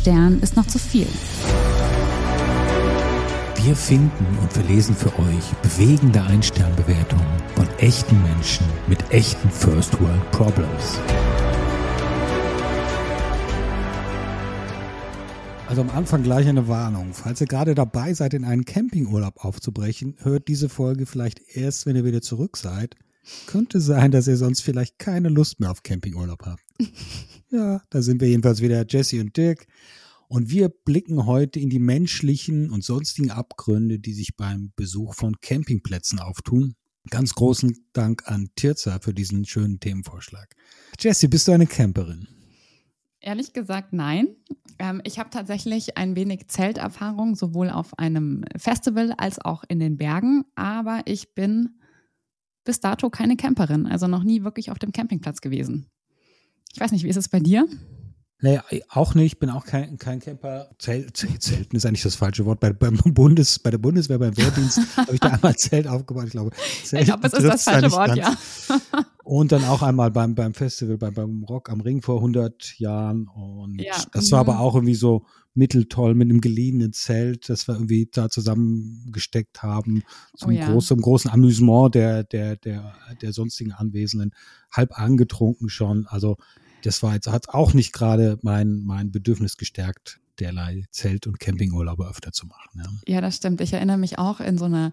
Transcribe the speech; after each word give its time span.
Stern 0.00 0.40
ist 0.40 0.56
noch 0.56 0.66
zu 0.66 0.78
viel. 0.78 1.06
Wir 3.62 3.76
finden 3.76 4.38
und 4.40 4.50
verlesen 4.50 4.96
für 4.96 5.12
euch 5.18 5.44
bewegende 5.60 6.22
Ein-Stern-Bewertungen 6.22 7.26
von 7.54 7.68
echten 7.80 8.22
Menschen 8.22 8.64
mit 8.86 8.98
echten 9.10 9.50
First 9.50 10.00
World 10.00 10.30
Problems. 10.30 10.98
Also 15.68 15.82
am 15.82 15.90
Anfang 15.90 16.22
gleich 16.22 16.48
eine 16.48 16.66
Warnung. 16.66 17.12
Falls 17.12 17.42
ihr 17.42 17.46
gerade 17.46 17.74
dabei 17.74 18.14
seid, 18.14 18.32
in 18.32 18.46
einen 18.46 18.64
Campingurlaub 18.64 19.44
aufzubrechen, 19.44 20.16
hört 20.22 20.48
diese 20.48 20.70
Folge 20.70 21.04
vielleicht 21.04 21.42
erst, 21.54 21.84
wenn 21.84 21.94
ihr 21.94 22.06
wieder 22.06 22.22
zurück 22.22 22.56
seid. 22.56 22.96
Könnte 23.46 23.82
sein, 23.82 24.12
dass 24.12 24.28
ihr 24.28 24.38
sonst 24.38 24.62
vielleicht 24.62 24.98
keine 24.98 25.28
Lust 25.28 25.60
mehr 25.60 25.70
auf 25.70 25.82
Campingurlaub 25.82 26.46
habt. 26.46 26.62
Ja, 27.50 27.82
da 27.90 28.02
sind 28.02 28.20
wir 28.20 28.28
jedenfalls 28.28 28.60
wieder 28.60 28.84
Jesse 28.88 29.20
und 29.20 29.36
Dirk. 29.36 29.66
Und 30.28 30.50
wir 30.50 30.68
blicken 30.68 31.26
heute 31.26 31.58
in 31.58 31.70
die 31.70 31.80
menschlichen 31.80 32.70
und 32.70 32.84
sonstigen 32.84 33.32
Abgründe, 33.32 33.98
die 33.98 34.12
sich 34.12 34.36
beim 34.36 34.72
Besuch 34.76 35.14
von 35.14 35.40
Campingplätzen 35.40 36.20
auftun. 36.20 36.76
Ganz 37.10 37.34
großen 37.34 37.76
Dank 37.92 38.22
an 38.26 38.50
Tirza 38.54 39.00
für 39.00 39.12
diesen 39.12 39.44
schönen 39.44 39.80
Themenvorschlag. 39.80 40.54
Jesse, 41.00 41.28
bist 41.28 41.48
du 41.48 41.52
eine 41.52 41.66
Camperin? 41.66 42.28
Ehrlich 43.20 43.52
gesagt, 43.52 43.92
nein. 43.92 44.28
Ähm, 44.78 45.00
ich 45.04 45.18
habe 45.18 45.30
tatsächlich 45.30 45.98
ein 45.98 46.14
wenig 46.14 46.46
Zelterfahrung, 46.46 47.34
sowohl 47.34 47.68
auf 47.68 47.98
einem 47.98 48.44
Festival 48.56 49.12
als 49.18 49.40
auch 49.40 49.64
in 49.66 49.80
den 49.80 49.96
Bergen. 49.96 50.44
Aber 50.54 51.02
ich 51.06 51.34
bin 51.34 51.80
bis 52.64 52.78
dato 52.78 53.10
keine 53.10 53.36
Camperin, 53.36 53.86
also 53.86 54.06
noch 54.06 54.22
nie 54.22 54.44
wirklich 54.44 54.70
auf 54.70 54.78
dem 54.78 54.92
Campingplatz 54.92 55.40
gewesen. 55.40 55.90
Ich 56.72 56.80
weiß 56.80 56.92
nicht, 56.92 57.04
wie 57.04 57.08
ist 57.08 57.16
es 57.16 57.28
bei 57.28 57.40
dir? 57.40 57.66
Naja, 58.42 58.64
auch 58.88 59.14
nicht, 59.14 59.38
bin 59.38 59.50
auch 59.50 59.66
kein, 59.66 59.98
kein 59.98 60.18
Camper. 60.18 60.70
Zelt, 60.78 61.16
Zelten 61.40 61.76
ist 61.76 61.84
eigentlich 61.84 62.02
das 62.02 62.14
falsche 62.14 62.46
Wort. 62.46 62.60
Bei, 62.60 62.72
beim 62.72 62.96
Bundes, 62.96 63.58
bei 63.58 63.70
der 63.70 63.78
Bundeswehr, 63.78 64.18
beim 64.18 64.36
Wehrdienst 64.36 64.80
habe 64.96 65.14
ich 65.14 65.20
da 65.20 65.28
einmal 65.28 65.56
Zelt 65.56 65.86
aufgebaut. 65.86 66.24
Ich 66.26 66.30
glaube, 66.30 66.50
Zelt 66.84 67.02
ich 67.02 67.08
glaube, 67.08 67.26
es 67.26 67.34
ist 67.34 67.44
das 67.44 67.64
falsche 67.64 67.92
Wort, 67.92 68.16
ja. 68.16 68.34
Und 69.24 69.52
dann 69.52 69.62
auch 69.64 69.82
einmal 69.82 70.10
beim, 70.10 70.34
beim 70.34 70.54
Festival, 70.54 70.96
beim, 70.96 71.14
beim 71.14 71.44
Rock 71.44 71.70
am 71.70 71.80
Ring 71.82 72.02
vor 72.02 72.16
100 72.16 72.78
Jahren. 72.78 73.28
Und 73.28 73.80
ja, 73.80 73.94
das 74.12 74.32
war 74.32 74.40
aber 74.40 74.54
mhm. 74.54 74.60
auch 74.60 74.74
irgendwie 74.74 74.94
so 74.94 75.24
mitteltoll 75.54 76.14
mit 76.14 76.30
einem 76.30 76.40
geliehenen 76.40 76.92
Zelt, 76.92 77.48
das 77.48 77.68
wir 77.68 77.74
irgendwie 77.74 78.08
da 78.10 78.28
zusammengesteckt 78.28 79.62
haben, 79.62 80.02
zum, 80.36 80.50
oh 80.50 80.52
ja. 80.52 80.70
groß, 80.70 80.86
zum 80.86 81.00
großen 81.00 81.30
Amüsement 81.30 81.94
der, 81.94 82.24
der, 82.24 82.56
der, 82.56 82.94
der 83.20 83.32
sonstigen 83.32 83.72
Anwesenden, 83.72 84.32
halb 84.72 84.98
angetrunken 84.98 85.68
schon. 85.68 86.06
Also 86.06 86.36
das 86.82 87.02
war 87.02 87.14
jetzt, 87.14 87.28
hat 87.28 87.48
auch 87.50 87.74
nicht 87.74 87.92
gerade 87.92 88.38
mein, 88.42 88.82
mein 88.84 89.10
Bedürfnis 89.10 89.56
gestärkt, 89.56 90.20
derlei 90.38 90.84
Zelt- 90.90 91.26
und 91.26 91.38
Campingurlaube 91.38 92.08
öfter 92.08 92.32
zu 92.32 92.46
machen. 92.46 92.70
Ja. 92.74 93.14
ja, 93.14 93.20
das 93.20 93.36
stimmt. 93.36 93.60
Ich 93.60 93.72
erinnere 93.72 93.98
mich 93.98 94.18
auch 94.18 94.40
in 94.40 94.58
so 94.58 94.64
einer 94.64 94.92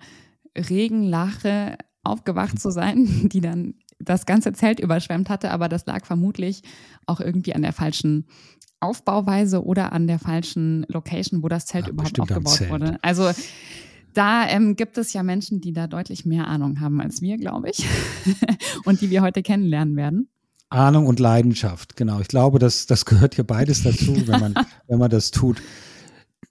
Regenlache 0.55 1.77
aufgewacht 2.03 2.59
zu 2.59 2.71
sein, 2.71 3.29
die 3.29 3.41
dann 3.41 3.75
das 3.99 4.25
ganze 4.25 4.53
Zelt 4.53 4.79
überschwemmt 4.79 5.29
hatte, 5.29 5.51
aber 5.51 5.69
das 5.69 5.85
lag 5.85 6.05
vermutlich 6.05 6.61
auch 7.05 7.19
irgendwie 7.19 7.55
an 7.55 7.63
der 7.63 7.73
falschen 7.73 8.27
Aufbauweise 8.79 9.63
oder 9.63 9.91
an 9.91 10.05
der 10.05 10.19
falschen 10.19 10.85
Location, 10.87 11.41
wo 11.41 11.47
das 11.47 11.65
Zelt 11.65 11.87
ja, 11.87 11.91
überhaupt 11.91 12.19
aufgebaut 12.19 12.69
wurde. 12.69 12.99
Also 13.01 13.31
da 14.13 14.47
ähm, 14.47 14.75
gibt 14.75 14.97
es 14.97 15.13
ja 15.13 15.23
Menschen, 15.23 15.61
die 15.61 15.73
da 15.73 15.87
deutlich 15.87 16.25
mehr 16.25 16.47
Ahnung 16.47 16.79
haben 16.79 17.01
als 17.01 17.21
wir, 17.21 17.37
glaube 17.37 17.69
ich, 17.69 17.85
und 18.85 19.01
die 19.01 19.09
wir 19.09 19.21
heute 19.21 19.41
kennenlernen 19.41 19.95
werden. 19.95 20.29
Ahnung 20.69 21.07
und 21.07 21.19
Leidenschaft, 21.19 21.95
genau. 21.95 22.19
Ich 22.19 22.27
glaube, 22.27 22.59
das, 22.59 22.85
das 22.87 23.05
gehört 23.05 23.35
hier 23.35 23.45
beides 23.45 23.83
dazu, 23.83 24.27
wenn 24.27 24.39
man, 24.39 24.53
wenn 24.87 24.99
man 24.99 25.09
das 25.09 25.31
tut. 25.31 25.61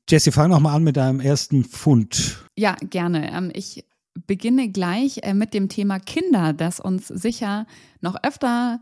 Jesse, 0.09 0.33
fang 0.33 0.50
noch 0.50 0.61
mal 0.61 0.75
an 0.75 0.84
mit 0.84 0.97
deinem 0.97 1.21
ersten 1.21 1.65
Fund. 1.65 2.38
Ja, 2.56 2.77
gerne. 2.81 3.31
Ähm, 3.32 3.50
ich 3.53 3.84
beginne 4.27 4.71
gleich 4.71 5.19
äh, 5.22 5.34
mit 5.34 5.53
dem 5.53 5.69
Thema 5.69 5.99
Kinder, 5.99 6.53
das 6.53 6.81
uns 6.81 7.09
sicher 7.09 7.66
noch 8.00 8.16
öfter 8.22 8.81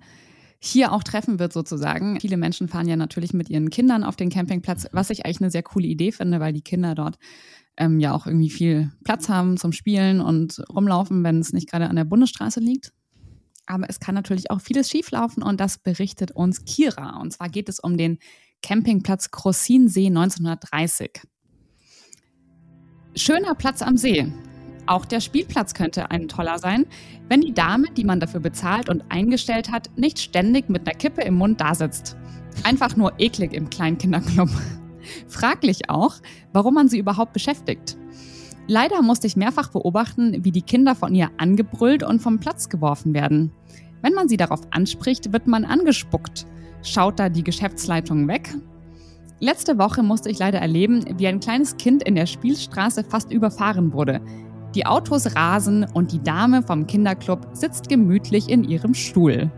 hier 0.61 0.93
auch 0.93 1.03
treffen 1.03 1.39
wird 1.39 1.53
sozusagen. 1.53 2.21
Viele 2.21 2.37
Menschen 2.37 2.69
fahren 2.69 2.89
ja 2.89 2.97
natürlich 2.97 3.35
mit 3.35 3.51
ihren 3.51 3.71
Kindern 3.71 4.05
auf 4.05 4.17
den 4.17 4.31
Campingplatz, 4.31 4.87
was 4.93 5.11
ich 5.11 5.25
eigentlich 5.25 5.41
eine 5.41 5.51
sehr 5.51 5.63
coole 5.63 5.87
Idee 5.87 6.13
finde, 6.13 6.41
weil 6.41 6.53
die 6.53 6.63
Kinder 6.63 6.95
dort 6.95 7.19
ähm, 7.77 8.01
ja 8.01 8.15
auch 8.15 8.27
irgendwie 8.27 8.51
viel 8.51 8.91
Platz 9.05 9.29
haben 9.29 9.57
zum 9.57 9.73
Spielen 9.73 10.21
und 10.21 10.63
rumlaufen, 10.75 11.23
wenn 11.25 11.41
es 11.41 11.53
nicht 11.53 11.71
gerade 11.71 11.89
an 11.89 11.97
der 11.97 12.05
Bundesstraße 12.05 12.61
liegt. 12.61 12.93
Aber 13.67 13.89
es 13.89 14.01
kann 14.01 14.15
natürlich 14.15 14.51
auch 14.51 14.61
vieles 14.61 14.91
schieflaufen 14.91 15.43
und 15.43 15.61
das 15.61 15.79
berichtet 15.79 16.33
uns 16.33 16.65
Kira. 16.65 17.21
Und 17.21 17.33
zwar 17.33 17.49
geht 17.49 17.69
es 17.69 17.81
um 17.81 17.97
den 17.97 18.19
Campingplatz 18.63 19.31
Krossinsee 19.31 20.07
1930. 20.07 21.23
Schöner 23.15 23.55
Platz 23.55 23.83
am 23.83 23.97
See. 23.97 24.33
Auch 24.87 25.07
der 25.07 25.21
Spielplatz 25.21 25.73
könnte 25.73 26.11
ein 26.11 26.29
toller 26.29 26.59
sein, 26.59 26.87
wenn 27.29 27.41
die 27.41 27.55
Dame, 27.55 27.91
die 27.97 28.05
man 28.05 28.21
dafür 28.21 28.41
bezahlt 28.41 28.89
und 28.89 29.05
eingestellt 29.09 29.71
hat, 29.71 29.91
nicht 29.97 30.19
ständig 30.19 30.69
mit 30.69 30.87
einer 30.87 30.97
Kippe 30.97 31.23
im 31.23 31.35
Mund 31.35 31.61
dasitzt. 31.61 32.17
Einfach 32.65 32.97
nur 32.97 33.19
eklig 33.19 33.55
im 33.55 33.71
Kleinkinderclub. 33.71 34.51
Fraglich 35.29 35.89
auch, 35.91 36.17
warum 36.53 36.75
man 36.75 36.89
sie 36.89 36.99
überhaupt 36.99 37.33
beschäftigt. 37.33 37.97
Leider 38.67 39.03
musste 39.03 39.27
ich 39.27 39.37
mehrfach 39.37 39.69
beobachten, 39.69 40.45
wie 40.45 40.53
die 40.53 40.63
Kinder 40.63 40.95
von 40.95 41.15
ihr 41.15 41.31
angebrüllt 41.37 42.03
und 42.03 42.21
vom 42.21 42.39
Platz 42.39 42.69
geworfen 42.69 43.13
werden. 43.13 43.53
Wenn 44.01 44.15
man 44.15 44.29
sie 44.29 44.37
darauf 44.37 44.61
anspricht, 44.71 45.33
wird 45.33 45.47
man 45.47 45.65
angespuckt. 45.65 46.47
Schaut 46.83 47.19
da 47.19 47.29
die 47.29 47.45
Geschäftsleitung 47.45 48.29
weg? 48.29 48.55
Letzte 49.41 49.79
Woche 49.79 50.03
musste 50.03 50.31
ich 50.31 50.39
leider 50.39 50.59
erleben, 50.61 51.05
wie 51.19 51.27
ein 51.27 51.41
kleines 51.41 51.77
Kind 51.77 52.03
in 52.03 52.15
der 52.15 52.27
Spielstraße 52.27 53.05
fast 53.05 53.31
überfahren 53.31 53.93
wurde. 53.93 54.21
Die 54.75 54.87
Autos 54.87 55.37
rasen 55.37 55.85
und 55.93 56.13
die 56.13 56.23
Dame 56.23 56.63
vom 56.63 56.87
Kinderclub 56.87 57.49
sitzt 57.53 57.89
gemütlich 57.89 58.49
in 58.49 58.65
ihrem 58.65 58.95
Stuhl. 58.95 59.51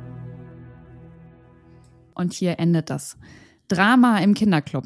Und 2.14 2.32
hier 2.32 2.58
endet 2.58 2.90
das. 2.90 3.16
Drama 3.68 4.18
im 4.18 4.34
Kinderclub. 4.34 4.84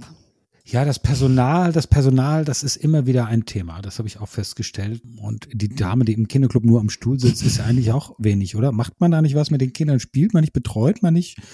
Ja, 0.64 0.84
das 0.84 0.98
Personal, 0.98 1.72
das 1.72 1.86
Personal, 1.86 2.44
das 2.44 2.62
ist 2.62 2.76
immer 2.76 3.06
wieder 3.06 3.26
ein 3.26 3.44
Thema. 3.44 3.80
Das 3.82 3.98
habe 3.98 4.08
ich 4.08 4.20
auch 4.20 4.28
festgestellt. 4.28 5.02
Und 5.16 5.48
die 5.52 5.68
Dame, 5.68 6.04
die 6.04 6.12
im 6.12 6.28
Kinderclub 6.28 6.64
nur 6.64 6.80
am 6.80 6.90
Stuhl 6.90 7.18
sitzt, 7.18 7.42
ist 7.42 7.58
ja 7.58 7.64
eigentlich 7.64 7.92
auch 7.92 8.14
wenig, 8.18 8.56
oder? 8.56 8.70
Macht 8.72 9.00
man 9.00 9.10
da 9.10 9.22
nicht 9.22 9.34
was 9.34 9.50
mit 9.50 9.60
den 9.60 9.72
Kindern? 9.72 10.00
Spielt 10.00 10.34
man 10.34 10.42
nicht? 10.42 10.52
Betreut 10.52 11.02
man 11.02 11.14
nicht? 11.14 11.38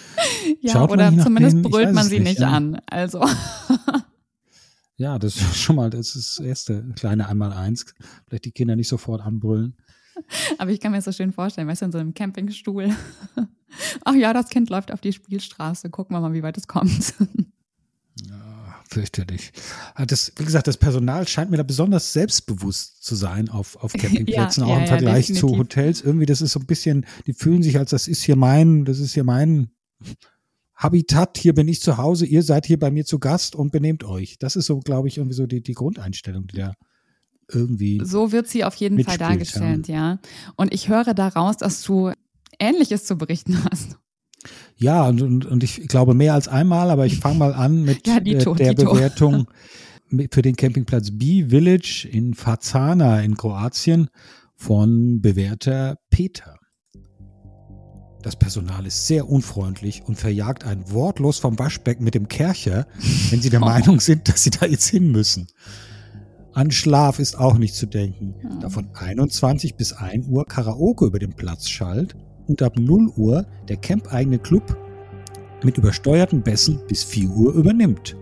Ja, 0.61 0.75
Schaut 0.75 0.93
oder 0.93 1.17
zumindest 1.19 1.61
brüllt 1.63 1.93
man 1.93 2.07
sie 2.07 2.21
nicht, 2.21 2.39
nicht 2.39 2.43
an. 2.43 2.81
Also. 2.87 3.25
Ja, 4.99 5.19
das 5.19 5.37
ist 5.37 5.59
schon 5.59 5.77
mal 5.77 5.91
das, 5.91 6.17
ist 6.17 6.39
das 6.39 6.47
erste 6.47 6.83
kleine 6.95 7.29
Einmal-Eins. 7.29 7.85
Vielleicht 8.27 8.47
die 8.47 8.53
Kinder 8.53 8.77
nicht 8.77 8.89
sofort 8.89 9.21
anbrüllen. 9.21 9.77
Aber 10.59 10.71
ich 10.71 10.81
kann 10.81 10.93
mir 10.93 10.99
das 10.99 11.05
so 11.05 11.13
schön 11.13 11.33
vorstellen, 11.33 11.69
weißt 11.69 11.83
du, 11.83 11.87
in 11.87 11.93
so 11.93 11.99
einem 11.99 12.15
Campingstuhl. 12.15 12.95
Ach 14.05 14.15
ja, 14.15 14.33
das 14.33 14.49
Kind 14.49 14.71
läuft 14.71 14.91
auf 14.93 15.03
die 15.03 15.13
Spielstraße. 15.13 15.91
Gucken 15.91 16.17
wir 16.17 16.21
mal, 16.21 16.33
wie 16.33 16.43
weit 16.43 16.57
es 16.57 16.67
kommt 16.67 17.13
fürchterlich. 18.97 19.53
Das, 20.07 20.33
wie 20.37 20.45
gesagt, 20.45 20.67
das 20.67 20.79
Personal 20.79 21.29
scheint 21.29 21.51
mir 21.51 21.59
da 21.59 21.63
besonders 21.63 22.15
selbstbewusst 22.15 23.05
zu 23.05 23.15
sein 23.15 23.51
auf, 23.51 23.77
auf 23.77 23.93
Campingplätzen, 23.99 24.63
ja, 24.63 24.73
auch 24.73 24.77
ja, 24.77 24.83
im 24.83 24.87
Vergleich 24.87 25.29
ja, 25.29 25.35
zu 25.35 25.59
Hotels. 25.59 26.01
Irgendwie, 26.01 26.25
das 26.25 26.41
ist 26.41 26.53
so 26.53 26.61
ein 26.61 26.67
bisschen, 26.67 27.05
die 27.27 27.35
fühlen 27.35 27.63
sich 27.63 27.79
als, 27.79 27.91
das 27.91 28.09
ist 28.09 28.23
hier 28.23 28.37
mein, 28.37 28.87
das 28.87 28.99
ist 28.99 29.13
hier 29.13 29.25
mein 29.25 29.69
Habitat, 30.75 31.37
hier 31.37 31.55
bin 31.55 31.69
ich 31.69 31.83
zu 31.83 31.99
Hause, 31.99 32.25
ihr 32.25 32.43
seid 32.43 32.65
hier 32.65 32.79
bei 32.79 32.91
mir 32.91 33.05
zu 33.05 33.19
Gast 33.19 33.55
und 33.55 33.71
benehmt 33.71 34.03
euch. 34.03 34.39
Das 34.39 34.57
ist 34.57 34.65
so, 34.65 34.81
glaube 34.81 35.09
ich, 35.09 35.19
irgendwie 35.19 35.37
so 35.37 35.47
die, 35.47 35.63
die 35.63 35.75
Grundeinstellung, 35.75 36.47
die 36.47 36.57
da 36.57 36.73
irgendwie. 37.53 38.01
So 38.03 38.33
wird 38.33 38.49
sie 38.49 38.65
auf 38.65 38.77
jeden 38.77 39.03
Fall 39.05 39.19
dargestellt, 39.19 39.89
ja. 39.89 40.21
Und 40.57 40.73
ich 40.73 40.89
höre 40.89 41.13
daraus, 41.13 41.59
dass 41.59 41.83
du 41.83 42.13
Ähnliches 42.59 43.05
zu 43.05 43.17
berichten 43.17 43.63
hast. 43.71 43.99
Ja, 44.77 45.07
und, 45.09 45.23
und, 45.23 45.47
und 45.47 45.65
ich 45.65 45.89
glaube 45.89 46.15
mehr 46.15 46.35
als 46.35 46.49
einmal, 46.49 46.91
aber 46.91 47.07
ich 47.07 47.19
fange 47.19 47.39
mal 47.39 47.55
an 47.55 47.83
mit 47.85 48.07
ja, 48.07 48.21
Dito, 48.21 48.55
der 48.55 48.75
Dito. 48.75 48.93
Bewertung 48.93 49.47
für 50.31 50.43
den 50.43 50.57
Campingplatz 50.57 51.11
B-Village 51.13 52.09
in 52.11 52.35
Fazana 52.35 53.23
in 53.23 53.37
Kroatien 53.37 54.09
von 54.55 55.21
Bewerter 55.21 55.99
Peter. 56.11 56.59
Das 58.23 58.37
Personal 58.37 58.87
ist 58.87 59.07
sehr 59.07 59.29
unfreundlich 59.29 60.03
und 60.05 60.17
verjagt 60.17 60.65
einen 60.65 60.91
wortlos 60.91 61.39
vom 61.39 61.59
Waschbecken 61.59 62.03
mit 62.03 62.15
dem 62.15 62.27
Kercher, 62.27 62.87
wenn 63.31 63.41
sie 63.41 63.51
der 63.51 63.63
oh. 63.63 63.65
Meinung 63.67 64.01
sind, 64.01 64.29
dass 64.29 64.43
sie 64.43 64.51
da 64.51 64.67
jetzt 64.67 64.89
hin 64.89 65.13
müssen. 65.13 65.47
An 66.53 66.71
Schlaf 66.71 67.19
ist 67.19 67.39
auch 67.39 67.59
nicht 67.59 67.75
zu 67.75 67.87
denken, 67.87 68.35
da 68.61 68.71
von 68.71 68.89
21 68.95 69.77
bis 69.77 69.93
1 69.93 70.27
Uhr 70.27 70.47
Karaoke 70.47 71.05
über 71.05 71.19
den 71.19 71.35
Platz 71.35 71.69
schallt 71.69 72.17
und 72.49 72.63
ab 72.63 72.79
0 72.79 73.13
Uhr 73.17 73.47
der 73.69 73.77
campeigene 73.77 74.39
Club 74.39 74.77
mit 75.63 75.79
übersteuerten 75.79 76.43
Bässen 76.43 76.81
bis 76.89 77.05
4 77.05 77.31
Uhr 77.31 77.55
übernimmt. 77.55 78.17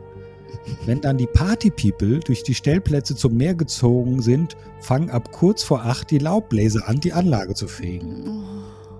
Wenn 0.86 1.00
dann 1.00 1.18
die 1.18 1.26
Party-People 1.26 2.20
durch 2.20 2.42
die 2.42 2.54
Stellplätze 2.54 3.14
zum 3.16 3.36
Meer 3.36 3.54
gezogen 3.54 4.22
sind, 4.22 4.56
fangen 4.80 5.10
ab 5.10 5.30
kurz 5.32 5.62
vor 5.62 5.84
8 5.84 6.10
die 6.10 6.18
Laubbläser 6.18 6.88
an, 6.88 7.00
die 7.00 7.12
Anlage 7.12 7.54
zu 7.54 7.68
fegen. 7.68 8.24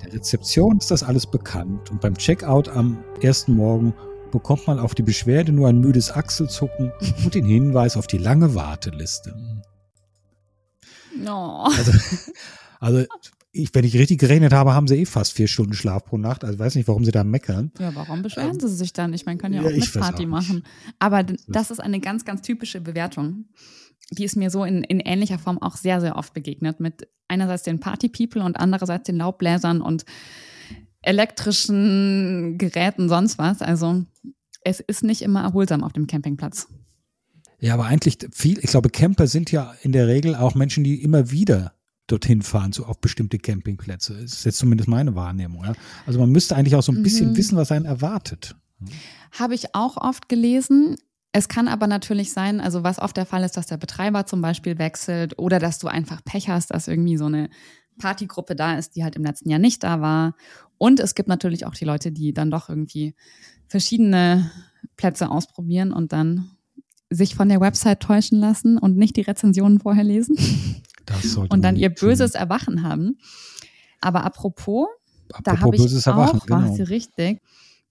Der 0.03 0.13
Rezeption 0.13 0.79
ist 0.79 0.91
das 0.91 1.03
alles 1.03 1.27
bekannt 1.27 1.91
und 1.91 2.01
beim 2.01 2.17
Checkout 2.17 2.69
am 2.69 3.03
ersten 3.23 3.55
Morgen 3.55 3.95
bekommt 4.31 4.67
man 4.67 4.79
auf 4.79 4.95
die 4.95 5.03
Beschwerde 5.03 5.53
nur 5.53 5.69
ein 5.69 5.79
müdes 5.79 6.11
Achselzucken 6.11 6.93
und 7.25 7.35
den 7.35 7.45
Hinweis 7.45 7.97
auf 7.97 8.07
die 8.07 8.19
lange 8.19 8.55
Warteliste. 8.55 9.35
No. 11.17 11.65
Also, 11.65 11.93
also 12.81 13.05
ich, 13.55 13.75
wenn 13.75 13.85
ich 13.85 13.97
richtig 13.97 14.19
gerechnet 14.19 14.53
habe, 14.53 14.75
haben 14.75 14.89
sie 14.89 14.97
eh 14.97 15.05
fast 15.07 15.33
vier 15.33 15.47
Stunden 15.47 15.75
Schlaf 15.75 16.05
pro 16.05 16.19
Nacht. 16.19 16.45
Also 16.45 16.59
weiß 16.59 16.75
nicht, 16.75 16.89
warum 16.89 17.05
sie 17.05 17.13
da 17.13 17.23
meckern. 17.23 17.71
Ja, 17.79 17.95
warum 17.95 18.23
beschweren 18.23 18.53
ähm, 18.55 18.61
sie 18.61 18.69
sich 18.69 18.93
dann? 18.93 19.15
Ich 19.15 19.27
meine, 19.27 19.39
können 19.39 19.55
ja 19.55 19.63
auch 19.63 19.71
ja, 19.71 19.77
mit 19.77 19.93
Party 19.93 20.27
machen. 20.27 20.65
Aber 20.99 21.23
das 21.23 21.71
ist 21.71 21.79
eine 21.79 22.01
ganz, 22.01 22.25
ganz 22.25 22.43
typische 22.43 22.81
Bewertung. 22.81 23.47
Die 24.11 24.25
ist 24.25 24.37
mir 24.37 24.51
so 24.51 24.65
in, 24.65 24.83
in 24.83 24.99
ähnlicher 24.99 25.39
Form 25.39 25.59
auch 25.63 25.77
sehr, 25.77 26.01
sehr 26.01 26.17
oft 26.17 26.35
begegnet. 26.35 26.81
Mit 26.81 27.09
einerseits 27.29 27.63
den 27.63 27.79
Party-People 27.79 28.43
und 28.43 28.57
andererseits 28.57 29.07
den 29.07 29.17
Laubbläsern 29.17 29.81
und 29.81 30.05
elektrischen 31.01 32.59
Geräten, 32.59 33.09
sonst 33.09 33.39
was. 33.39 33.63
Also 33.63 34.05
es 34.63 34.81
ist 34.81 35.05
nicht 35.05 35.23
immer 35.23 35.43
erholsam 35.43 35.85
auf 35.85 35.93
dem 35.93 36.09
Campingplatz. 36.09 36.67
Ja, 37.61 37.75
aber 37.75 37.85
eigentlich 37.85 38.19
viel, 38.33 38.59
ich 38.59 38.71
glaube, 38.71 38.91
Camper 38.91 39.27
sind 39.27 39.53
ja 39.53 39.75
in 39.83 39.93
der 39.93 40.09
Regel 40.09 40.35
auch 40.35 40.55
Menschen, 40.55 40.83
die 40.83 41.03
immer 41.03 41.31
wieder 41.31 41.74
dorthin 42.07 42.43
fahren, 42.43 42.73
so 42.73 42.85
auf 42.85 43.01
bestimmte 43.01 43.39
Campingplätze. 43.39 44.15
Das 44.15 44.33
ist 44.33 44.45
jetzt 44.45 44.59
zumindest 44.59 44.89
meine 44.89 45.15
Wahrnehmung. 45.15 45.65
Ja? 45.65 45.73
Also 46.07 46.19
man 46.19 46.31
müsste 46.31 46.57
eigentlich 46.57 46.75
auch 46.75 46.83
so 46.83 46.93
ein 46.93 47.03
bisschen 47.03 47.31
mhm. 47.31 47.37
wissen, 47.37 47.57
was 47.57 47.73
einen 47.73 47.87
erwartet. 47.87 48.57
Habe 49.33 49.55
ich 49.55 49.75
auch 49.75 49.97
oft 49.97 50.29
gelesen. 50.29 50.97
Es 51.33 51.49
kann 51.49 51.67
aber 51.67 51.87
natürlich 51.87 52.33
sein, 52.33 52.61
also 52.61 52.85
was 52.85 52.99
oft 52.99 53.17
der 53.17 53.27
Fall 53.27 53.43
ist, 53.43 53.57
dass 53.57 53.67
der 53.67 53.79
Betreiber 53.79 54.27
zum 54.27 54.43
Beispiel 54.43 54.79
wechselt 54.79 55.39
oder 55.39 55.59
dass 55.59 55.79
du 55.79 55.89
einfach 55.89 56.23
Pech 56.25 56.49
hast, 56.49 56.71
dass 56.73 56.89
irgendwie 56.89 57.17
so 57.17 57.25
eine 57.25 57.49
Partygruppe 57.99 58.55
da 58.55 58.77
ist, 58.77 58.97
die 58.97 59.05
halt 59.05 59.17
im 59.17 59.25
letzten 59.25 59.51
Jahr 59.51 59.59
nicht 59.59 59.83
da 59.83 60.01
war. 60.01 60.35
Und 60.79 61.01
es 61.01 61.15
gibt 61.15 61.29
natürlich 61.29 61.67
auch 61.67 61.75
die 61.75 61.85
Leute, 61.85 62.13
die 62.13 62.33
dann 62.35 62.51
doch 62.51 62.69
irgendwie 62.69 63.15
verschiedene 63.67 64.51
Plätze 64.97 65.31
ausprobieren 65.31 65.93
und 65.93 66.13
dann 66.13 66.51
sich 67.11 67.35
von 67.35 67.49
der 67.49 67.61
Website 67.61 68.01
täuschen 68.01 68.39
lassen 68.39 68.79
und 68.79 68.97
nicht 68.97 69.17
die 69.17 69.23
Rezensionen 69.23 69.81
vorher 69.81 70.05
lesen. 70.05 70.37
und 71.49 71.63
dann 71.63 71.77
ihr 71.77 71.91
böses 71.91 72.33
tun. 72.33 72.41
Erwachen 72.41 72.83
haben. 72.83 73.19
Aber 74.01 74.25
apropos, 74.25 74.89
apropos 75.33 75.43
da 75.45 75.61
habe 75.61 75.77
ich 75.77 76.07
Erwachen, 76.07 76.41
auch, 76.41 76.47
genau. 76.47 76.79
war 76.79 76.89
richtig, 76.89 77.41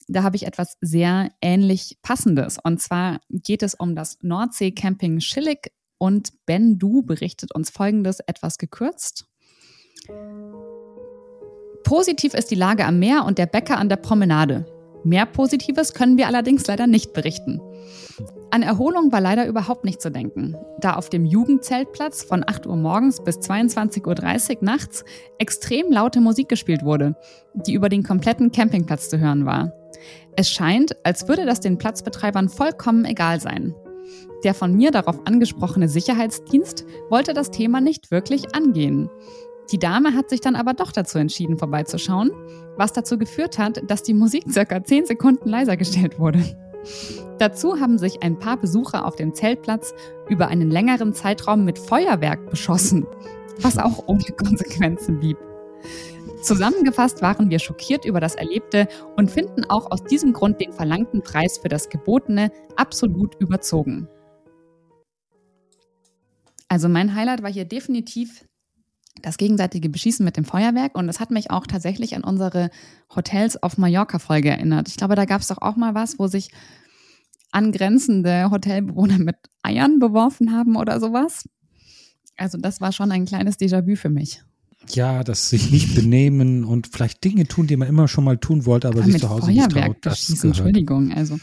da 0.08 0.24
habe 0.24 0.36
ich 0.36 0.46
etwas 0.46 0.78
sehr 0.82 1.30
ähnlich 1.42 1.98
Passendes. 2.02 2.58
Und 2.64 2.82
zwar 2.82 3.22
geht 3.30 3.64
es 3.64 3.74
um 3.74 3.96
das 3.96 4.20
Nordsee-Camping 4.22 5.20
Schillig 5.20 5.72
und 5.98 6.46
Ben 6.46 6.78
Du 6.78 7.02
berichtet 7.04 7.54
uns 7.56 7.70
Folgendes 7.70 8.20
etwas 8.20 8.58
gekürzt. 8.58 9.26
Positiv 11.84 12.34
ist 12.34 12.52
die 12.52 12.56
Lage 12.56 12.86
am 12.86 13.00
Meer 13.00 13.26
und 13.26 13.38
der 13.38 13.46
Bäcker 13.46 13.78
an 13.78 13.90
der 13.90 13.98
Promenade. 13.98 14.66
Mehr 15.04 15.26
Positives 15.26 15.94
können 15.94 16.18
wir 16.18 16.28
allerdings 16.28 16.66
leider 16.68 16.88
nicht 16.88 17.14
berichten. 17.14 17.60
An 18.54 18.62
Erholung 18.62 19.12
war 19.12 19.20
leider 19.20 19.48
überhaupt 19.48 19.84
nicht 19.84 20.00
zu 20.00 20.12
denken, 20.12 20.56
da 20.80 20.94
auf 20.94 21.10
dem 21.10 21.26
Jugendzeltplatz 21.26 22.22
von 22.22 22.44
8 22.48 22.68
Uhr 22.68 22.76
morgens 22.76 23.24
bis 23.24 23.40
22.30 23.40 24.58
Uhr 24.58 24.58
nachts 24.62 25.04
extrem 25.40 25.92
laute 25.92 26.22
Musik 26.22 26.50
gespielt 26.50 26.86
wurde, 26.86 27.16
die 27.56 27.74
über 27.74 27.90
den 27.90 28.04
kompletten 28.04 28.52
Campingplatz 28.52 29.10
zu 29.10 29.18
hören 29.18 29.48
war. 29.48 29.74
Es 30.36 30.52
scheint, 30.52 30.96
als 31.04 31.28
würde 31.28 31.48
das 31.48 31.62
den 31.62 31.80
Platzbetreibern 31.80 32.48
vollkommen 32.48 33.06
egal 33.06 33.40
sein. 33.40 33.74
Der 34.44 34.54
von 34.54 34.76
mir 34.76 34.92
darauf 34.92 35.26
angesprochene 35.26 35.90
Sicherheitsdienst 35.90 36.86
wollte 37.10 37.34
das 37.34 37.50
Thema 37.50 37.82
nicht 37.82 38.12
wirklich 38.12 38.54
angehen. 38.54 39.10
Die 39.72 39.80
Dame 39.80 40.14
hat 40.14 40.30
sich 40.30 40.42
dann 40.42 40.56
aber 40.56 40.76
doch 40.76 40.92
dazu 40.92 41.18
entschieden, 41.18 41.58
vorbeizuschauen, 41.58 42.30
was 42.78 42.94
dazu 42.94 43.18
geführt 43.18 43.58
hat, 43.58 43.82
dass 43.90 44.04
die 44.04 44.14
Musik 44.14 44.44
circa 44.48 44.84
10 44.84 45.08
Sekunden 45.08 45.50
leiser 45.50 45.76
gestellt 45.76 46.20
wurde. 46.20 46.44
Dazu 47.40 47.80
haben 47.80 47.98
sich 47.98 48.24
ein 48.24 48.40
paar 48.40 48.58
Besucher 48.58 49.06
auf 49.06 49.16
dem 49.16 49.34
Zeltplatz 49.34 49.94
über 50.30 50.48
einen 50.48 50.72
längeren 50.72 51.14
Zeitraum 51.14 51.66
mit 51.66 51.80
Feuerwerk 51.80 52.50
beschossen, 52.50 53.06
was 53.62 53.78
auch 53.78 54.08
ohne 54.08 54.24
Konsequenzen 54.38 55.20
blieb. 55.20 55.38
Zusammengefasst 56.42 57.22
waren 57.22 57.50
wir 57.50 57.60
schockiert 57.60 58.06
über 58.06 58.20
das 58.20 58.36
Erlebte 58.36 58.88
und 59.16 59.32
finden 59.32 59.64
auch 59.66 59.92
aus 59.92 60.04
diesem 60.04 60.34
Grund 60.34 60.60
den 60.60 60.74
verlangten 60.74 61.22
Preis 61.22 61.58
für 61.58 61.70
das 61.70 61.90
Gebotene 61.90 62.52
absolut 62.76 63.36
überzogen. 63.40 64.10
Also 66.68 66.90
mein 66.90 67.16
Highlight 67.16 67.44
war 67.44 67.52
hier 67.52 67.66
definitiv 67.66 68.46
das 69.22 69.38
gegenseitige 69.38 69.90
Beschießen 69.90 70.26
mit 70.26 70.38
dem 70.38 70.46
Feuerwerk 70.46 70.98
und 70.98 71.08
das 71.08 71.20
hat 71.20 71.32
mich 71.32 71.52
auch 71.52 71.68
tatsächlich 71.68 72.16
an 72.16 72.24
unsere 72.24 72.70
Hotels 73.16 73.62
auf 73.62 73.78
Mallorca-Folge 73.78 74.50
erinnert. 74.50 74.90
Ich 74.90 74.98
glaube, 74.98 75.16
da 75.16 75.26
gab 75.26 75.42
es 75.42 75.48
doch 75.48 75.62
auch 75.62 75.76
mal 75.76 75.94
was, 75.94 76.20
wo 76.20 76.28
sich 76.28 76.50
angrenzende 77.52 78.50
Hotelbewohner 78.50 79.20
mit 79.20 79.36
Eiern 79.62 80.00
beworfen 80.00 80.52
haben 80.52 80.76
oder 80.76 81.00
sowas. 81.00 81.48
Also 82.36 82.58
das 82.58 82.82
war 82.82 82.92
schon 82.92 83.12
ein 83.12 83.26
kleines 83.26 83.60
Déjà-vu 83.60 83.96
für 83.96 84.10
mich. 84.10 84.42
Ja, 84.90 85.24
das 85.24 85.50
sich 85.50 85.72
nicht 85.72 85.96
benehmen 85.96 86.66
und 86.66 86.88
vielleicht 86.88 87.24
Dinge 87.24 87.48
tun, 87.48 87.68
die 87.68 87.78
man 87.78 87.88
immer 87.88 88.08
schon 88.08 88.24
mal 88.24 88.38
tun 88.38 88.66
wollte, 88.66 88.88
aber, 88.88 89.02
aber 89.02 89.10
sich 89.10 89.22
zu 89.22 89.30
Hause 89.30 89.46
Feuerwerk 89.46 89.74
nicht 89.74 89.74
traut. 89.74 89.98
Das 90.02 90.28
gehört. 90.28 90.44
Entschuldigung, 90.44 91.14
also. 91.14 91.38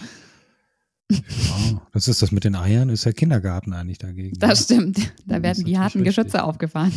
Ja, 1.11 1.82
das 1.93 2.06
ist 2.06 2.22
das 2.22 2.32
mit 2.32 2.44
den 2.44 2.55
Eiern, 2.55 2.88
ist 2.88 3.05
der 3.05 3.14
Kindergarten 3.14 3.72
eigentlich 3.72 3.99
dagegen. 3.99 4.38
Das 4.38 4.69
ja. 4.69 4.76
stimmt. 4.76 4.99
Da 5.26 5.38
das 5.38 5.43
werden 5.43 5.64
die 5.64 5.78
harten. 5.78 6.05
Geschütze 6.05 6.44
aufgefahren. 6.44 6.93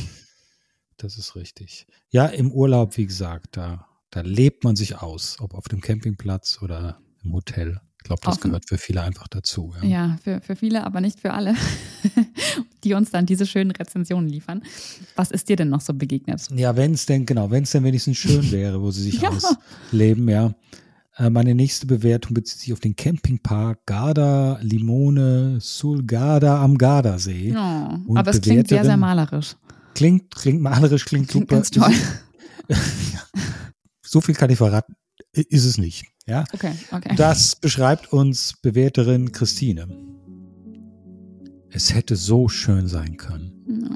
Das 0.97 1.17
ist 1.17 1.35
richtig. 1.35 1.87
Ja, 2.09 2.27
im 2.27 2.51
Urlaub, 2.51 2.97
wie 2.97 3.05
gesagt, 3.05 3.57
da, 3.57 3.87
da 4.09 4.21
lebt 4.21 4.63
man 4.63 4.75
sich 4.75 5.01
aus, 5.01 5.37
ob 5.39 5.53
auf 5.53 5.67
dem 5.67 5.81
Campingplatz 5.81 6.59
oder 6.61 6.99
im 7.23 7.33
Hotel. 7.33 7.79
Ich 8.03 8.05
glaube, 8.05 8.21
das 8.25 8.35
Offen. 8.35 8.49
gehört 8.49 8.67
für 8.67 8.77
viele 8.77 9.01
einfach 9.01 9.29
dazu. 9.29 9.73
Ja, 9.81 9.87
ja 9.87 10.17
für, 10.21 10.41
für 10.41 10.57
viele, 10.57 10.85
aber 10.85 10.99
nicht 10.99 11.21
für 11.21 11.31
alle, 11.33 11.55
die 12.83 12.93
uns 12.95 13.11
dann 13.11 13.25
diese 13.25 13.45
schönen 13.45 13.71
Rezensionen 13.71 14.27
liefern. 14.27 14.61
Was 15.15 15.31
ist 15.31 15.47
dir 15.47 15.55
denn 15.55 15.69
noch 15.69 15.79
so 15.79 15.93
begegnet? 15.93 16.49
Ja, 16.53 16.75
wenn 16.75 16.93
es 16.93 17.05
denn, 17.05 17.25
genau, 17.25 17.49
wenn 17.49 17.63
es 17.63 17.71
denn 17.71 17.85
wenigstens 17.85 18.17
schön 18.17 18.51
wäre, 18.51 18.81
wo 18.81 18.91
sie 18.91 19.03
sich 19.03 19.21
ja. 19.21 19.29
ausleben, 19.29 20.27
ja. 20.27 20.53
Äh, 21.15 21.29
meine 21.29 21.55
nächste 21.55 21.85
Bewertung 21.85 22.33
bezieht 22.33 22.59
sich 22.59 22.73
auf 22.73 22.79
den 22.79 22.95
Campingpark 22.95 23.85
Garda 23.85 24.59
Limone 24.61 25.59
Sul 25.61 26.03
Garda 26.03 26.61
am 26.61 26.77
Gardasee. 26.77 27.53
Oh, 27.55 28.15
aber 28.15 28.31
es 28.31 28.41
klingt 28.41 28.67
sehr, 28.67 28.83
sehr 28.83 28.97
malerisch. 28.97 29.55
Klingt, 29.95 30.33
klingt 30.35 30.61
malerisch, 30.61 31.05
klingt, 31.05 31.29
klingt 31.29 31.49
super. 31.49 31.55
Ganz 31.55 31.71
toll. 31.71 31.93
so 34.01 34.21
viel 34.21 34.35
kann 34.35 34.49
ich 34.49 34.57
verraten. 34.57 34.95
Ist 35.31 35.65
es 35.65 35.77
nicht. 35.77 36.05
Ja? 36.25 36.45
Okay, 36.53 36.71
okay. 36.91 37.15
Das 37.15 37.55
beschreibt 37.55 38.13
uns 38.13 38.53
Bewerterin 38.61 39.31
Christine. 39.31 39.87
Es 41.69 41.93
hätte 41.93 42.15
so 42.15 42.47
schön 42.49 42.87
sein 42.87 43.17
können. 43.17 43.51
No. 43.65 43.89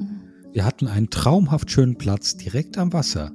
Wir 0.52 0.64
hatten 0.64 0.88
einen 0.88 1.10
traumhaft 1.10 1.70
schönen 1.70 1.96
Platz 1.96 2.36
direkt 2.36 2.76
am 2.76 2.92
Wasser. 2.92 3.32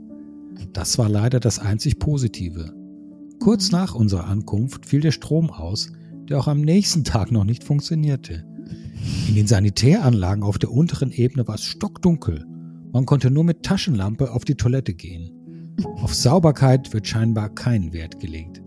Das 0.74 0.98
war 0.98 1.10
leider 1.10 1.40
das 1.40 1.60
einzig 1.60 2.00
Positive. 2.00 2.74
Kurz 3.40 3.72
mhm. 3.72 3.78
nach 3.78 3.96
unserer 3.96 4.26
Ankunft 4.26 4.86
fiel 4.86 5.02
der 5.02 5.12
Strom 5.12 5.50
aus, 5.50 5.92
der 6.30 6.40
auch 6.40 6.48
am 6.48 6.62
nächsten 6.62 7.04
Tag 7.04 7.32
noch 7.32 7.46
nicht 7.46 7.64
funktionierte. 7.64 8.46
In 9.28 9.36
den 9.36 9.48
Sanitäranlagen 9.48 10.44
auf 10.44 10.58
der 10.58 10.72
unteren 10.72 11.12
Ebene 11.12 11.48
war 11.48 11.56
es 11.56 11.64
stockdunkel. 11.64 12.46
Man 12.94 13.08
konnte 13.08 13.32
nur 13.32 13.44
mit 13.44 13.64
Taschenlampe 13.64 14.32
auf 14.32 14.46
die 14.46 14.54
Toilette 14.54 14.94
gehen. 14.94 15.32
Auf 15.96 16.14
Sauberkeit 16.14 16.94
wird 16.94 17.08
scheinbar 17.08 17.50
kein 17.50 17.92
Wert 17.92 18.20
gelegt. 18.20 18.62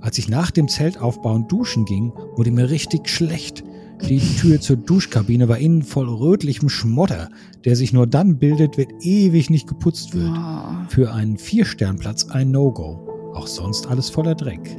Als 0.00 0.16
ich 0.16 0.28
nach 0.28 0.52
dem 0.52 0.68
Zeltaufbauen 0.68 1.48
duschen 1.48 1.84
ging, 1.84 2.12
wurde 2.36 2.52
mir 2.52 2.70
richtig 2.70 3.08
schlecht. 3.08 3.64
Die 4.08 4.20
Tür 4.20 4.60
zur 4.60 4.76
Duschkabine 4.76 5.48
war 5.48 5.58
innen 5.58 5.82
voll 5.82 6.08
rötlichem 6.08 6.68
Schmotter, 6.68 7.30
der 7.64 7.74
sich 7.74 7.92
nur 7.92 8.06
dann 8.06 8.38
bildet, 8.38 8.78
wenn 8.78 9.00
ewig 9.00 9.50
nicht 9.50 9.66
geputzt 9.66 10.14
wird. 10.14 10.38
Für 10.88 11.12
einen 11.12 11.36
Vier-Stern-Platz 11.36 12.28
ein 12.30 12.52
No-Go. 12.52 13.32
Auch 13.34 13.48
sonst 13.48 13.88
alles 13.88 14.08
voller 14.08 14.36
Dreck. 14.36 14.78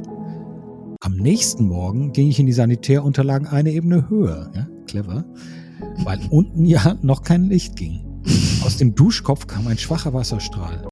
Am 1.00 1.16
nächsten 1.16 1.68
Morgen 1.68 2.14
ging 2.14 2.28
ich 2.28 2.40
in 2.40 2.46
die 2.46 2.54
Sanitärunterlagen 2.54 3.46
eine 3.46 3.72
Ebene 3.72 4.08
höher. 4.08 4.50
Ja, 4.54 4.66
clever. 4.86 5.26
Weil 6.02 6.18
unten 6.30 6.64
ja 6.64 6.96
noch 7.02 7.22
kein 7.22 7.44
Licht 7.44 7.76
ging. 7.76 8.09
Aus 8.64 8.76
dem 8.76 8.94
Duschkopf 8.94 9.46
kam 9.46 9.66
ein 9.66 9.78
schwacher 9.78 10.12
Wasserstrahl. 10.12 10.88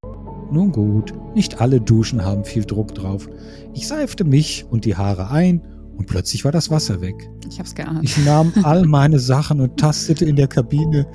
Nun 0.50 0.73
gut, 0.73 1.12
nicht 1.35 1.61
alle 1.61 1.80
Duschen 1.80 2.25
haben 2.25 2.44
viel 2.44 2.64
Druck 2.64 2.94
drauf. 2.94 3.28
Ich 3.75 3.87
seifte 3.87 4.25
mich 4.25 4.64
und 4.70 4.85
die 4.85 4.97
Haare 4.97 5.30
ein 5.30 5.61
und 5.97 6.06
plötzlich 6.06 6.44
war 6.44 6.52
das 6.52 6.70
Wasser 6.70 7.00
weg. 7.00 7.30
Ich 7.50 7.58
hab's 7.58 7.75
geahnt. 7.75 8.02
Ich 8.02 8.16
nahm 8.25 8.52
all 8.62 8.87
meine 8.87 9.18
Sachen 9.18 9.61
und 9.61 9.78
tastete 9.78 10.25
in 10.25 10.37
der 10.37 10.49
Kabine 10.49 11.06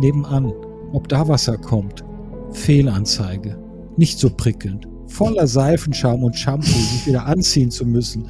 nebenan, 0.00 0.52
ob 0.92 1.08
da 1.08 1.26
Wasser 1.26 1.56
kommt. 1.56 2.04
Fehlanzeige. 2.52 3.58
Nicht 3.96 4.18
so 4.18 4.30
prickelnd. 4.30 4.86
Voller 5.06 5.46
Seifenschaum 5.46 6.22
und 6.22 6.36
Shampoo, 6.36 6.66
sich 6.66 7.06
wieder 7.06 7.26
anziehen 7.26 7.70
zu 7.70 7.84
müssen, 7.84 8.28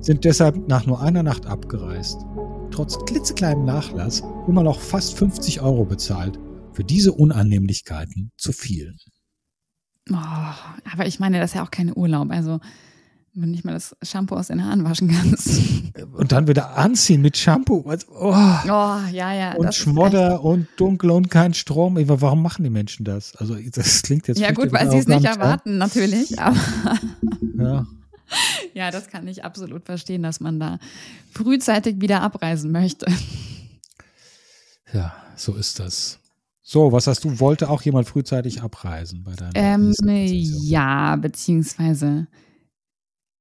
sind 0.00 0.24
deshalb 0.24 0.68
nach 0.68 0.86
nur 0.86 1.00
einer 1.00 1.22
Nacht 1.22 1.46
abgereist. 1.46 2.24
Trotz 2.70 2.98
klitzekleinem 3.04 3.64
Nachlass 3.64 4.22
immer 4.48 4.62
noch 4.62 4.80
fast 4.80 5.18
50 5.18 5.60
Euro 5.60 5.84
bezahlt. 5.84 6.38
Für 6.76 6.84
diese 6.84 7.12
Unannehmlichkeiten 7.12 8.32
zu 8.36 8.52
viel. 8.52 8.94
Oh, 10.10 10.14
aber 10.14 11.06
ich 11.06 11.18
meine, 11.18 11.40
das 11.40 11.52
ist 11.52 11.54
ja 11.54 11.64
auch 11.64 11.70
kein 11.70 11.90
Urlaub. 11.96 12.30
Also 12.30 12.60
wenn 13.32 13.50
nicht 13.50 13.64
mal 13.64 13.72
das 13.72 13.96
Shampoo 14.02 14.34
aus 14.34 14.48
den 14.48 14.62
Haaren 14.62 14.84
waschen 14.84 15.10
kannst. 15.10 15.62
Und 16.12 16.32
dann 16.32 16.48
wieder 16.48 16.76
anziehen 16.76 17.22
mit 17.22 17.38
Shampoo. 17.38 17.82
Oh, 17.86 17.94
oh 18.20 18.66
ja, 18.66 19.32
ja. 19.32 19.54
Und 19.54 19.74
Schmodder 19.74 20.44
und 20.44 20.68
dunkel 20.76 21.10
und 21.12 21.30
kein 21.30 21.54
Strom. 21.54 21.96
Warum 21.96 22.42
machen 22.42 22.62
die 22.62 22.70
Menschen 22.70 23.04
das? 23.04 23.34
Also 23.36 23.54
das 23.54 24.02
klingt 24.02 24.28
jetzt 24.28 24.38
Ja 24.38 24.52
gut, 24.52 24.70
weil 24.70 24.90
sie 24.90 24.98
es 24.98 25.06
nicht 25.06 25.24
erwarten, 25.24 25.78
natürlich. 25.78 26.38
Aber 26.38 26.58
ja. 27.58 27.86
ja, 28.74 28.90
das 28.90 29.08
kann 29.08 29.26
ich 29.28 29.44
absolut 29.44 29.86
verstehen, 29.86 30.22
dass 30.22 30.40
man 30.40 30.60
da 30.60 30.78
frühzeitig 31.32 32.02
wieder 32.02 32.20
abreisen 32.20 32.70
möchte. 32.70 33.06
Ja, 34.92 35.14
so 35.36 35.54
ist 35.54 35.80
das. 35.80 36.18
So, 36.68 36.90
was 36.90 37.06
hast 37.06 37.22
du? 37.22 37.38
Wollte 37.38 37.70
auch 37.70 37.82
jemand 37.82 38.08
frühzeitig 38.08 38.60
abreisen 38.60 39.22
bei 39.22 39.36
deiner 39.36 39.52
ähm, 39.54 39.94
Ja, 40.02 41.14
beziehungsweise 41.14 42.26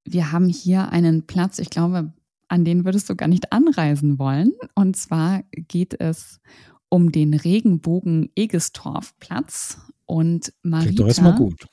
wir 0.03 0.32
haben 0.32 0.48
hier 0.48 0.89
einen 0.89 1.25
Platz, 1.25 1.58
ich 1.58 1.72
glaube, 1.72 2.13
an 2.50 2.65
den 2.65 2.86
würdest 2.86 3.10
du 3.10 3.15
gar 3.15 3.27
nicht 3.27 3.51
anreisen 3.51 4.20
wollen. 4.20 4.51
Und 4.75 4.96
zwar 4.96 5.41
geht 5.51 6.00
es 6.00 6.39
um 6.88 7.12
den 7.12 7.34
Regenbogen 7.34 8.29
Egestorf-Platz. 8.36 9.79
Und 10.05 10.53
Marita, 10.62 10.86
klingt 10.86 11.00
doch 11.00 11.08
erstmal 11.08 11.36
gut. 11.36 11.65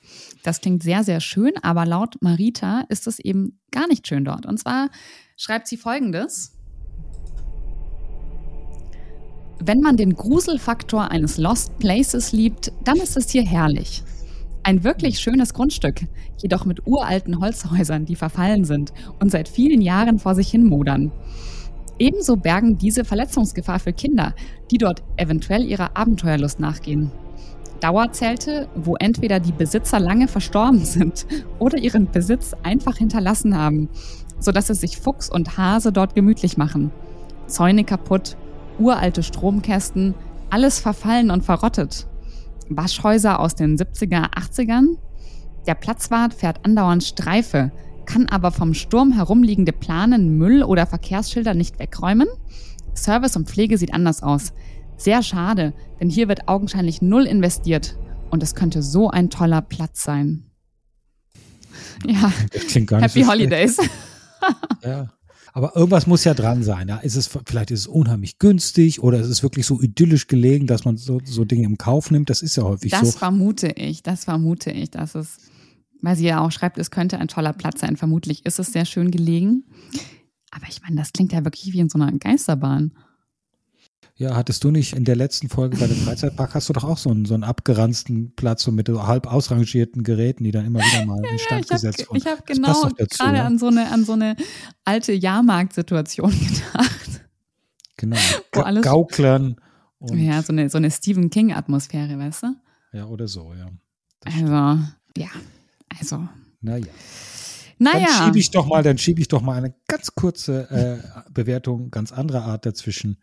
Das 0.42 0.62
klingt 0.62 0.82
sehr, 0.82 1.04
sehr 1.04 1.20
schön, 1.20 1.52
aber 1.60 1.84
laut 1.84 2.16
Marita 2.22 2.86
ist 2.88 3.06
es 3.06 3.18
eben 3.18 3.60
gar 3.70 3.86
nicht 3.88 4.08
schön 4.08 4.24
dort. 4.24 4.46
Und 4.46 4.56
zwar 4.56 4.88
schreibt 5.36 5.68
sie 5.68 5.76
folgendes. 5.76 6.52
Wenn 9.58 9.80
man 9.80 9.96
den 9.96 10.14
Gruselfaktor 10.14 11.10
eines 11.10 11.38
Lost 11.38 11.78
Places 11.78 12.32
liebt, 12.32 12.72
dann 12.84 12.96
ist 12.96 13.16
es 13.16 13.30
hier 13.30 13.44
herrlich. 13.44 14.02
Ein 14.64 14.84
wirklich 14.84 15.18
schönes 15.18 15.54
Grundstück, 15.54 16.02
jedoch 16.40 16.64
mit 16.64 16.86
uralten 16.86 17.40
Holzhäusern, 17.40 18.04
die 18.04 18.16
verfallen 18.16 18.64
sind 18.64 18.92
und 19.18 19.30
seit 19.30 19.48
vielen 19.48 19.80
Jahren 19.80 20.18
vor 20.18 20.34
sich 20.34 20.50
hin 20.50 20.64
modern. 20.64 21.12
Ebenso 21.98 22.36
bergen 22.36 22.78
diese 22.78 23.04
Verletzungsgefahr 23.04 23.78
für 23.78 23.92
Kinder, 23.92 24.34
die 24.70 24.78
dort 24.78 25.02
eventuell 25.16 25.64
ihrer 25.64 25.96
Abenteuerlust 25.96 26.58
nachgehen. 26.58 27.10
Dauerzelte, 27.80 28.68
wo 28.76 28.94
entweder 28.96 29.40
die 29.40 29.52
Besitzer 29.52 29.98
lange 29.98 30.28
verstorben 30.28 30.84
sind 30.84 31.26
oder 31.58 31.78
ihren 31.78 32.10
Besitz 32.10 32.54
einfach 32.62 32.96
hinterlassen 32.96 33.56
haben, 33.56 33.88
sodass 34.38 34.70
es 34.70 34.80
sich 34.80 34.96
Fuchs 34.96 35.28
und 35.28 35.58
Hase 35.58 35.92
dort 35.92 36.14
gemütlich 36.14 36.56
machen. 36.56 36.92
Zäune 37.48 37.84
kaputt, 37.84 38.36
uralte 38.82 39.22
Stromkästen, 39.22 40.14
alles 40.50 40.80
verfallen 40.80 41.30
und 41.30 41.44
verrottet. 41.44 42.06
Waschhäuser 42.68 43.40
aus 43.40 43.54
den 43.54 43.76
70er, 43.76 44.30
80ern. 44.34 44.96
Der 45.66 45.74
Platzwart 45.74 46.34
fährt 46.34 46.64
andauernd 46.64 47.04
Streife, 47.04 47.70
kann 48.04 48.28
aber 48.28 48.50
vom 48.50 48.74
Sturm 48.74 49.12
herumliegende 49.12 49.72
Planen, 49.72 50.36
Müll 50.36 50.62
oder 50.62 50.86
Verkehrsschilder 50.86 51.54
nicht 51.54 51.78
wegräumen. 51.78 52.28
Service 52.94 53.36
und 53.36 53.48
Pflege 53.48 53.78
sieht 53.78 53.94
anders 53.94 54.22
aus. 54.22 54.52
Sehr 54.96 55.22
schade, 55.22 55.72
denn 56.00 56.10
hier 56.10 56.28
wird 56.28 56.48
augenscheinlich 56.48 57.00
null 57.02 57.24
investiert 57.26 57.96
und 58.30 58.42
es 58.42 58.54
könnte 58.54 58.82
so 58.82 59.10
ein 59.10 59.30
toller 59.30 59.62
Platz 59.62 60.02
sein. 60.02 60.44
Ja, 62.04 62.32
Happy 63.00 63.22
Holidays. 63.22 63.78
ja. 64.82 65.08
Aber 65.52 65.76
irgendwas 65.76 66.06
muss 66.06 66.24
ja 66.24 66.32
dran 66.34 66.62
sein. 66.62 66.88
Ja? 66.88 66.98
Ist 66.98 67.16
es, 67.16 67.28
vielleicht 67.44 67.70
ist 67.70 67.80
es 67.80 67.86
unheimlich 67.86 68.38
günstig 68.38 69.02
oder 69.02 69.20
ist 69.20 69.28
es 69.28 69.42
wirklich 69.42 69.66
so 69.66 69.80
idyllisch 69.80 70.26
gelegen, 70.26 70.66
dass 70.66 70.84
man 70.84 70.96
so, 70.96 71.20
so 71.24 71.44
Dinge 71.44 71.66
im 71.66 71.76
Kauf 71.76 72.10
nimmt. 72.10 72.30
Das 72.30 72.42
ist 72.42 72.56
ja 72.56 72.62
häufig 72.62 72.90
das 72.90 73.00
so. 73.00 73.06
Das 73.06 73.16
vermute 73.16 73.68
ich, 73.68 74.02
das 74.02 74.24
vermute 74.24 74.70
ich, 74.70 74.90
dass 74.90 75.14
es, 75.14 75.36
weil 76.00 76.16
sie 76.16 76.26
ja 76.26 76.40
auch 76.40 76.50
schreibt, 76.50 76.78
es 76.78 76.90
könnte 76.90 77.18
ein 77.18 77.28
toller 77.28 77.52
Platz 77.52 77.80
sein. 77.80 77.96
Vermutlich 77.96 78.46
ist 78.46 78.58
es 78.58 78.72
sehr 78.72 78.86
schön 78.86 79.10
gelegen. 79.10 79.64
Aber 80.50 80.66
ich 80.68 80.82
meine, 80.82 80.96
das 80.96 81.12
klingt 81.12 81.32
ja 81.32 81.44
wirklich 81.44 81.72
wie 81.72 81.80
in 81.80 81.90
so 81.90 81.98
einer 81.98 82.12
Geisterbahn. 82.12 82.92
Ja, 84.22 84.36
hattest 84.36 84.62
du 84.62 84.70
nicht 84.70 84.94
in 84.94 85.04
der 85.04 85.16
letzten 85.16 85.48
Folge 85.48 85.76
bei 85.78 85.88
dem 85.88 85.96
Freizeitpark, 85.96 86.54
hast 86.54 86.68
du 86.68 86.72
doch 86.72 86.84
auch 86.84 86.96
so 86.96 87.10
einen, 87.10 87.24
so 87.24 87.34
einen 87.34 87.42
abgeranzten 87.42 88.32
Platz 88.36 88.62
so 88.62 88.70
mit 88.70 88.86
so 88.86 89.04
halb 89.04 89.26
ausrangierten 89.26 90.04
Geräten, 90.04 90.44
die 90.44 90.52
dann 90.52 90.64
immer 90.64 90.78
wieder 90.78 91.04
mal 91.06 91.20
in 91.28 91.40
Stand 91.40 91.68
ja, 91.68 91.74
gesetzt 91.74 92.08
wurden. 92.08 92.18
Ich 92.18 92.26
habe 92.26 92.40
genau 92.46 92.88
gerade 93.18 93.38
ja? 93.38 93.44
an, 93.44 93.58
so 93.58 93.66
eine, 93.66 93.90
an 93.90 94.04
so 94.04 94.12
eine 94.12 94.36
alte 94.84 95.12
Jahrmarktsituation 95.12 96.30
gedacht. 96.38 97.26
Genau, 97.96 98.16
Wo 98.52 98.60
alles, 98.60 98.84
Gauklern. 98.84 99.56
ja, 100.12 100.40
so 100.40 100.52
eine, 100.52 100.70
so 100.70 100.78
eine 100.78 100.92
Stephen 100.92 101.28
King-Atmosphäre, 101.28 102.16
weißt 102.16 102.44
du? 102.44 102.54
Ja, 102.92 103.06
oder 103.06 103.26
so, 103.26 103.52
ja. 103.54 103.72
also, 104.24 104.84
ja, 105.16 105.30
also. 105.98 106.28
Naja. 106.60 106.86
Naja. 107.78 108.06
Dann 108.06 108.26
schiebe 108.26 108.38
ich 108.38 108.50
doch 108.52 108.66
mal, 108.66 108.84
dann 108.84 108.98
schiebe 108.98 109.20
ich 109.20 109.26
doch 109.26 109.42
mal 109.42 109.56
eine 109.56 109.74
ganz 109.88 110.14
kurze 110.14 110.70
äh, 110.70 111.30
Bewertung, 111.32 111.90
ganz 111.90 112.12
anderer 112.12 112.44
Art 112.44 112.66
dazwischen 112.66 113.18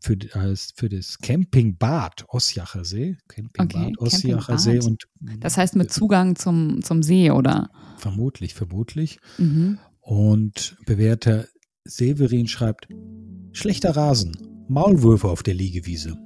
für, 0.00 0.16
als 0.32 0.72
für 0.76 0.88
das 0.88 1.18
Campingbad 1.18 2.24
Ossiacher 2.28 2.84
See. 2.84 3.16
Campingbad 3.28 3.86
okay, 3.86 3.94
Ossiacher 3.98 4.58
See 4.58 4.80
und 4.80 5.04
das 5.40 5.56
heißt 5.56 5.76
mit 5.76 5.92
Zugang 5.92 6.36
zum, 6.36 6.82
zum 6.82 7.02
See, 7.02 7.30
oder? 7.30 7.70
Vermutlich, 7.98 8.54
vermutlich. 8.54 9.18
Mhm. 9.38 9.78
Und 10.00 10.76
bewährter 10.86 11.46
Severin 11.84 12.48
schreibt: 12.48 12.88
Schlechter 13.52 13.94
Rasen, 13.96 14.36
Maulwürfe 14.68 15.28
auf 15.28 15.42
der 15.42 15.54
Liegewiese. 15.54 16.16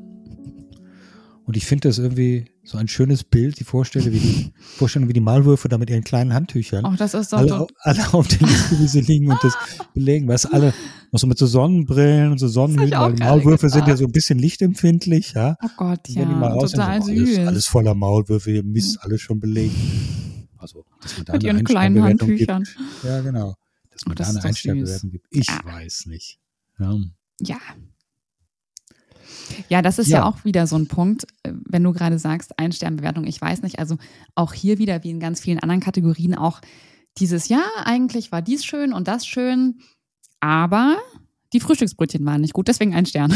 Und 1.44 1.56
ich 1.56 1.66
finde 1.66 1.88
das 1.88 1.98
irgendwie 1.98 2.53
so 2.64 2.78
ein 2.78 2.88
schönes 2.88 3.24
Bild, 3.24 3.60
die 3.60 3.64
Vorstellung, 3.64 4.12
wie 4.12 4.18
die, 4.18 4.52
Vorstellung, 4.58 5.08
wie 5.08 5.12
die 5.12 5.20
Malwürfe 5.20 5.68
da 5.68 5.76
mit 5.76 5.90
ihren 5.90 6.02
kleinen 6.02 6.32
Handtüchern 6.32 6.84
oh, 6.86 6.94
das 6.96 7.12
ist 7.12 7.32
doch 7.32 7.38
alle, 7.38 7.66
alle 7.80 8.14
auf 8.14 8.26
der 8.26 8.48
Liste, 8.48 8.78
wie 8.80 8.86
sie 8.88 9.02
liegen 9.02 9.30
und 9.30 9.38
das 9.44 9.54
belegen. 9.94 10.26
Weißt 10.26 10.52
alle 10.52 10.72
noch 11.12 11.20
so 11.20 11.26
mit 11.26 11.38
so 11.38 11.46
Sonnenbrillen 11.46 12.32
und 12.32 12.38
so 12.38 12.48
Sonnenhüten, 12.48 12.98
weil 12.98 13.14
Maulwürfe 13.14 13.68
sind 13.68 13.86
ja 13.86 13.96
so 13.96 14.04
ein 14.04 14.12
bisschen 14.12 14.38
lichtempfindlich, 14.38 15.34
ja. 15.34 15.56
Oh 15.62 15.68
Gott, 15.76 16.08
ja, 16.08 16.24
total 16.24 17.02
so, 17.02 17.08
süß. 17.08 17.38
Alles, 17.38 17.48
alles, 17.48 17.66
voller 17.66 17.94
Maulwürfe, 17.94 18.50
ihr 18.50 18.64
Mist, 18.64 18.98
alles 19.02 19.20
schon 19.20 19.40
belegt. 19.40 19.76
Also, 20.56 20.86
dass 21.02 21.16
man 21.18 21.26
da 21.26 21.32
mit 21.34 21.42
ihren 21.42 21.64
kleinen 21.64 22.02
Handtüchern. 22.02 22.64
Gibt. 22.64 23.04
Ja, 23.04 23.20
genau. 23.20 23.54
Dass 23.90 24.06
man 24.06 24.12
oh, 24.12 24.14
das 24.14 24.32
da 24.32 24.38
eine 24.38 24.48
Einstellbewertung 24.48 25.10
gibt. 25.10 25.26
Ich 25.30 25.46
ja. 25.46 25.60
weiß 25.62 26.06
nicht. 26.06 26.40
Ja. 26.78 26.96
ja. 27.42 27.58
Ja, 29.68 29.82
das 29.82 29.98
ist 29.98 30.08
ja. 30.08 30.18
ja. 30.18 30.24
auch 30.24 30.44
wieder 30.44 30.66
so 30.66 30.76
ein 30.76 30.88
Punkt, 30.88 31.24
äh, 31.42 31.52
wenn 31.66 31.82
du 31.82 31.92
gerade 31.92 32.18
sagst, 32.18 32.58
Ein-Stern-Bewertung, 32.58 33.24
ich 33.26 33.40
weiß 33.40 33.62
nicht, 33.62 33.78
also 33.78 33.96
auch 34.34 34.52
hier 34.52 34.78
wieder 34.78 35.04
wie 35.04 35.10
in 35.10 35.20
ganz 35.20 35.40
vielen 35.40 35.58
anderen 35.58 35.80
Kategorien 35.80 36.34
auch 36.34 36.60
dieses, 37.18 37.48
ja, 37.48 37.62
eigentlich 37.84 38.32
war 38.32 38.42
dies 38.42 38.64
schön 38.64 38.92
und 38.92 39.08
das 39.08 39.26
schön, 39.26 39.78
aber 40.40 40.98
die 41.52 41.60
Frühstücksbrötchen 41.60 42.26
waren 42.26 42.40
nicht 42.40 42.52
gut, 42.52 42.68
deswegen 42.68 42.94
ein 42.94 43.06
Stern. 43.06 43.32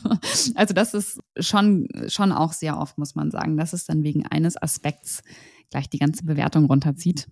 also 0.54 0.72
das 0.72 0.94
ist 0.94 1.18
schon, 1.38 1.88
schon 2.06 2.30
auch 2.30 2.52
sehr 2.52 2.78
oft, 2.78 2.96
muss 2.96 3.16
man 3.16 3.30
sagen, 3.30 3.56
dass 3.56 3.72
es 3.72 3.84
dann 3.84 4.04
wegen 4.04 4.24
eines 4.26 4.56
Aspekts 4.56 5.22
gleich 5.70 5.90
die 5.90 5.98
ganze 5.98 6.24
Bewertung 6.24 6.66
runterzieht. 6.66 7.26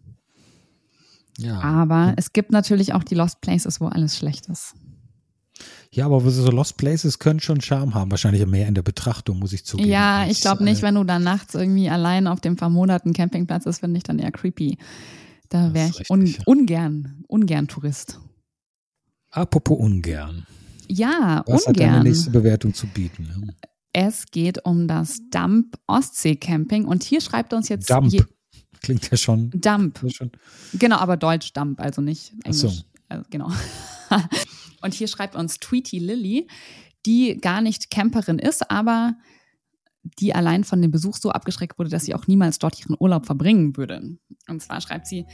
Ja. 1.39 1.61
Aber 1.61 2.15
es 2.17 2.33
gibt 2.33 2.51
natürlich 2.51 2.95
auch 2.95 3.05
die 3.05 3.15
Lost 3.15 3.41
Places, 3.41 3.81
wo 3.81 3.87
alles 3.87 4.17
schlecht 4.17 4.49
ist. 4.49 4.75
Ja, 5.95 6.07
aber 6.07 6.29
so 6.29 6.51
Lost 6.51 6.77
Places 6.77 7.21
können 7.21 7.39
schon 7.39 7.61
Charme 7.61 7.95
haben. 7.95 8.11
Wahrscheinlich 8.11 8.45
mehr 8.47 8.67
in 8.67 8.75
der 8.75 8.83
Betrachtung, 8.83 9.39
muss 9.39 9.53
ich 9.53 9.65
zugeben. 9.65 9.89
Ja, 9.89 10.27
ich 10.27 10.41
glaube 10.41 10.65
nicht, 10.65 10.81
äh, 10.81 10.83
wenn 10.83 10.97
du 10.97 11.05
dann 11.05 11.23
nachts 11.23 11.55
irgendwie 11.55 11.89
allein 11.89 12.27
auf 12.27 12.41
dem 12.41 12.59
vermoderten 12.59 13.13
Campingplatz 13.13 13.65
ist, 13.67 13.79
finde 13.79 13.99
ich 13.99 14.03
dann 14.03 14.19
eher 14.19 14.33
creepy. 14.33 14.77
Da 15.51 15.73
wäre 15.73 15.91
ich 15.91 16.11
un 16.11 16.35
ungern, 16.47 17.23
ungern 17.29 17.69
Tourist. 17.69 18.19
Apropos 19.31 19.79
ungern. 19.79 20.47
Ja, 20.89 21.45
Was 21.47 21.67
ungern. 21.67 21.87
hat 21.87 21.95
deine 21.95 22.05
nächste 22.05 22.31
Bewertung 22.31 22.75
zu 22.75 22.89
bieten? 22.89 23.53
Es 23.93 24.27
geht 24.33 24.65
um 24.65 24.89
das 24.89 25.21
Dump 25.31 25.77
Ostsee 25.87 26.35
Camping 26.35 26.87
und 26.87 27.05
hier 27.05 27.21
schreibt 27.21 27.53
uns 27.53 27.69
jetzt. 27.69 27.89
Dump. 27.89 28.13
Klingt 28.83 29.09
ja 29.13 29.17
schon. 29.17 29.51
Dump. 29.53 30.01
Schon. 30.09 30.33
Genau, 30.73 30.97
aber 30.97 31.17
Deutsch 31.17 31.53
Dump, 31.53 31.81
also 31.81 32.03
nicht 32.03 32.33
Englisch. 32.43 32.65
Ach 32.67 32.71
so. 32.71 32.83
Also, 33.09 33.25
genau. 33.31 33.51
Und 34.85 34.93
hier 34.93 35.09
schreibt 35.09 35.35
uns 35.35 35.59
Tweety 35.61 35.99
Lily, 35.99 36.47
die 37.07 37.39
gar 37.41 37.63
nicht 37.63 37.91
Camperin 37.91 38.39
ist, 38.39 38.71
aber 38.71 39.15
die 40.19 40.35
allein 40.35 40.63
von 40.65 40.83
dem 40.83 40.91
Besuch 40.91 41.17
so 41.17 41.31
abgeschreckt 41.31 41.79
wurde, 41.79 41.89
dass 41.89 42.05
sie 42.05 42.15
auch 42.15 42.27
niemals 42.27 42.59
dort 42.59 42.79
ihren 42.79 42.95
Urlaub 43.01 43.25
verbringen 43.25 43.79
würde. 43.79 44.19
Und 44.47 44.63
zwar 44.63 44.83
schreibt 44.83 45.07
sie, 45.07 45.25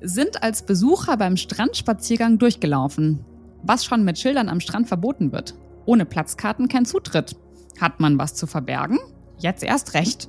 sind 0.00 0.42
als 0.42 0.66
Besucher 0.66 1.16
beim 1.16 1.36
Strandspaziergang 1.36 2.38
durchgelaufen, 2.38 3.24
was 3.62 3.84
schon 3.84 4.04
mit 4.04 4.18
Schildern 4.18 4.48
am 4.48 4.58
Strand 4.58 4.88
verboten 4.88 5.30
wird. 5.30 5.54
Ohne 5.84 6.04
Platzkarten 6.04 6.66
kein 6.66 6.84
Zutritt. 6.84 7.36
Hat 7.80 8.00
man 8.00 8.18
was 8.18 8.34
zu 8.34 8.48
verbergen? 8.48 8.98
Jetzt 9.38 9.62
erst 9.62 9.94
recht. 9.94 10.28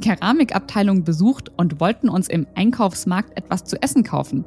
Keramikabteilung 0.00 1.02
besucht 1.02 1.50
und 1.56 1.80
wollten 1.80 2.08
uns 2.08 2.28
im 2.28 2.46
Einkaufsmarkt 2.54 3.36
etwas 3.36 3.64
zu 3.64 3.82
essen 3.82 4.04
kaufen. 4.04 4.44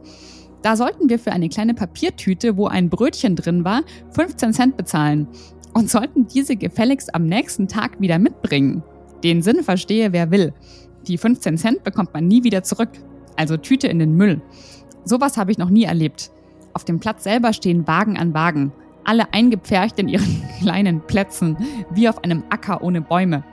Da 0.62 0.76
sollten 0.76 1.10
wir 1.10 1.20
für 1.20 1.32
eine 1.32 1.50
kleine 1.50 1.74
Papiertüte, 1.74 2.58
wo 2.58 2.68
ein 2.68 2.90
Brötchen 2.90 3.36
drin 3.36 3.64
war, 3.64 3.82
15 4.12 4.54
Cent 4.54 4.78
bezahlen 4.78 5.28
und 5.74 5.90
sollten 5.90 6.28
diese 6.28 6.56
gefälligst 6.56 7.16
am 7.16 7.26
nächsten 7.26 7.68
Tag 7.68 8.02
wieder 8.02 8.20
mitbringen. 8.20 8.84
Den 9.24 9.42
Sinn 9.42 9.64
verstehe, 9.64 10.12
wer 10.12 10.32
will. 10.32 10.54
Die 11.08 11.18
15 11.18 11.58
Cent 11.58 11.84
bekommt 11.84 12.14
man 12.14 12.28
nie 12.28 12.44
wieder 12.44 12.64
zurück. 12.64 12.90
Also 13.36 13.58
Tüte 13.58 13.88
in 13.88 14.00
den 14.00 14.16
Müll. 14.16 14.42
Sowas 15.06 15.38
habe 15.38 15.52
ich 15.52 15.58
noch 15.58 15.70
nie 15.70 15.86
erlebt. 15.86 16.32
Auf 16.74 16.84
dem 16.84 17.00
Platz 17.00 17.24
selber 17.24 17.54
stehen 17.54 17.88
Wagen 17.88 18.18
an 18.18 18.34
Wagen, 18.34 18.72
alle 19.06 19.34
eingepfercht 19.34 19.98
in 20.00 20.10
ihren 20.10 20.44
kleinen 20.60 21.02
Plätzen, 21.02 21.58
wie 21.92 22.10
auf 22.10 22.24
einem 22.24 22.44
Acker 22.50 22.84
ohne 22.84 23.02
Bäume. 23.02 23.44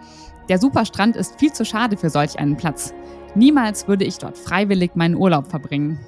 Der 0.48 0.58
Superstrand 0.58 1.16
ist 1.16 1.38
viel 1.38 1.52
zu 1.52 1.64
schade 1.64 1.96
für 1.96 2.10
solch 2.10 2.38
einen 2.38 2.56
Platz. 2.56 2.92
Niemals 3.34 3.88
würde 3.88 4.04
ich 4.04 4.18
dort 4.18 4.38
freiwillig 4.38 4.92
meinen 4.94 5.16
Urlaub 5.16 5.48
verbringen. 5.48 5.98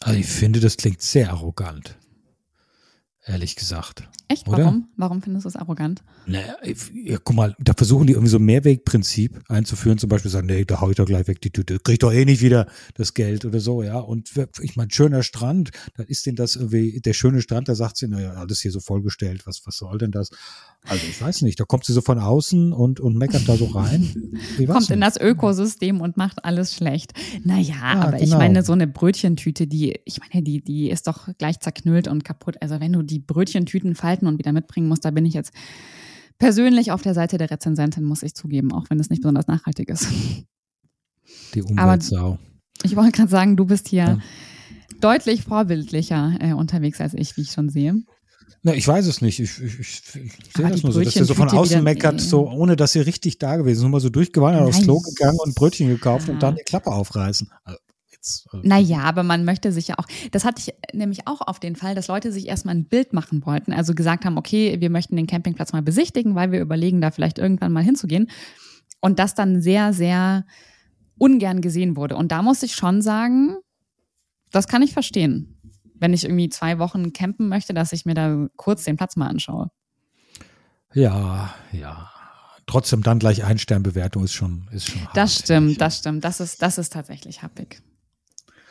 Also 0.00 0.18
ich 0.18 0.26
finde, 0.26 0.60
das 0.60 0.76
klingt 0.76 1.02
sehr 1.02 1.30
arrogant. 1.30 1.96
Ehrlich 3.24 3.54
gesagt. 3.54 4.08
Echt? 4.30 4.46
Oder? 4.46 4.58
Warum? 4.58 4.88
Warum 4.96 5.22
findest 5.22 5.44
du 5.44 5.48
es 5.48 5.56
arrogant? 5.56 6.04
Naja, 6.24 6.54
ja, 6.94 7.18
guck 7.22 7.34
mal, 7.34 7.56
da 7.58 7.72
versuchen 7.76 8.06
die 8.06 8.12
irgendwie 8.12 8.30
so 8.30 8.36
ein 8.36 8.44
Mehrwegprinzip 8.44 9.40
einzuführen, 9.48 9.98
zum 9.98 10.08
Beispiel 10.08 10.30
sagen, 10.30 10.46
nee, 10.46 10.64
da 10.64 10.80
hau 10.80 10.88
ich 10.88 10.96
doch 10.96 11.04
gleich 11.04 11.26
weg 11.26 11.40
die 11.40 11.50
Tüte, 11.50 11.80
krieg 11.80 11.98
doch 11.98 12.12
eh 12.12 12.24
nicht 12.24 12.40
wieder 12.40 12.66
das 12.94 13.14
Geld 13.14 13.44
oder 13.44 13.58
so, 13.58 13.82
ja. 13.82 13.98
Und 13.98 14.30
ich 14.60 14.76
meine, 14.76 14.92
schöner 14.92 15.24
Strand, 15.24 15.70
da 15.96 16.04
ist 16.04 16.26
denn 16.26 16.36
das 16.36 16.54
irgendwie, 16.54 17.00
der 17.00 17.12
schöne 17.12 17.42
Strand, 17.42 17.68
da 17.68 17.74
sagt 17.74 17.96
sie, 17.96 18.06
naja, 18.06 18.34
alles 18.34 18.60
hier 18.60 18.70
so 18.70 18.78
vollgestellt, 18.78 19.48
was, 19.48 19.62
was 19.64 19.76
soll 19.76 19.98
denn 19.98 20.12
das? 20.12 20.30
Also 20.86 21.04
ich 21.08 21.20
weiß 21.20 21.42
nicht, 21.42 21.60
da 21.60 21.64
kommt 21.64 21.84
sie 21.84 21.92
so 21.92 22.00
von 22.00 22.18
außen 22.18 22.72
und, 22.72 23.00
und 23.00 23.16
meckert 23.16 23.48
da 23.48 23.56
so 23.56 23.66
rein. 23.66 24.38
Kommt 24.66 24.90
in 24.90 25.00
das 25.00 25.20
Ökosystem 25.20 26.00
und 26.00 26.16
macht 26.16 26.44
alles 26.44 26.74
schlecht. 26.74 27.12
Naja, 27.44 27.60
ja, 27.60 28.00
aber 28.00 28.12
genau. 28.12 28.22
ich 28.22 28.30
meine, 28.30 28.62
so 28.62 28.72
eine 28.72 28.86
Brötchentüte, 28.86 29.66
die, 29.66 30.00
ich 30.04 30.20
meine, 30.20 30.42
die, 30.42 30.62
die 30.62 30.88
ist 30.88 31.06
doch 31.06 31.28
gleich 31.36 31.60
zerknüllt 31.60 32.08
und 32.08 32.24
kaputt. 32.24 32.56
Also 32.60 32.80
wenn 32.80 32.92
du 32.92 33.02
die 33.02 33.18
Brötchentüten 33.18 33.94
falten 33.94 34.19
und 34.26 34.38
wieder 34.38 34.52
mitbringen 34.52 34.88
musst, 34.88 35.04
da 35.04 35.10
bin 35.10 35.26
ich 35.26 35.34
jetzt 35.34 35.52
persönlich 36.38 36.90
auf 36.90 37.02
der 37.02 37.14
Seite 37.14 37.38
der 37.38 37.50
Rezensentin, 37.50 38.04
muss 38.04 38.22
ich 38.22 38.34
zugeben, 38.34 38.72
auch 38.72 38.86
wenn 38.88 38.98
es 38.98 39.10
nicht 39.10 39.22
besonders 39.22 39.46
nachhaltig 39.46 39.88
ist. 39.88 40.08
Die 41.54 41.62
Umweltsau. 41.62 42.38
ich 42.82 42.96
wollte 42.96 43.12
gerade 43.12 43.30
sagen, 43.30 43.56
du 43.56 43.64
bist 43.64 43.88
hier 43.88 44.04
ja. 44.04 44.18
deutlich 45.00 45.42
vorbildlicher 45.42 46.36
äh, 46.40 46.52
unterwegs 46.52 47.00
als 47.00 47.14
ich, 47.14 47.36
wie 47.36 47.42
ich 47.42 47.52
schon 47.52 47.68
sehe. 47.68 48.02
Na, 48.62 48.74
ich 48.74 48.86
weiß 48.86 49.06
es 49.06 49.22
nicht. 49.22 49.40
Ich, 49.40 49.62
ich, 49.62 49.80
ich, 49.80 50.02
sehe 50.54 50.68
das 50.68 50.82
nur 50.82 50.92
so, 50.92 51.00
dass 51.00 51.16
er 51.16 51.24
so 51.24 51.34
von 51.34 51.48
außen 51.48 51.82
meckert, 51.82 52.20
so 52.20 52.48
ohne 52.48 52.76
dass 52.76 52.92
sie 52.92 53.00
richtig 53.00 53.38
da 53.38 53.56
gewesen 53.56 53.78
ist. 53.78 53.82
Nur 53.82 53.90
mal 53.90 54.00
so 54.00 54.10
durchgewandert, 54.10 54.62
aufs 54.62 54.82
Klo 54.82 55.00
gegangen 55.00 55.38
und 55.38 55.54
Brötchen 55.54 55.88
gekauft 55.88 56.28
ja. 56.28 56.34
und 56.34 56.42
dann 56.42 56.56
die 56.56 56.62
Klappe 56.62 56.90
aufreißen. 56.90 57.50
Also, 57.64 57.78
jetzt, 58.20 58.46
also 58.52 58.66
naja, 58.66 59.00
aber 59.00 59.22
man 59.22 59.44
möchte 59.44 59.72
sich 59.72 59.88
ja 59.88 59.96
auch, 59.98 60.06
das 60.30 60.44
hatte 60.44 60.60
ich 60.60 60.94
nämlich 60.94 61.26
auch 61.26 61.40
auf 61.40 61.58
den 61.58 61.76
Fall, 61.76 61.94
dass 61.94 62.08
Leute 62.08 62.32
sich 62.32 62.46
erstmal 62.48 62.74
ein 62.74 62.84
Bild 62.84 63.12
machen 63.12 63.44
wollten. 63.44 63.72
Also 63.72 63.94
gesagt 63.94 64.24
haben, 64.24 64.38
okay, 64.38 64.80
wir 64.80 64.90
möchten 64.90 65.16
den 65.16 65.26
Campingplatz 65.26 65.72
mal 65.72 65.82
besichtigen, 65.82 66.34
weil 66.34 66.52
wir 66.52 66.60
überlegen, 66.60 67.00
da 67.00 67.10
vielleicht 67.10 67.38
irgendwann 67.38 67.72
mal 67.72 67.82
hinzugehen. 67.82 68.30
Und 69.00 69.18
das 69.18 69.34
dann 69.34 69.62
sehr, 69.62 69.92
sehr 69.92 70.44
ungern 71.18 71.60
gesehen 71.62 71.96
wurde. 71.96 72.16
Und 72.16 72.32
da 72.32 72.42
muss 72.42 72.62
ich 72.62 72.74
schon 72.74 73.02
sagen, 73.02 73.56
das 74.52 74.68
kann 74.68 74.82
ich 74.82 74.92
verstehen 74.92 75.60
wenn 76.00 76.14
ich 76.14 76.24
irgendwie 76.24 76.48
zwei 76.48 76.78
Wochen 76.78 77.12
campen 77.12 77.48
möchte, 77.48 77.74
dass 77.74 77.92
ich 77.92 78.06
mir 78.06 78.14
da 78.14 78.48
kurz 78.56 78.84
den 78.84 78.96
Platz 78.96 79.16
mal 79.16 79.28
anschaue. 79.28 79.70
Ja, 80.92 81.54
ja. 81.72 82.10
Trotzdem 82.66 83.02
dann 83.02 83.18
gleich 83.18 83.44
Einsternbewertung 83.44 84.24
ist 84.24 84.32
schon, 84.32 84.68
ist 84.72 84.90
schon 84.90 85.02
Das 85.14 85.34
hart, 85.34 85.44
stimmt, 85.44 85.80
das 85.80 85.98
stimmt. 85.98 86.24
Das 86.24 86.40
ist, 86.40 86.62
das 86.62 86.78
ist 86.78 86.92
tatsächlich 86.92 87.42
happig. 87.42 87.82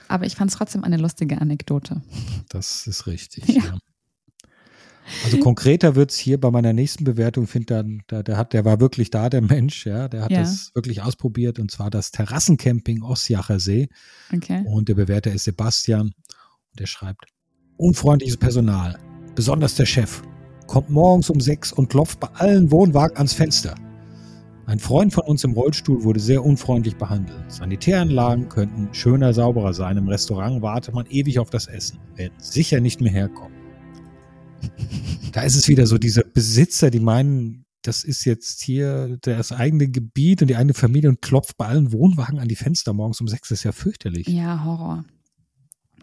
Aber 0.09 0.25
ich 0.25 0.35
fand 0.35 0.51
es 0.51 0.57
trotzdem 0.57 0.83
eine 0.83 0.97
lustige 0.97 1.39
Anekdote. 1.39 2.01
Das 2.49 2.87
ist 2.87 3.07
richtig, 3.07 3.47
ja. 3.47 3.63
ja. 3.63 3.77
Also 5.23 5.39
konkreter 5.39 5.95
wird 5.95 6.11
es 6.11 6.17
hier 6.17 6.39
bei 6.39 6.51
meiner 6.51 6.73
nächsten 6.73 7.03
Bewertung, 7.03 7.47
finde 7.47 7.65
dann, 7.67 8.01
der, 8.09 8.23
der 8.23 8.37
hat, 8.37 8.53
der 8.53 8.65
war 8.65 8.79
wirklich 8.79 9.09
da, 9.09 9.29
der 9.29 9.41
Mensch, 9.41 9.85
ja, 9.85 10.07
der 10.07 10.23
hat 10.23 10.31
ja. 10.31 10.41
das 10.41 10.71
wirklich 10.75 11.01
ausprobiert 11.01 11.59
und 11.59 11.71
zwar 11.71 11.89
das 11.89 12.11
Terrassencamping 12.11 13.01
Ossiacher 13.01 13.59
See. 13.59 13.89
Okay. 14.33 14.63
Und 14.65 14.89
der 14.89 14.95
Bewerter 14.95 15.31
ist 15.31 15.45
Sebastian. 15.45 16.11
Der 16.77 16.85
schreibt, 16.85 17.25
unfreundliches 17.77 18.37
Personal, 18.37 18.99
besonders 19.35 19.75
der 19.75 19.85
Chef, 19.85 20.21
kommt 20.67 20.89
morgens 20.89 21.29
um 21.29 21.39
sechs 21.39 21.73
und 21.73 21.89
klopft 21.89 22.19
bei 22.19 22.27
allen 22.35 22.71
Wohnwagen 22.71 23.17
ans 23.17 23.33
Fenster. 23.33 23.75
Ein 24.69 24.77
Freund 24.77 25.11
von 25.11 25.23
uns 25.23 25.43
im 25.43 25.53
Rollstuhl 25.53 26.03
wurde 26.03 26.19
sehr 26.19 26.45
unfreundlich 26.45 26.95
behandelt. 26.95 27.51
Sanitäranlagen 27.51 28.49
könnten 28.49 28.93
schöner, 28.93 29.33
sauberer 29.33 29.73
sein. 29.73 29.97
Im 29.97 30.07
Restaurant 30.07 30.61
wartet 30.61 30.93
man 30.93 31.07
ewig 31.07 31.39
auf 31.39 31.49
das 31.49 31.65
Essen. 31.65 31.97
Werden 32.13 32.35
sicher 32.37 32.79
nicht 32.79 33.01
mehr 33.01 33.11
herkommen. 33.11 33.57
Da 35.31 35.41
ist 35.41 35.55
es 35.55 35.67
wieder 35.67 35.85
so, 35.85 35.99
diese 35.99 36.23
Besitzer, 36.23 36.89
die 36.89 36.99
meinen, 36.99 37.65
das 37.83 38.03
ist 38.03 38.25
jetzt 38.25 38.63
hier 38.63 39.17
das 39.21 39.51
eigene 39.51 39.87
Gebiet 39.87 40.41
und 40.41 40.49
die 40.49 40.55
eigene 40.55 40.73
Familie 40.73 41.09
und 41.09 41.21
klopft 41.21 41.55
bei 41.55 41.67
allen 41.67 41.91
Wohnwagen 41.91 42.39
an 42.39 42.47
die 42.47 42.55
Fenster 42.55 42.93
morgens 42.93 43.21
um 43.21 43.27
sechs. 43.27 43.49
Das 43.49 43.59
ist 43.59 43.63
ja 43.63 43.71
fürchterlich. 43.71 44.27
Ja, 44.27 44.63
Horror. 44.65 45.05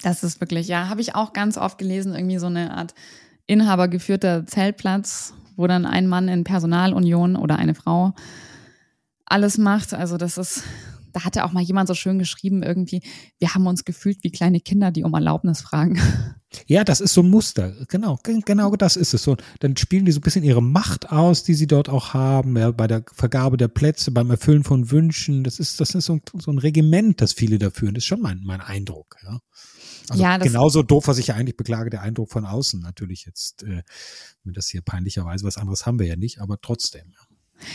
Das 0.02 0.22
ist 0.22 0.40
wirklich, 0.40 0.68
ja, 0.68 0.88
habe 0.88 1.00
ich 1.00 1.16
auch 1.16 1.32
ganz 1.32 1.58
oft 1.58 1.78
gelesen, 1.78 2.14
irgendwie 2.14 2.38
so 2.38 2.46
eine 2.46 2.72
Art 2.72 2.94
inhabergeführter 3.46 4.46
Zeltplatz, 4.46 5.34
wo 5.56 5.66
dann 5.66 5.86
ein 5.86 6.06
Mann 6.06 6.28
in 6.28 6.44
Personalunion 6.44 7.34
oder 7.34 7.56
eine 7.58 7.74
Frau 7.74 8.14
alles 9.26 9.58
macht. 9.58 9.94
Also 9.94 10.16
das 10.16 10.38
ist, 10.38 10.62
da 11.12 11.24
hat 11.24 11.36
ja 11.36 11.44
auch 11.44 11.52
mal 11.52 11.62
jemand 11.62 11.88
so 11.88 11.94
schön 11.94 12.18
geschrieben, 12.18 12.62
irgendwie, 12.62 13.02
wir 13.38 13.54
haben 13.54 13.66
uns 13.66 13.84
gefühlt 13.84 14.18
wie 14.22 14.30
kleine 14.30 14.60
Kinder, 14.60 14.90
die 14.90 15.04
um 15.04 15.14
Erlaubnis 15.14 15.60
fragen. 15.60 16.00
Ja, 16.66 16.84
das 16.84 17.00
ist 17.00 17.12
so 17.12 17.22
ein 17.22 17.28
Muster. 17.28 17.74
Genau, 17.88 18.18
genau 18.22 18.74
das 18.76 18.96
ist 18.96 19.12
es. 19.12 19.24
So, 19.24 19.36
dann 19.60 19.76
spielen 19.76 20.06
die 20.06 20.12
so 20.12 20.20
ein 20.20 20.22
bisschen 20.22 20.44
ihre 20.44 20.62
Macht 20.62 21.10
aus, 21.10 21.42
die 21.42 21.54
sie 21.54 21.66
dort 21.66 21.88
auch 21.88 22.14
haben, 22.14 22.56
ja, 22.56 22.70
bei 22.70 22.86
der 22.86 23.04
Vergabe 23.12 23.56
der 23.56 23.68
Plätze, 23.68 24.10
beim 24.10 24.30
Erfüllen 24.30 24.64
von 24.64 24.90
Wünschen. 24.90 25.44
Das 25.44 25.58
ist, 25.58 25.80
das 25.80 25.94
ist 25.94 26.06
so 26.06 26.14
ein, 26.14 26.22
so 26.38 26.50
ein 26.50 26.58
Regiment, 26.58 27.20
das 27.20 27.32
viele 27.34 27.58
da 27.58 27.70
führen. 27.70 27.94
Das 27.94 28.04
ist 28.04 28.08
schon 28.08 28.22
mein, 28.22 28.40
mein 28.44 28.60
Eindruck, 28.60 29.16
ja. 29.22 29.40
Also 30.08 30.22
ja, 30.22 30.38
genauso 30.38 30.82
doof, 30.82 31.08
was 31.08 31.18
ich 31.18 31.26
ja 31.28 31.34
eigentlich 31.34 31.56
beklage, 31.56 31.90
der 31.90 32.02
Eindruck 32.02 32.30
von 32.30 32.46
außen 32.46 32.80
natürlich 32.80 33.26
jetzt, 33.26 33.64
äh, 33.64 33.82
das 34.44 34.68
hier 34.68 34.82
peinlicherweise, 34.82 35.44
was 35.44 35.58
anderes 35.58 35.84
haben 35.84 35.98
wir 35.98 36.06
ja 36.06 36.16
nicht, 36.16 36.40
aber 36.40 36.60
trotzdem. 36.60 37.10
Ja. 37.10 37.25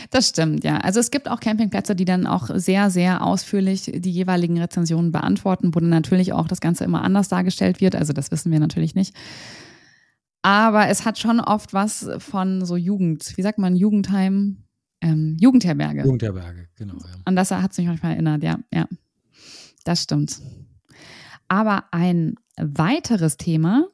Das 0.09 0.29
stimmt, 0.29 0.63
ja. 0.63 0.77
Also 0.77 0.99
es 0.99 1.11
gibt 1.11 1.29
auch 1.29 1.39
Campingplätze, 1.39 1.95
die 1.95 2.05
dann 2.05 2.27
auch 2.27 2.49
sehr, 2.53 2.89
sehr 2.89 3.25
ausführlich 3.25 3.91
die 3.93 4.11
jeweiligen 4.11 4.59
Rezensionen 4.59 5.11
beantworten, 5.11 5.73
wo 5.73 5.79
dann 5.79 5.89
natürlich 5.89 6.33
auch 6.33 6.47
das 6.47 6.61
Ganze 6.61 6.83
immer 6.83 7.03
anders 7.03 7.29
dargestellt 7.29 7.81
wird. 7.81 7.95
Also 7.95 8.13
das 8.13 8.31
wissen 8.31 8.51
wir 8.51 8.59
natürlich 8.59 8.95
nicht. 8.95 9.15
Aber 10.43 10.87
es 10.87 11.05
hat 11.05 11.19
schon 11.19 11.39
oft 11.39 11.73
was 11.73 12.09
von 12.17 12.65
so 12.65 12.75
Jugend, 12.75 13.37
wie 13.37 13.41
sagt 13.41 13.59
man, 13.59 13.75
Jugendheim, 13.75 14.63
ähm, 15.01 15.37
Jugendherberge. 15.39 16.03
Jugendherberge, 16.03 16.67
genau. 16.75 16.95
Ja. 16.95 17.21
An 17.25 17.35
das 17.35 17.51
hat 17.51 17.71
es 17.71 17.77
mich 17.77 17.87
manchmal 17.87 18.13
erinnert, 18.13 18.43
ja, 18.43 18.59
ja. 18.73 18.87
Das 19.83 20.03
stimmt. 20.03 20.39
Aber 21.47 21.85
ein 21.91 22.35
weiteres 22.57 23.37
Thema 23.37 23.85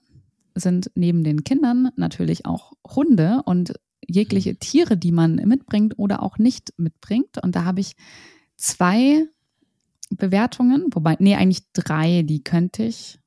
sind 0.56 0.92
neben 0.96 1.24
den 1.24 1.44
Kindern 1.44 1.90
natürlich 1.96 2.46
auch 2.46 2.74
Hunde 2.88 3.42
und 3.46 3.74
jegliche 4.08 4.54
mhm. 4.54 4.60
Tiere, 4.60 4.98
die 4.98 5.12
man 5.12 5.36
mitbringt 5.36 5.98
oder 5.98 6.24
auch 6.24 6.38
nicht 6.38 6.74
mitbringt. 6.78 7.38
Und 7.42 7.56
da 7.56 7.64
habe 7.64 7.80
ich 7.80 7.96
zwei 8.56 9.28
Bewertungen, 10.10 10.88
wobei, 10.92 11.18
nee, 11.20 11.36
eigentlich 11.36 11.72
drei, 11.74 12.24
die 12.24 12.44
könnte 12.44 12.84
ich 12.84 13.20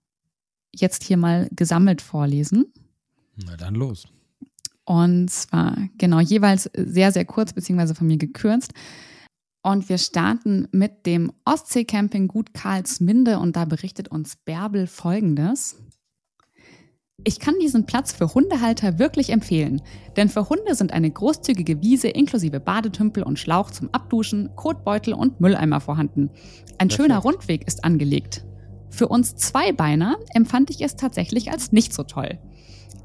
jetzt 0.75 1.05
hier 1.05 1.17
mal 1.17 1.49
gesammelt 1.53 2.01
vorlesen. 2.01 2.73
Na 3.37 3.57
dann 3.57 3.75
los. 3.75 4.07
Und 4.85 5.31
zwar, 5.31 5.77
genau, 5.99 6.21
jeweils 6.21 6.71
sehr, 6.75 7.13
sehr 7.13 7.25
kurz, 7.25 7.53
beziehungsweise 7.53 7.95
von 7.95 8.07
mir 8.07 8.17
gekürzt. 8.17 8.73
Und 9.63 9.89
wir 9.89 9.99
starten 9.99 10.69
mit 10.73 11.05
dem 11.07 11.31
Ostseecamping 11.45 12.29
Gut 12.29 12.55
Karlsminde 12.55 13.39
und 13.39 13.57
da 13.57 13.67
berichtet 13.67 14.09
uns 14.09 14.37
Bärbel 14.37 14.87
folgendes. 14.87 15.77
Ich 17.23 17.39
kann 17.39 17.55
diesen 17.61 17.85
Platz 17.85 18.13
für 18.13 18.33
Hundehalter 18.33 18.99
wirklich 18.99 19.31
empfehlen, 19.31 19.83
denn 20.17 20.31
für 20.31 20.49
Hunde 20.49 20.75
sind 20.75 20.93
eine 20.93 21.11
großzügige 21.11 21.83
Wiese 21.83 22.09
inklusive 22.09 22.61
Badetümpel 22.61 23.23
und 23.23 23.39
Schlauch 23.39 23.71
zum 23.71 23.91
Abduschen, 23.93 24.51
Kotbeutel 24.57 25.13
und 25.13 25.39
Mülleimer 25.39 25.81
vorhanden. 25.81 26.31
Ein 26.79 26.89
Perfekt. 26.89 26.93
schöner 26.95 27.19
Rundweg 27.19 27.67
ist 27.67 27.85
angelegt. 27.85 28.45
Für 28.89 29.09
uns 29.09 29.37
Zweibeiner 29.37 30.17
empfand 30.35 30.71
ich 30.71 30.81
es 30.81 30.97
tatsächlich 30.97 31.53
als 31.53 31.73
nicht 31.73 31.93
so 31.93 32.05
toll. 32.05 32.39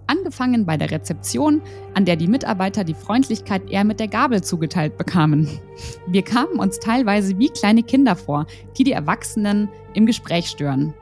Angefangen 0.07 0.65
bei 0.65 0.77
der 0.77 0.91
Rezeption, 0.91 1.61
an 1.93 2.05
der 2.05 2.15
die 2.15 2.27
Mitarbeiter 2.27 2.83
die 2.83 2.93
Freundlichkeit 2.93 3.69
eher 3.69 3.83
mit 3.83 3.99
der 3.99 4.07
Gabel 4.07 4.43
zugeteilt 4.43 4.97
bekamen. 4.97 5.49
Wir 6.07 6.21
kamen 6.21 6.59
uns 6.59 6.79
teilweise 6.79 7.37
wie 7.37 7.49
kleine 7.49 7.83
Kinder 7.83 8.15
vor, 8.15 8.45
die 8.77 8.83
die 8.83 8.91
Erwachsenen 8.91 9.67
im 9.93 10.05
Gespräch 10.05 10.47
stören. 10.47 10.93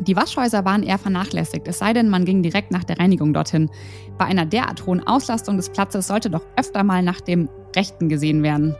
Die 0.00 0.16
Waschhäuser 0.16 0.64
waren 0.64 0.82
eher 0.82 0.98
vernachlässigt, 0.98 1.68
es 1.68 1.78
sei 1.78 1.92
denn, 1.92 2.08
man 2.08 2.24
ging 2.24 2.42
direkt 2.42 2.70
nach 2.70 2.84
der 2.84 2.98
Reinigung 2.98 3.32
dorthin. 3.32 3.70
Bei 4.18 4.24
einer 4.24 4.44
derart 4.44 4.86
hohen 4.86 5.06
Auslastung 5.06 5.56
des 5.56 5.70
Platzes 5.70 6.08
sollte 6.08 6.30
doch 6.30 6.44
öfter 6.56 6.82
mal 6.82 7.02
nach 7.02 7.20
dem 7.20 7.48
Rechten 7.76 8.08
gesehen 8.08 8.42
werden. 8.42 8.74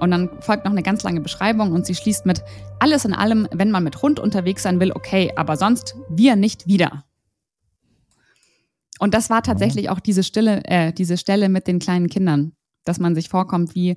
Und 0.00 0.10
dann 0.10 0.30
folgt 0.40 0.64
noch 0.64 0.72
eine 0.72 0.82
ganz 0.82 1.02
lange 1.02 1.20
Beschreibung 1.20 1.72
und 1.72 1.86
sie 1.86 1.94
schließt 1.94 2.26
mit, 2.26 2.42
alles 2.78 3.04
in 3.04 3.12
allem, 3.12 3.48
wenn 3.52 3.70
man 3.70 3.84
mit 3.84 4.00
Hund 4.02 4.20
unterwegs 4.20 4.62
sein 4.62 4.80
will, 4.80 4.92
okay, 4.92 5.32
aber 5.36 5.56
sonst 5.56 5.96
wir 6.08 6.36
nicht 6.36 6.66
wieder. 6.66 7.04
Und 9.00 9.14
das 9.14 9.30
war 9.30 9.42
tatsächlich 9.42 9.90
auch 9.90 10.00
diese 10.00 10.24
Stille, 10.24 10.62
äh, 10.64 10.92
diese 10.92 11.16
Stelle 11.16 11.48
mit 11.48 11.66
den 11.66 11.78
kleinen 11.78 12.08
Kindern, 12.08 12.52
dass 12.84 12.98
man 12.98 13.14
sich 13.14 13.28
vorkommt 13.28 13.74
wie, 13.74 13.96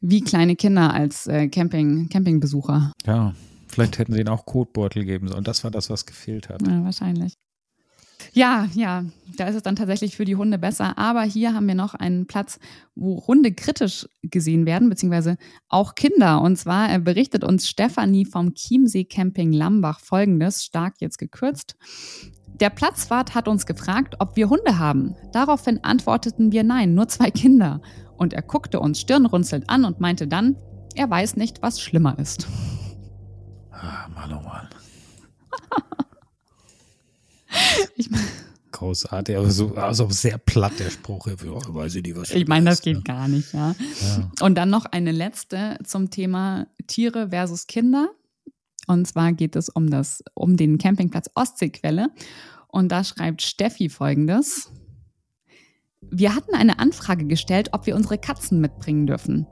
wie 0.00 0.20
kleine 0.20 0.56
Kinder 0.56 0.92
als 0.94 1.26
äh, 1.26 1.48
Camping, 1.48 2.08
Campingbesucher. 2.08 2.92
Ja, 3.06 3.34
Vielleicht 3.70 3.98
hätten 3.98 4.12
sie 4.12 4.20
ihnen 4.20 4.28
auch 4.28 4.46
Kotbeutel 4.46 5.04
geben 5.04 5.28
sollen. 5.28 5.44
Das 5.44 5.64
war 5.64 5.70
das, 5.70 5.90
was 5.90 6.06
gefehlt 6.06 6.48
hat. 6.48 6.66
Ja, 6.66 6.84
wahrscheinlich. 6.84 7.34
Ja, 8.32 8.68
ja, 8.74 9.04
da 9.36 9.46
ist 9.46 9.56
es 9.56 9.62
dann 9.62 9.76
tatsächlich 9.76 10.16
für 10.16 10.24
die 10.24 10.36
Hunde 10.36 10.58
besser. 10.58 10.98
Aber 10.98 11.22
hier 11.22 11.54
haben 11.54 11.66
wir 11.66 11.74
noch 11.74 11.94
einen 11.94 12.26
Platz, 12.26 12.58
wo 12.94 13.26
Hunde 13.26 13.52
kritisch 13.52 14.06
gesehen 14.22 14.66
werden, 14.66 14.88
beziehungsweise 14.88 15.36
auch 15.68 15.94
Kinder. 15.94 16.40
Und 16.42 16.56
zwar 16.56 16.98
berichtet 16.98 17.44
uns 17.44 17.68
Stefanie 17.68 18.24
vom 18.24 18.54
Chiemsee 18.54 19.04
Camping 19.04 19.52
Lambach 19.52 20.00
folgendes, 20.00 20.64
stark 20.64 20.96
jetzt 21.00 21.18
gekürzt. 21.18 21.76
Der 22.60 22.70
Platzwart 22.70 23.34
hat 23.34 23.48
uns 23.48 23.64
gefragt, 23.64 24.16
ob 24.18 24.36
wir 24.36 24.50
Hunde 24.50 24.78
haben. 24.78 25.16
Daraufhin 25.32 25.82
antworteten 25.82 26.52
wir 26.52 26.62
nein, 26.62 26.94
nur 26.94 27.08
zwei 27.08 27.30
Kinder. 27.30 27.80
Und 28.16 28.34
er 28.34 28.42
guckte 28.42 28.80
uns 28.80 29.00
stirnrunzelnd 29.00 29.70
an 29.70 29.84
und 29.84 29.98
meinte 30.00 30.28
dann, 30.28 30.56
er 30.94 31.08
weiß 31.08 31.36
nicht, 31.36 31.62
was 31.62 31.80
schlimmer 31.80 32.18
ist. 32.18 32.46
Ah, 33.80 34.08
Mann. 34.08 34.30
ich 37.96 38.10
mein, 38.10 38.20
Großartig, 38.72 39.36
aber 39.36 39.50
so 39.50 39.74
also 39.74 40.08
sehr 40.10 40.38
platt 40.38 40.78
der 40.78 40.90
Spruch. 40.90 41.26
Ja, 41.26 41.34
weiß 41.36 41.96
ich 41.96 42.02
nicht, 42.02 42.16
was 42.16 42.30
ich 42.30 42.46
meine, 42.46 42.70
das 42.70 42.82
geht 42.82 42.98
ne? 42.98 43.02
gar 43.02 43.26
nicht, 43.26 43.52
ja. 43.52 43.74
ja. 44.00 44.30
Und 44.40 44.54
dann 44.54 44.70
noch 44.70 44.86
eine 44.86 45.12
letzte 45.12 45.78
zum 45.84 46.10
Thema 46.10 46.66
Tiere 46.86 47.30
versus 47.30 47.66
Kinder. 47.66 48.10
Und 48.86 49.06
zwar 49.06 49.32
geht 49.32 49.56
es 49.56 49.68
um, 49.68 49.90
das, 49.90 50.22
um 50.34 50.56
den 50.56 50.78
Campingplatz 50.78 51.30
Ostseequelle. 51.34 52.08
Und 52.68 52.90
da 52.90 53.02
schreibt 53.02 53.42
Steffi 53.42 53.88
folgendes. 53.88 54.70
Wir 56.00 56.34
hatten 56.34 56.54
eine 56.54 56.78
Anfrage 56.78 57.26
gestellt, 57.26 57.70
ob 57.72 57.86
wir 57.86 57.96
unsere 57.96 58.18
Katzen 58.18 58.60
mitbringen 58.60 59.06
dürfen. 59.06 59.46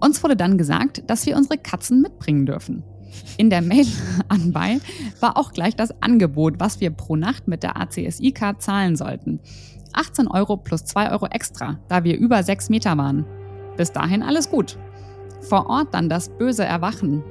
Uns 0.00 0.22
wurde 0.22 0.36
dann 0.36 0.58
gesagt, 0.58 1.02
dass 1.08 1.26
wir 1.26 1.36
unsere 1.36 1.58
Katzen 1.58 2.02
mitbringen 2.02 2.46
dürfen. 2.46 2.84
In 3.36 3.50
der 3.50 3.62
Mail 3.62 3.86
anbei 4.28 4.80
war 5.20 5.36
auch 5.36 5.52
gleich 5.52 5.76
das 5.76 6.02
Angebot, 6.02 6.54
was 6.58 6.80
wir 6.80 6.90
pro 6.90 7.16
Nacht 7.16 7.48
mit 7.48 7.62
der 7.62 7.76
ACSI-Card 7.80 8.62
zahlen 8.62 8.96
sollten. 8.96 9.40
18 9.92 10.28
Euro 10.28 10.56
plus 10.56 10.84
2 10.84 11.10
Euro 11.12 11.26
extra, 11.26 11.78
da 11.88 12.04
wir 12.04 12.18
über 12.18 12.42
6 12.42 12.68
Meter 12.68 12.96
waren. 12.98 13.24
Bis 13.76 13.92
dahin 13.92 14.22
alles 14.22 14.50
gut. 14.50 14.78
Vor 15.40 15.68
Ort 15.70 15.94
dann 15.94 16.08
das 16.08 16.28
böse 16.28 16.64
Erwachen. 16.64 17.22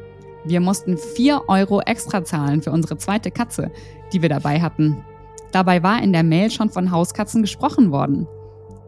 Wir 0.46 0.62
mussten 0.62 0.98
4 0.98 1.50
Euro 1.50 1.82
extra 1.82 2.24
zahlen 2.24 2.62
für 2.62 2.72
unsere 2.72 2.98
zweite 2.98 3.32
Katze, 3.32 3.72
die 4.14 4.22
wir 4.22 4.30
dabei 4.30 4.62
hatten. 4.62 5.04
Dabei 5.52 5.84
war 5.84 6.02
in 6.02 6.14
der 6.14 6.24
Mail 6.24 6.52
schon 6.52 6.70
von 6.70 6.92
Hauskatzen 6.92 7.42
gesprochen 7.42 7.92
worden. 7.92 8.28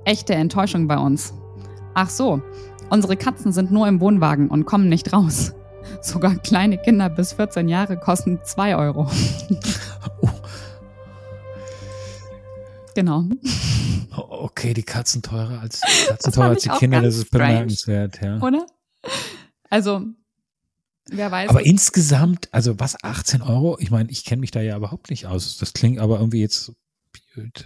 Echte 0.06 0.34
Enttäuschung 0.34 0.88
bei 0.88 0.98
uns. 0.98 1.34
Ach 1.94 2.10
so, 2.10 2.42
unsere 2.90 3.18
Katzen 3.18 3.52
sind 3.52 3.72
nur 3.72 3.88
im 3.88 4.00
Wohnwagen 4.00 4.50
und 4.50 4.66
kommen 4.66 4.90
nicht 4.90 5.14
raus. 5.14 5.54
Sogar 6.02 6.36
kleine 6.38 6.78
Kinder 6.78 7.10
bis 7.10 7.34
14 7.34 7.68
Jahre 7.68 7.98
kosten 7.98 8.40
2 8.44 8.76
Euro. 8.76 9.10
Oh. 10.22 10.30
Genau. 12.96 13.26
Okay, 14.12 14.74
die 14.74 14.84
Katzen 14.84 15.22
teurer 15.22 15.62
als, 15.62 15.82
Katzen 15.82 16.34
teurer 16.34 16.50
als 16.50 16.64
die 16.64 16.70
Kinder, 16.70 17.02
das 17.02 17.16
ist 17.16 17.28
strange, 17.28 17.48
bemerkenswert, 17.48 18.22
ja. 18.22 18.40
Oder? 18.42 18.66
Also, 19.70 20.02
wer 21.10 21.32
weiß. 21.32 21.50
Aber 21.50 21.66
insgesamt, 21.66 22.50
also 22.52 22.80
was, 22.80 23.02
18 23.02 23.42
Euro? 23.42 23.78
Ich 23.80 23.92
meine, 23.92 24.10
ich 24.10 24.26
kenne 24.26 24.42
mich 24.42 24.52
da 24.52 24.62
ja 24.62 24.76
überhaupt 24.76 25.10
nicht 25.10 25.28
aus. 25.28 25.58
Das 25.58 25.74
klingt 25.74 26.00
aber 26.00 26.20
irgendwie 26.20 26.42
jetzt 26.42 26.74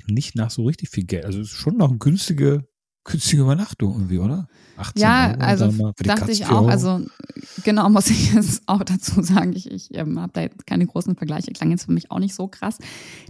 nicht 0.07 0.35
nach 0.35 0.51
so 0.51 0.65
richtig 0.65 0.89
viel 0.89 1.05
Geld. 1.05 1.25
Also 1.25 1.39
es 1.39 1.51
ist 1.51 1.57
schon 1.57 1.77
noch 1.77 1.89
eine 1.89 1.97
günstige, 1.97 2.67
günstige 3.03 3.41
Übernachtung 3.41 3.93
irgendwie, 3.93 4.19
oder? 4.19 4.47
18 4.77 5.01
ja, 5.01 5.31
Euro 5.31 5.39
also 5.39 5.93
dachte 5.97 6.31
ich 6.31 6.47
auch. 6.47 6.67
Also 6.67 7.01
genau 7.63 7.89
muss 7.89 8.09
ich 8.09 8.33
jetzt 8.33 8.63
auch 8.65 8.83
dazu 8.83 9.21
sagen. 9.21 9.53
Ich, 9.53 9.69
ich 9.69 9.93
ähm, 9.93 10.19
habe 10.19 10.33
da 10.33 10.41
jetzt 10.41 10.65
keine 10.65 10.85
großen 10.85 11.15
Vergleiche. 11.15 11.51
Klang 11.51 11.71
jetzt 11.71 11.85
für 11.85 11.91
mich 11.91 12.11
auch 12.11 12.19
nicht 12.19 12.35
so 12.35 12.47
krass. 12.47 12.77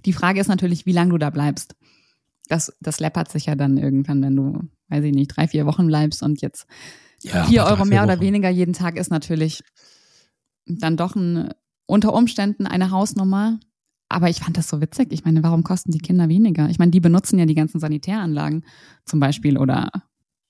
Die 0.05 0.13
Frage 0.13 0.39
ist 0.39 0.47
natürlich, 0.47 0.85
wie 0.85 0.93
lange 0.93 1.11
du 1.11 1.17
da 1.17 1.29
bleibst. 1.29 1.75
Das, 2.47 2.73
das 2.81 2.99
läppert 2.99 3.31
sich 3.31 3.45
ja 3.45 3.55
dann 3.55 3.77
irgendwann, 3.77 4.21
wenn 4.21 4.35
du, 4.35 4.59
weiß 4.89 5.03
ich 5.03 5.13
nicht, 5.13 5.29
drei, 5.29 5.47
vier 5.47 5.65
Wochen 5.65 5.87
bleibst 5.87 6.23
und 6.23 6.41
jetzt 6.41 6.65
ja, 7.21 7.45
vier 7.45 7.63
Euro 7.63 7.85
mehr 7.85 8.03
oder 8.03 8.19
weniger 8.19 8.49
jeden 8.49 8.73
Tag 8.73 8.97
ist 8.97 9.09
natürlich 9.09 9.63
dann 10.65 10.97
doch 10.97 11.15
ein, 11.15 11.53
unter 11.85 12.13
Umständen 12.13 12.67
eine 12.67 12.91
Hausnummer. 12.91 13.59
Aber 14.13 14.29
ich 14.29 14.39
fand 14.39 14.57
das 14.57 14.69
so 14.69 14.79
witzig. 14.79 15.07
Ich 15.11 15.25
meine, 15.25 15.41
warum 15.41 15.63
kosten 15.63 15.91
die 15.91 15.97
Kinder 15.97 16.29
weniger? 16.29 16.69
Ich 16.69 16.77
meine, 16.77 16.91
die 16.91 16.99
benutzen 16.99 17.39
ja 17.39 17.45
die 17.45 17.55
ganzen 17.55 17.79
Sanitäranlagen 17.79 18.63
zum 19.05 19.19
Beispiel 19.19 19.57
oder 19.57 19.89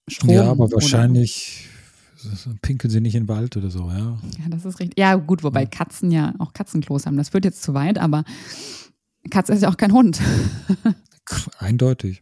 Strom. 0.08 0.32
Ja, 0.32 0.52
aber 0.52 0.70
wahrscheinlich 0.72 1.70
pinkeln 2.62 2.92
sie 2.92 3.00
nicht 3.00 3.16
in 3.16 3.24
den 3.24 3.30
Wald 3.30 3.56
oder 3.56 3.70
so, 3.70 3.90
ja. 3.90 4.20
Ja, 4.40 4.50
das 4.50 4.66
ist 4.66 4.80
richtig. 4.80 5.00
Ja, 5.00 5.16
gut, 5.16 5.44
wobei 5.44 5.66
Katzen 5.66 6.12
ja 6.12 6.34
auch 6.40 6.54
Katzenklos 6.54 7.06
haben. 7.06 7.16
Das 7.16 7.30
führt 7.30 7.46
jetzt 7.46 7.64
zu 7.64 7.74
weit, 7.74 7.98
aber 7.98 8.26
Katze 9.30 9.54
ist 9.54 9.64
ja 9.64 9.70
auch 9.70 9.78
kein 9.78 9.94
Hund. 9.94 10.20
Eindeutig. 11.58 12.22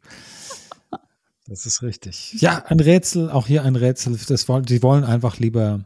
Das 1.47 1.65
ist 1.65 1.82
richtig. 1.82 2.36
Ja, 2.39 2.65
ein 2.67 2.80
Rätsel, 2.80 3.32
auch 3.32 3.47
hier 3.47 3.63
ein 3.63 3.75
Rätsel. 3.75 4.15
Das 4.27 4.47
wollen, 4.47 4.67
sie 4.67 4.84
wollen 4.84 5.04
einfach 5.04 5.39
lieber, 5.39 5.86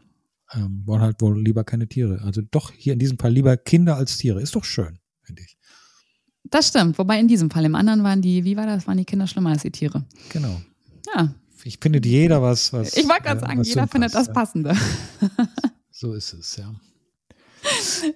ähm, 0.51 0.83
wollen 0.85 1.01
halt 1.01 1.21
wohl 1.21 1.41
lieber 1.41 1.63
keine 1.63 1.87
Tiere. 1.87 2.21
Also 2.23 2.41
doch 2.41 2.71
hier 2.71 2.93
in 2.93 2.99
diesem 2.99 3.17
Fall 3.17 3.31
lieber 3.31 3.55
Kinder 3.55 3.95
als 3.95 4.17
Tiere. 4.17 4.41
Ist 4.41 4.55
doch 4.55 4.65
schön, 4.65 4.99
finde 5.25 5.41
ich. 5.41 5.57
Das 6.43 6.67
stimmt. 6.67 6.97
Wobei 6.99 7.19
in 7.19 7.27
diesem 7.27 7.49
Fall, 7.49 7.65
im 7.65 7.75
anderen 7.75 8.03
waren 8.03 8.21
die, 8.21 8.43
wie 8.43 8.55
war 8.55 8.65
das, 8.65 8.87
waren 8.87 8.97
die 8.97 9.05
Kinder 9.05 9.27
schlimmer 9.27 9.49
als 9.49 9.63
die 9.63 9.71
Tiere. 9.71 10.05
Genau. 10.29 10.61
Ja, 11.15 11.33
ich 11.65 11.79
findet 11.81 12.05
jeder 12.05 12.43
was, 12.43 12.71
was. 12.73 12.95
Ich 12.95 13.07
wollte 13.09 13.23
gerade 13.23 13.39
sagen, 13.39 13.63
jeder 13.63 13.87
findet 13.87 14.13
passt, 14.13 14.29
das 14.29 14.33
Passende. 14.33 14.75
So 15.97 16.11
ist 16.11 16.33
es, 16.33 16.57
ja. 16.57 16.75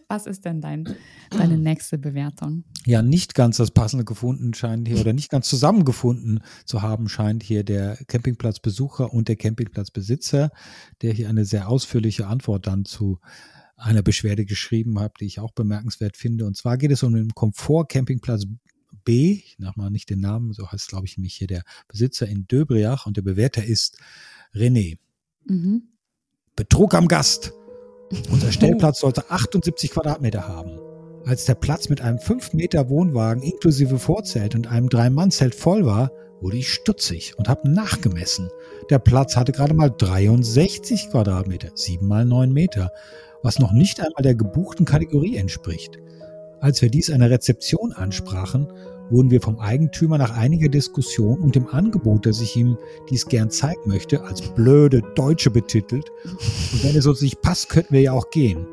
Was 0.10 0.26
ist 0.26 0.44
denn 0.44 0.60
dein, 0.60 0.98
deine 1.30 1.58
nächste 1.58 1.98
Bewertung? 1.98 2.66
Ja, 2.86 3.02
nicht 3.02 3.36
ganz 3.36 3.56
das 3.56 3.72
Passende 3.72 4.04
gefunden 4.04 4.54
scheint 4.54 4.86
hier 4.86 5.00
oder 5.00 5.14
nicht 5.14 5.32
ganz 5.32 5.48
zusammengefunden 5.48 6.44
zu 6.66 6.82
haben 6.82 7.08
scheint 7.08 7.42
hier 7.42 7.64
der 7.64 7.96
Campingplatzbesucher 8.08 9.14
und 9.14 9.30
der 9.30 9.38
Campingplatzbesitzer, 9.38 10.52
der 11.02 11.14
hier 11.14 11.30
eine 11.30 11.46
sehr 11.46 11.70
ausführliche 11.70 12.28
Antwort 12.28 12.68
dann 12.68 12.84
zu 12.84 13.20
einer 13.80 14.02
Beschwerde 14.02 14.46
geschrieben 14.46 15.00
hat, 15.00 15.14
die 15.20 15.26
ich 15.26 15.40
auch 15.40 15.52
bemerkenswert 15.52 16.18
finde. 16.18 16.46
Und 16.46 16.58
zwar 16.58 16.78
geht 16.78 16.92
es 16.92 17.04
um 17.04 17.14
den 17.14 17.34
Komfort-Campingplatz 17.34 18.46
B, 19.06 19.42
ich 19.44 19.58
nach 19.60 19.76
mal 19.76 19.90
nicht 19.90 20.10
den 20.10 20.20
Namen, 20.20 20.54
so 20.54 20.72
heißt 20.72 20.90
glaube 20.90 21.06
ich 21.06 21.18
nämlich 21.18 21.36
hier 21.36 21.48
der 21.48 21.64
Besitzer 21.88 22.28
in 22.28 22.48
Döbriach 22.48 23.06
und 23.06 23.18
der 23.18 23.22
Bewerter 23.22 23.64
ist 23.64 23.98
René. 24.54 24.98
Mhm. 25.46 25.84
Betrug 26.56 26.94
am 26.94 27.08
Gast. 27.08 27.54
Unser 28.30 28.52
Stellplatz 28.52 29.00
sollte 29.00 29.30
78 29.32 29.92
Quadratmeter 29.92 30.48
haben. 30.48 30.80
Als 31.26 31.46
der 31.46 31.56
Platz 31.56 31.90
mit 31.90 32.02
einem 32.02 32.20
5 32.20 32.54
Meter 32.54 32.90
Wohnwagen 32.90 33.44
inklusive 33.44 34.00
Vorzelt 34.00 34.56
und 34.56 34.68
einem 34.68 34.90
Drei-Mann-Zelt 34.90 35.54
voll 35.54 35.86
war, 35.86 36.12
wurde 36.42 36.58
ich 36.58 36.72
stutzig 36.72 37.38
und 37.38 37.48
habe 37.48 37.70
nachgemessen. 37.70 38.50
Der 38.90 39.00
Platz 39.00 39.36
hatte 39.36 39.52
gerade 39.52 39.74
mal 39.74 39.90
63 39.90 41.10
Quadratmeter, 41.12 41.72
7 41.76 42.08
mal 42.08 42.26
9 42.26 42.52
Meter, 42.52 42.92
was 43.44 43.60
noch 43.60 43.72
nicht 43.72 44.00
einmal 44.00 44.24
der 44.24 44.36
gebuchten 44.36 44.86
Kategorie 44.86 45.38
entspricht. 45.38 45.98
Als 46.60 46.82
wir 46.82 46.90
dies 46.90 47.10
einer 47.10 47.30
Rezeption 47.30 47.94
ansprachen, 47.94 48.68
wurden 49.10 49.32
wir 49.32 49.42
vom 49.42 49.60
Eigentümer 49.60 50.18
nach 50.18 50.36
einiger 50.36 50.70
Diskussion 50.70 51.40
und 51.40 51.56
dem 51.56 51.68
Angebot, 51.68 52.26
dass 52.26 52.42
ich 52.42 52.56
ihm 52.56 52.78
dies 53.10 53.26
gern 53.26 53.50
zeigen 53.50 53.82
möchte, 53.86 54.22
als 54.24 54.42
blöde 54.42 55.02
Deutsche 55.16 55.50
betitelt. 55.50 56.10
Und 56.74 56.84
wenn 56.84 56.96
es 56.96 57.08
uns 57.08 57.22
nicht 57.22 57.42
passt, 57.42 57.70
könnten 57.70 57.94
wir 57.94 58.02
ja 58.02 58.12
auch 58.12 58.30
gehen. 58.30 58.68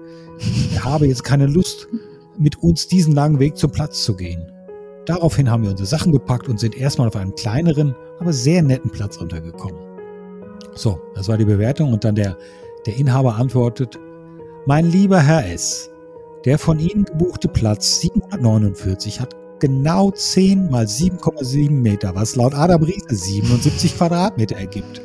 Er 0.74 0.84
habe 0.84 1.06
jetzt 1.06 1.24
keine 1.24 1.46
Lust, 1.46 1.88
mit 2.38 2.62
uns 2.62 2.86
diesen 2.86 3.14
langen 3.14 3.38
Weg 3.38 3.56
zum 3.56 3.70
Platz 3.70 4.04
zu 4.04 4.14
gehen. 4.14 4.52
Daraufhin 5.06 5.50
haben 5.50 5.62
wir 5.62 5.70
unsere 5.70 5.86
Sachen 5.86 6.12
gepackt 6.12 6.48
und 6.48 6.60
sind 6.60 6.76
erstmal 6.76 7.08
auf 7.08 7.16
einem 7.16 7.34
kleineren, 7.34 7.94
aber 8.18 8.32
sehr 8.32 8.62
netten 8.62 8.90
Platz 8.90 9.16
untergekommen. 9.16 9.80
So, 10.74 11.00
das 11.14 11.28
war 11.28 11.38
die 11.38 11.44
Bewertung 11.44 11.92
und 11.92 12.04
dann 12.04 12.16
der, 12.16 12.36
der 12.84 12.96
Inhaber 12.96 13.36
antwortet, 13.36 13.98
mein 14.66 14.84
lieber 14.90 15.20
Herr 15.20 15.46
S., 15.46 15.90
der 16.44 16.58
von 16.58 16.80
Ihnen 16.80 17.04
gebuchte 17.04 17.48
Platz 17.48 18.00
749 18.00 19.20
hat 19.20 19.36
genau 19.60 20.10
10 20.10 20.70
mal 20.70 20.84
7,7 20.84 21.70
Meter, 21.70 22.14
was 22.14 22.36
laut 22.36 22.54
Adam 22.54 22.82
Riese 22.82 23.14
77 23.14 23.96
Quadratmeter 23.96 24.56
ergibt, 24.56 25.00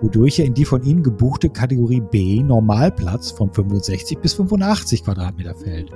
wodurch 0.00 0.40
er 0.40 0.46
in 0.46 0.54
die 0.54 0.64
von 0.64 0.82
Ihnen 0.82 1.04
gebuchte 1.04 1.48
Kategorie 1.48 2.00
B 2.00 2.42
Normalplatz 2.42 3.30
von 3.30 3.52
65 3.52 4.18
bis 4.18 4.34
85 4.34 5.04
Quadratmeter 5.04 5.54
fällt. 5.54 5.90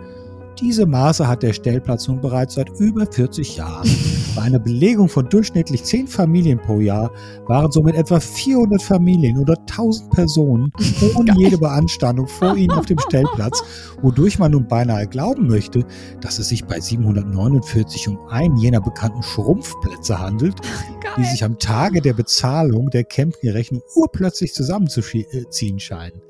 Diese 0.60 0.86
Maße 0.86 1.26
hat 1.26 1.42
der 1.42 1.52
Stellplatz 1.52 2.08
nun 2.08 2.20
bereits 2.20 2.54
seit 2.54 2.68
über 2.78 3.06
40 3.06 3.56
Jahren. 3.56 3.88
Bei 4.36 4.42
einer 4.42 4.58
Belegung 4.58 5.08
von 5.08 5.28
durchschnittlich 5.28 5.82
10 5.84 6.06
Familien 6.06 6.58
pro 6.58 6.80
Jahr 6.80 7.10
waren 7.46 7.70
somit 7.72 7.96
etwa 7.96 8.20
400 8.20 8.80
Familien 8.80 9.38
oder 9.38 9.58
1000 9.58 10.10
Personen 10.10 10.72
ohne 11.16 11.34
jede 11.36 11.58
Beanstandung 11.58 12.26
vor 12.28 12.56
ihnen 12.56 12.70
auf 12.72 12.86
dem 12.86 12.98
Stellplatz, 12.98 13.62
wodurch 14.02 14.38
man 14.38 14.52
nun 14.52 14.68
beinahe 14.68 15.06
glauben 15.06 15.48
möchte, 15.48 15.84
dass 16.20 16.38
es 16.38 16.48
sich 16.48 16.64
bei 16.64 16.80
749 16.80 18.08
um 18.08 18.18
einen 18.28 18.56
jener 18.56 18.80
bekannten 18.80 19.22
Schrumpfplätze 19.22 20.18
handelt, 20.18 20.54
Geil. 21.00 21.12
die 21.18 21.24
sich 21.24 21.44
am 21.44 21.58
Tage 21.58 22.00
der 22.00 22.14
Bezahlung 22.14 22.90
der 22.90 23.04
Campingrechnung 23.04 23.82
urplötzlich 23.96 24.54
zusammenzuziehen 24.54 25.80
scheinen. 25.80 26.20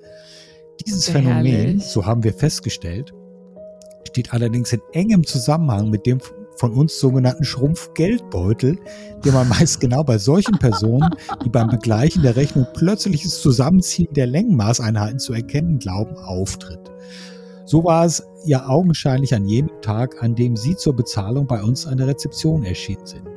Dieses 0.85 1.09
Phänomen, 1.09 1.45
herrlich. 1.45 1.85
so 1.85 2.07
haben 2.07 2.25
wir 2.25 2.33
festgestellt, 2.33 3.13
steht 4.09 4.33
allerdings 4.33 4.73
in 4.73 4.83
engem 4.93 5.27
Zusammenhang 5.27 5.91
mit 5.91 6.07
dem 6.07 6.21
von 6.57 6.73
uns 6.73 6.99
sogenannten 6.99 7.45
Schrumpfgeldbeutel, 7.45 8.79
der 9.25 9.33
man 9.33 9.49
meist 9.49 9.81
genau 9.81 10.05
bei 10.05 10.19
solchen 10.19 10.59
Personen, 10.59 11.11
die 11.45 11.49
beim 11.49 11.69
Begleichen 11.69 12.23
der 12.23 12.37
Rechnung 12.37 12.67
plötzliches 12.75 13.41
Zusammenziehen 13.41 14.13
der 14.13 14.27
Längenmaßeinheiten 14.27 15.19
zu 15.19 15.33
erkennen 15.33 15.79
glauben, 15.79 16.17
auftritt. 16.17 16.91
So 17.65 17.85
war 17.85 18.05
es 18.05 18.23
ja 18.45 18.69
augenscheinlich 18.69 19.35
an 19.35 19.47
jedem 19.47 19.71
Tag, 19.81 20.23
an 20.23 20.35
dem 20.35 20.57
Sie 20.57 20.77
zur 20.77 20.95
Bezahlung 20.95 21.47
bei 21.47 21.63
uns 21.63 21.87
an 21.87 21.97
der 21.97 22.09
Rezeption 22.09 22.65
erschienen 22.65 23.07
sind. 23.07 23.29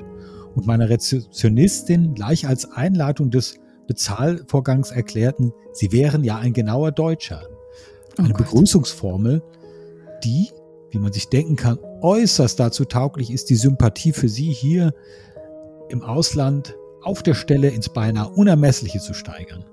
Und 0.56 0.67
meine 0.67 0.89
Rezeptionistin 0.89 2.13
gleich 2.13 2.47
als 2.47 2.71
Einleitung 2.71 3.30
des 3.30 3.56
Bezahlvorgangs 3.88 4.91
erklärten, 4.91 5.51
Sie 5.73 5.91
wären 5.91 6.23
ja 6.23 6.38
ein 6.38 6.54
genauer 6.54 6.91
Deutscher. 6.91 7.43
Eine 8.17 8.34
oh 8.34 8.38
Begrüßungsformel, 8.38 9.43
die, 10.23 10.49
wie 10.91 10.99
man 10.99 11.13
sich 11.13 11.30
denken 11.30 11.56
kann, 11.56 11.78
äußerst 12.01 12.60
dazu 12.60 12.86
tauglich 12.86 13.32
ist, 13.32 13.49
die 13.49 13.56
Sympathie 13.56 14.13
für 14.13 14.30
Sie 14.30 14.51
hier 14.51 14.93
im 15.89 16.01
Ausland 16.04 16.75
auf 17.04 17.21
der 17.21 17.34
Stelle 17.34 17.69
ins 17.69 17.89
beinahe 17.89 18.30
Unermessliche 18.30 18.99
zu 18.99 19.13
steigern. 19.13 19.65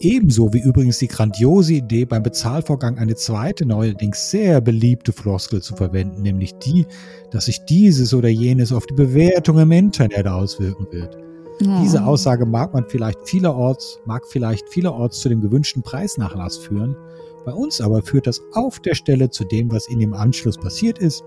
Ebenso 0.00 0.52
wie 0.52 0.58
übrigens 0.58 0.98
die 0.98 1.06
grandiose 1.06 1.74
Idee, 1.74 2.04
beim 2.04 2.24
Bezahlvorgang 2.24 2.98
eine 2.98 3.14
zweite, 3.14 3.64
neuerdings 3.64 4.30
sehr 4.30 4.60
beliebte 4.60 5.12
Floskel 5.12 5.62
zu 5.62 5.76
verwenden, 5.76 6.22
nämlich 6.22 6.54
die, 6.54 6.86
dass 7.30 7.44
sich 7.44 7.64
dieses 7.66 8.12
oder 8.12 8.28
jenes 8.28 8.72
auf 8.72 8.86
die 8.86 8.94
Bewertung 8.94 9.60
im 9.60 9.70
Internet 9.70 10.26
auswirken 10.26 10.88
wird. 10.90 11.16
Ja. 11.60 11.80
Diese 11.82 12.04
Aussage 12.04 12.44
mag 12.46 12.74
man 12.74 12.84
vielleicht 12.88 13.20
vielerorts, 13.28 14.00
mag 14.04 14.26
vielleicht 14.26 14.68
vielerorts 14.68 15.20
zu 15.20 15.28
dem 15.28 15.40
gewünschten 15.40 15.82
Preisnachlass 15.84 16.56
führen. 16.56 16.96
Bei 17.44 17.52
uns 17.52 17.80
aber 17.80 18.02
führt 18.02 18.26
das 18.26 18.40
auf 18.52 18.80
der 18.80 18.94
Stelle 18.94 19.30
zu 19.30 19.44
dem, 19.44 19.70
was 19.70 19.88
in 19.88 19.98
dem 19.98 20.14
Anschluss 20.14 20.56
passiert 20.56 20.98
ist, 20.98 21.24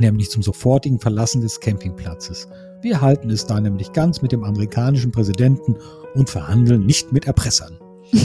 nämlich 0.00 0.30
zum 0.30 0.42
sofortigen 0.42 0.98
Verlassen 0.98 1.40
des 1.42 1.60
Campingplatzes. 1.60 2.48
Wir 2.82 3.00
halten 3.00 3.30
es 3.30 3.46
da 3.46 3.60
nämlich 3.60 3.92
ganz 3.92 4.22
mit 4.22 4.32
dem 4.32 4.44
amerikanischen 4.44 5.12
Präsidenten 5.12 5.76
und 6.14 6.30
verhandeln 6.30 6.86
nicht 6.86 7.12
mit 7.12 7.26
Erpressern. 7.26 7.78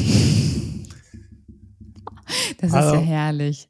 Das 2.58 2.69
ist 2.69 2.76
also, 2.76 2.95
ja 2.95 3.02
herrlich. 3.02 3.67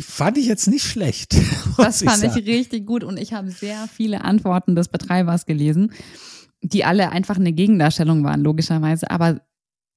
Fand 0.00 0.38
ich 0.38 0.46
jetzt 0.46 0.66
nicht 0.66 0.84
schlecht. 0.84 1.36
Das 1.76 2.02
fand 2.02 2.24
ich, 2.24 2.36
ich 2.36 2.46
richtig 2.46 2.86
gut 2.86 3.04
und 3.04 3.18
ich 3.18 3.32
habe 3.34 3.50
sehr 3.50 3.86
viele 3.86 4.24
Antworten 4.24 4.74
des 4.74 4.88
Betreibers 4.88 5.46
gelesen, 5.46 5.92
die 6.62 6.84
alle 6.84 7.10
einfach 7.10 7.36
eine 7.36 7.52
Gegendarstellung 7.52 8.24
waren, 8.24 8.40
logischerweise, 8.40 9.10
aber 9.10 9.40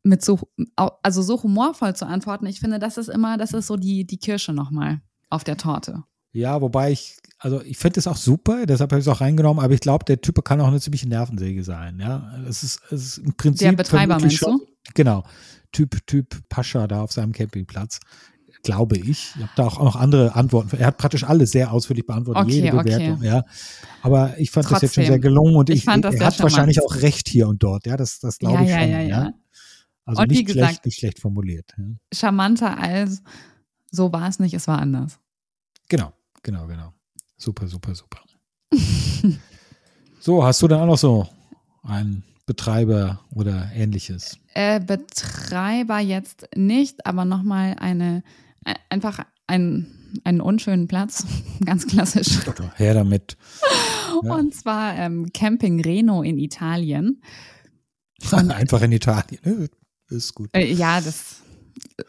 mit 0.03 0.23
so, 0.23 0.39
also 0.75 1.21
so 1.21 1.41
humorvoll 1.41 1.95
zu 1.95 2.05
antworten, 2.05 2.45
ich 2.45 2.59
finde, 2.59 2.79
das 2.79 2.97
ist 2.97 3.09
immer, 3.09 3.37
das 3.37 3.53
ist 3.53 3.67
so 3.67 3.77
die, 3.77 4.05
die 4.05 4.17
Kirsche 4.17 4.53
nochmal 4.53 5.01
auf 5.29 5.43
der 5.43 5.57
Torte. 5.57 6.03
Ja, 6.33 6.61
wobei 6.61 6.91
ich, 6.91 7.17
also 7.39 7.61
ich 7.61 7.77
finde 7.77 7.99
es 7.99 8.07
auch 8.07 8.17
super, 8.17 8.65
deshalb 8.65 8.91
habe 8.91 8.99
ich 8.99 9.07
es 9.07 9.13
auch 9.13 9.21
reingenommen, 9.21 9.63
aber 9.63 9.73
ich 9.73 9.79
glaube, 9.79 10.03
der 10.05 10.19
Typ 10.19 10.43
kann 10.43 10.59
auch 10.61 10.67
eine 10.67 10.81
ziemliche 10.81 11.07
Nervensäge 11.07 11.63
sein, 11.63 11.99
ja. 11.99 12.33
Es 12.47 12.63
ist, 12.63 12.81
es 12.91 13.03
ist 13.05 13.17
im 13.19 13.33
Prinzip. 13.35 13.67
Der 13.67 13.75
Betreiber 13.75 14.19
meinst 14.19 14.37
schon, 14.37 14.57
du? 14.57 14.67
Genau. 14.95 15.23
Typ, 15.71 16.05
Typ 16.07 16.37
Pascha 16.49 16.87
da 16.87 17.01
auf 17.01 17.11
seinem 17.11 17.31
Campingplatz. 17.31 17.99
Glaube 18.63 18.97
ich. 18.97 19.33
Ich 19.35 19.35
habe 19.35 19.51
da 19.55 19.67
auch 19.67 19.79
noch 19.79 19.95
andere 19.95 20.35
Antworten. 20.35 20.77
Er 20.77 20.87
hat 20.87 20.97
praktisch 20.97 21.25
alles 21.25 21.51
sehr 21.51 21.73
ausführlich 21.73 22.05
beantwortet, 22.05 22.43
okay, 22.43 22.53
jede 22.53 22.71
Bewertung, 22.71 23.17
okay. 23.17 23.27
ja. 23.27 23.43
Aber 24.01 24.37
ich 24.39 24.51
fand 24.51 24.67
Trotzdem. 24.67 24.75
das 24.75 24.81
jetzt 24.81 24.95
schon 24.95 25.05
sehr 25.05 25.19
gelungen 25.19 25.55
und 25.55 25.69
ich, 25.69 25.77
ich 25.77 25.83
fand 25.83 26.05
das 26.05 26.15
er 26.15 26.27
hat 26.27 26.39
wahrscheinlich 26.39 26.81
auch 26.81 26.95
recht 26.95 27.27
hier 27.27 27.47
und 27.47 27.61
dort, 27.61 27.85
ja. 27.85 27.97
Das, 27.97 28.19
das 28.19 28.39
glaube 28.39 28.55
ja, 28.55 28.61
ich 28.63 28.71
schon, 28.71 28.91
ja. 28.91 29.01
ja, 29.01 29.01
ja. 29.01 29.33
Also 30.05 30.21
und 30.21 30.31
nicht, 30.31 30.45
gesagt, 30.45 30.67
schlecht, 30.67 30.85
nicht 30.85 30.99
schlecht 30.99 31.19
formuliert. 31.19 31.73
Ja. 31.77 31.85
Charmanter 32.13 32.77
als 32.77 33.23
so 33.91 34.11
war 34.11 34.27
es 34.27 34.39
nicht, 34.39 34.53
es 34.53 34.67
war 34.67 34.79
anders. 34.79 35.19
Genau, 35.87 36.11
genau, 36.41 36.65
genau. 36.67 36.93
Super, 37.37 37.67
super, 37.67 37.93
super. 37.93 38.19
so, 40.19 40.43
hast 40.43 40.61
du 40.61 40.67
dann 40.67 40.81
auch 40.81 40.87
noch 40.87 40.97
so 40.97 41.27
einen 41.83 42.23
Betreiber 42.45 43.21
oder 43.29 43.69
ähnliches? 43.73 44.39
Äh, 44.55 44.79
Betreiber 44.79 45.99
jetzt 45.99 46.47
nicht, 46.55 47.05
aber 47.05 47.23
nochmal 47.23 47.75
eine, 47.79 48.23
einfach 48.89 49.19
ein, 49.47 50.19
einen 50.23 50.41
unschönen 50.41 50.87
Platz, 50.87 51.25
ganz 51.65 51.85
klassisch. 51.87 52.39
Her 52.75 52.93
damit. 52.93 53.37
Ja. 54.21 54.35
Und 54.35 54.53
zwar 54.53 54.95
ähm, 54.95 55.33
Camping 55.33 55.81
Reno 55.81 56.21
in 56.21 56.37
Italien. 56.37 57.23
Und, 58.31 58.51
einfach 58.51 58.79
in 58.83 58.91
Italien? 58.91 59.69
Ist 60.13 60.33
gut. 60.33 60.49
Äh, 60.53 60.71
ja, 60.71 61.01
das 61.01 61.41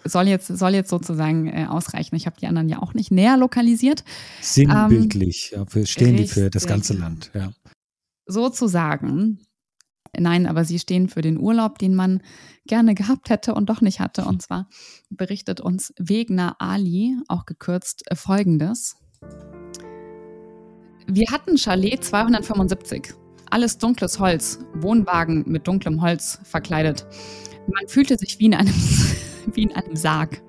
soll 0.04 0.28
jetzt, 0.28 0.46
soll 0.46 0.74
jetzt 0.74 0.90
sozusagen 0.90 1.48
äh, 1.48 1.66
ausreichen. 1.68 2.14
Ich 2.16 2.26
habe 2.26 2.36
die 2.40 2.46
anderen 2.46 2.68
ja 2.68 2.80
auch 2.80 2.94
nicht 2.94 3.10
näher 3.10 3.36
lokalisiert. 3.36 4.04
Sinnbildlich, 4.40 5.52
ähm, 5.54 5.66
ja, 5.74 5.86
stehen 5.86 6.10
richtig. 6.10 6.28
die 6.28 6.40
für 6.40 6.50
das 6.50 6.66
ganze 6.66 6.94
Land, 6.94 7.30
ja. 7.34 7.52
Sozusagen 8.26 9.38
Nein, 10.18 10.46
aber 10.46 10.64
sie 10.64 10.78
stehen 10.78 11.08
für 11.08 11.22
den 11.22 11.38
Urlaub, 11.38 11.78
den 11.78 11.94
man 11.94 12.22
gerne 12.66 12.94
gehabt 12.94 13.30
hätte 13.30 13.54
und 13.54 13.68
doch 13.68 13.80
nicht 13.80 14.00
hatte. 14.00 14.24
Und 14.24 14.42
zwar 14.42 14.68
berichtet 15.10 15.60
uns 15.60 15.92
Wegner 15.98 16.56
Ali, 16.58 17.16
auch 17.28 17.46
gekürzt, 17.46 18.02
äh, 18.10 18.16
folgendes. 18.16 18.96
Wir 21.06 21.26
hatten 21.30 21.58
Chalet 21.58 22.02
275. 22.02 23.14
Alles 23.50 23.78
dunkles 23.78 24.18
Holz, 24.18 24.58
Wohnwagen 24.74 25.44
mit 25.46 25.66
dunklem 25.66 26.00
Holz 26.00 26.40
verkleidet. 26.44 27.06
Man 27.72 27.88
fühlte 27.88 28.16
sich 28.18 28.38
wie 28.38 28.46
in 28.46 28.54
einem, 28.54 28.74
wie 29.52 29.62
in 29.62 29.72
einem 29.74 29.96
Sarg. 29.96 30.42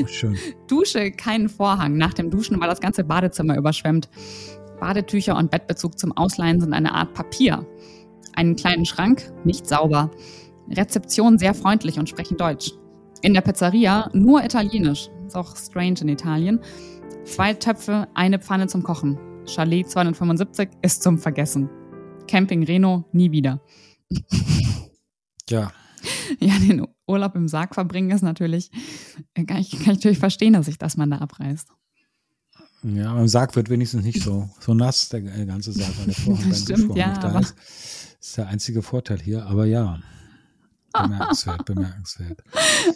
Oh, 0.00 0.06
schön. 0.06 0.36
Dusche, 0.68 1.10
keinen 1.10 1.48
Vorhang. 1.48 1.96
Nach 1.96 2.14
dem 2.14 2.30
Duschen 2.30 2.60
war 2.60 2.68
das 2.68 2.80
ganze 2.80 3.04
Badezimmer 3.04 3.56
überschwemmt. 3.56 4.08
Badetücher 4.80 5.36
und 5.36 5.50
Bettbezug 5.50 5.98
zum 5.98 6.12
Ausleihen 6.16 6.60
sind 6.60 6.72
eine 6.72 6.92
Art 6.92 7.14
Papier. 7.14 7.66
Einen 8.34 8.56
kleinen 8.56 8.84
Schrank, 8.84 9.32
nicht 9.44 9.66
sauber. 9.66 10.10
Rezeption 10.70 11.38
sehr 11.38 11.54
freundlich 11.54 11.98
und 11.98 12.08
sprechen 12.08 12.36
Deutsch. 12.36 12.72
In 13.22 13.34
der 13.34 13.40
Pizzeria 13.40 14.10
nur 14.12 14.44
Italienisch. 14.44 15.08
Ist 15.26 15.36
auch 15.36 15.56
strange 15.56 16.00
in 16.00 16.08
Italien. 16.08 16.60
Zwei 17.24 17.54
Töpfe, 17.54 18.08
eine 18.14 18.38
Pfanne 18.38 18.66
zum 18.66 18.82
Kochen. 18.82 19.18
Chalet 19.46 19.88
275 19.88 20.68
ist 20.82 21.02
zum 21.02 21.18
Vergessen. 21.18 21.70
Camping 22.26 22.64
Reno 22.64 23.04
nie 23.12 23.30
wieder. 23.30 23.60
Ja. 25.48 25.72
Ja, 26.38 26.58
den 26.58 26.86
Urlaub 27.06 27.34
im 27.34 27.48
Sarg 27.48 27.74
verbringen 27.74 28.10
ist 28.10 28.20
natürlich, 28.20 28.70
kann 29.34 29.56
ich, 29.56 29.70
kann 29.70 29.80
ich 29.80 29.86
natürlich 29.86 30.18
verstehen, 30.18 30.52
dass 30.52 30.66
sich 30.66 30.76
das 30.76 30.98
man 30.98 31.10
da 31.10 31.18
abreißt. 31.18 31.68
Ja, 32.82 33.14
beim 33.14 33.28
Sarg 33.28 33.56
wird 33.56 33.70
wenigstens 33.70 34.04
nicht 34.04 34.22
so, 34.22 34.50
so 34.60 34.74
nass, 34.74 35.08
der 35.08 35.22
ganze 35.22 35.72
Sarg, 35.72 35.98
weil 35.98 36.06
der 36.06 36.14
Vorhang 36.14 36.44
beim 36.50 36.54
Stimmt, 36.54 36.96
ja, 36.96 37.18
da 37.18 37.38
ist. 37.38 37.54
Das 37.56 38.28
ist 38.28 38.36
der 38.36 38.48
einzige 38.48 38.82
Vorteil 38.82 39.18
hier, 39.20 39.46
aber 39.46 39.64
ja. 39.64 40.00
Bemerkenswert, 40.92 41.64
bemerkenswert. 41.64 42.44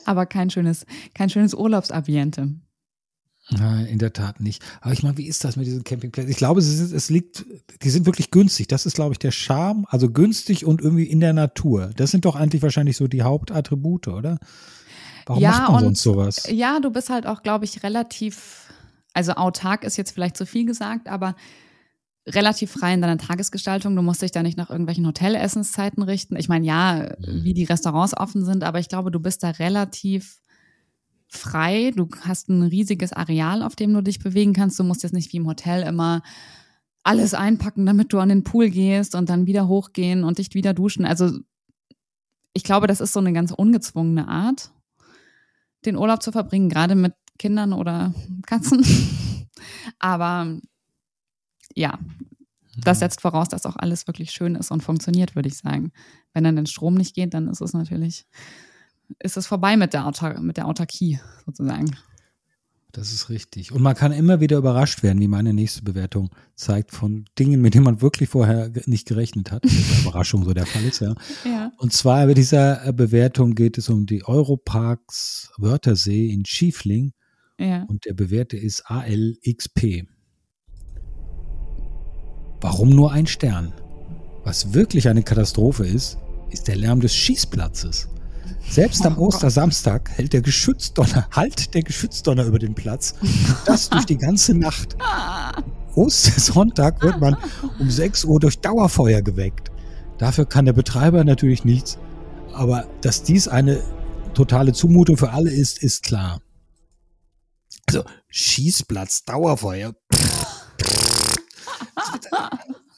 Aber 0.04 0.26
kein 0.26 0.50
schönes, 0.50 0.84
kein 1.14 1.30
schönes 1.30 1.54
Urlaubsambiente. 1.54 2.54
Nein, 3.50 3.87
in 3.87 3.98
der 3.98 4.12
Tat 4.12 4.40
nicht. 4.40 4.62
Aber 4.80 4.92
ich 4.92 5.02
meine, 5.02 5.16
wie 5.16 5.26
ist 5.26 5.42
das 5.42 5.56
mit 5.56 5.66
diesen 5.66 5.84
Campingplätzen? 5.84 6.30
Ich 6.30 6.37
glaube, 6.37 6.61
es, 6.61 6.68
ist, 6.68 6.92
es 6.92 7.08
liegt, 7.08 7.46
die 7.82 7.90
sind 7.90 8.04
wirklich 8.04 8.30
günstig. 8.30 8.68
Das 8.68 8.84
ist, 8.84 8.94
glaube 8.94 9.12
ich, 9.12 9.18
der 9.18 9.30
Charme. 9.30 9.87
Also 9.88 10.11
günstig 10.11 10.66
und 10.66 10.82
irgendwie 10.82 11.04
in 11.04 11.20
der 11.20 11.32
Natur. 11.32 11.90
Das 11.96 12.11
sind 12.11 12.24
doch 12.24 12.37
eigentlich 12.37 12.62
wahrscheinlich 12.62 12.96
so 12.96 13.08
die 13.08 13.22
Hauptattribute, 13.22 14.08
oder? 14.08 14.38
Warum 15.24 15.42
ja, 15.42 15.50
macht 15.50 15.72
man 15.72 15.84
sonst 15.84 16.02
sowas? 16.02 16.48
Ja, 16.50 16.80
du 16.80 16.90
bist 16.90 17.08
halt 17.08 17.26
auch, 17.26 17.42
glaube 17.42 17.64
ich, 17.64 17.82
relativ 17.82 18.68
also 19.18 19.32
autark 19.32 19.82
ist 19.82 19.96
jetzt 19.96 20.12
vielleicht 20.12 20.37
zu 20.37 20.46
viel 20.46 20.64
gesagt, 20.64 21.08
aber 21.08 21.34
relativ 22.24 22.70
frei 22.70 22.94
in 22.94 23.00
deiner 23.00 23.18
Tagesgestaltung. 23.18 23.96
Du 23.96 24.02
musst 24.02 24.22
dich 24.22 24.30
da 24.30 24.44
nicht 24.44 24.56
nach 24.56 24.70
irgendwelchen 24.70 25.06
Hotelessenszeiten 25.06 26.04
richten. 26.04 26.37
Ich 26.37 26.48
meine, 26.48 26.64
ja, 26.64 27.16
mhm. 27.18 27.42
wie 27.42 27.52
die 27.52 27.64
Restaurants 27.64 28.16
offen 28.16 28.44
sind, 28.44 28.62
aber 28.62 28.78
ich 28.78 28.88
glaube, 28.88 29.11
du 29.11 29.18
bist 29.18 29.42
da 29.42 29.50
relativ 29.50 30.40
frei. 31.28 31.92
Du 31.94 32.08
hast 32.22 32.48
ein 32.48 32.62
riesiges 32.62 33.12
Areal, 33.12 33.62
auf 33.62 33.76
dem 33.76 33.92
du 33.92 34.02
dich 34.02 34.18
bewegen 34.18 34.52
kannst. 34.52 34.78
Du 34.78 34.84
musst 34.84 35.02
jetzt 35.02 35.12
nicht 35.12 35.32
wie 35.32 35.38
im 35.38 35.46
Hotel 35.46 35.82
immer 35.82 36.22
alles 37.04 37.34
einpacken, 37.34 37.86
damit 37.86 38.12
du 38.12 38.18
an 38.18 38.28
den 38.28 38.44
Pool 38.44 38.70
gehst 38.70 39.14
und 39.14 39.30
dann 39.30 39.46
wieder 39.46 39.68
hochgehen 39.68 40.24
und 40.24 40.38
dich 40.38 40.52
wieder 40.54 40.74
duschen. 40.74 41.04
Also 41.04 41.38
ich 42.52 42.64
glaube, 42.64 42.86
das 42.86 43.00
ist 43.00 43.12
so 43.12 43.20
eine 43.20 43.32
ganz 43.32 43.52
ungezwungene 43.52 44.28
Art, 44.28 44.72
den 45.84 45.96
Urlaub 45.96 46.22
zu 46.22 46.32
verbringen, 46.32 46.68
gerade 46.68 46.94
mit 46.94 47.14
Kindern 47.38 47.72
oder 47.72 48.14
Katzen. 48.46 48.84
Aber 49.98 50.58
ja, 51.74 51.98
das 52.76 53.00
setzt 53.00 53.20
voraus, 53.20 53.48
dass 53.48 53.66
auch 53.66 53.76
alles 53.76 54.06
wirklich 54.06 54.30
schön 54.30 54.54
ist 54.54 54.70
und 54.70 54.82
funktioniert, 54.82 55.34
würde 55.34 55.48
ich 55.48 55.56
sagen. 55.56 55.92
Wenn 56.32 56.44
dann 56.44 56.56
der 56.56 56.66
Strom 56.66 56.94
nicht 56.94 57.14
geht, 57.14 57.34
dann 57.34 57.48
ist 57.48 57.60
es 57.60 57.72
natürlich, 57.72 58.26
ist 59.18 59.37
es 59.37 59.47
vorbei 59.47 59.77
mit 59.77 59.92
der, 59.92 60.07
Autar 60.07 60.40
mit 60.40 60.57
der 60.57 60.66
Autarkie 60.66 61.21
sozusagen. 61.47 61.97
Das 62.92 63.12
ist 63.12 63.29
richtig. 63.29 63.73
Und 63.73 63.83
man 63.83 63.94
kann 63.94 64.12
immer 64.12 64.40
wieder 64.40 64.57
überrascht 64.57 65.03
werden, 65.03 65.21
wie 65.21 65.29
meine 65.29 65.53
nächste 65.53 65.83
Bewertung 65.83 66.31
zeigt, 66.55 66.90
von 66.90 67.27
Dingen, 67.38 67.61
mit 67.61 67.75
denen 67.75 67.85
man 67.85 68.01
wirklich 68.01 68.31
vorher 68.31 68.71
nicht 68.87 69.07
gerechnet 69.07 69.53
hat. 69.53 69.62
Überraschung 70.01 70.44
so 70.44 70.55
der 70.55 70.66
Fall 70.66 70.85
ist, 70.85 71.01
ja. 71.01 71.14
ja. 71.44 71.71
Und 71.77 71.92
zwar 71.92 72.27
bei 72.27 72.35
dieser 72.35 72.87
äh, 72.87 72.92
Bewertung 72.92 73.55
geht 73.55 73.77
es 73.77 73.90
um 73.90 74.07
die 74.07 74.25
Europarks 74.25 75.53
Wörthersee 75.59 76.31
in 76.31 76.47
Schiefling. 76.47 77.12
Ja. 77.59 77.83
Und 77.85 78.07
der 78.07 78.14
Bewerte 78.14 78.57
ist 78.57 78.83
ALXP. 78.87 80.07
Warum 82.61 82.90
nur 82.90 83.12
ein 83.12 83.27
Stern? 83.27 83.73
Was 84.44 84.73
wirklich 84.73 85.09
eine 85.09 85.23
Katastrophe 85.23 85.87
ist, 85.87 86.18
ist 86.51 86.68
der 86.68 86.77
Lärm 86.77 87.01
des 87.01 87.14
Schießplatzes. 87.14 88.09
Selbst 88.70 89.04
am 89.07 89.18
Ostersamstag 89.18 90.11
hält 90.11 90.33
der 90.33 90.42
Geschützdonner, 90.42 91.26
halt 91.33 91.74
der 91.74 91.83
Geschützdonner 91.83 92.44
über 92.44 92.59
den 92.59 92.74
Platz. 92.74 93.14
das 93.64 93.88
durch 93.88 94.04
die 94.04 94.18
ganze 94.18 94.54
Nacht. 94.54 94.96
Ostersonntag 95.94 97.02
wird 97.02 97.18
man 97.18 97.37
um 97.78 97.90
6 97.90 98.24
Uhr 98.24 98.38
durch 98.40 98.61
Dauerfeuer 98.61 99.22
geweckt. 99.22 99.70
Dafür 100.18 100.46
kann 100.46 100.66
der 100.66 100.74
Betreiber 100.74 101.24
natürlich 101.24 101.64
nichts. 101.64 101.98
Aber 102.52 102.87
dass 103.00 103.22
dies 103.22 103.48
eine 103.48 103.81
totale 104.35 104.72
Zumutung 104.72 105.16
für 105.16 105.31
alle 105.31 105.50
ist, 105.50 105.83
ist 105.83 106.02
klar. 106.02 106.40
Also 107.87 108.04
Schießplatz, 108.28 109.24
Dauerfeuer. 109.24 109.94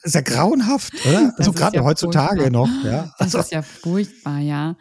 ist 0.03 0.15
ja 0.15 0.21
grauenhaft, 0.21 0.93
oder? 1.05 1.33
Also 1.37 1.53
gerade 1.53 1.77
ja 1.77 1.83
heutzutage 1.83 2.41
furchtbar. 2.41 2.67
noch. 2.67 2.83
Ja? 2.83 3.13
Also. 3.17 3.37
Das 3.37 3.45
ist 3.47 3.51
ja 3.51 3.61
furchtbar, 3.61 4.39
ja 4.39 4.75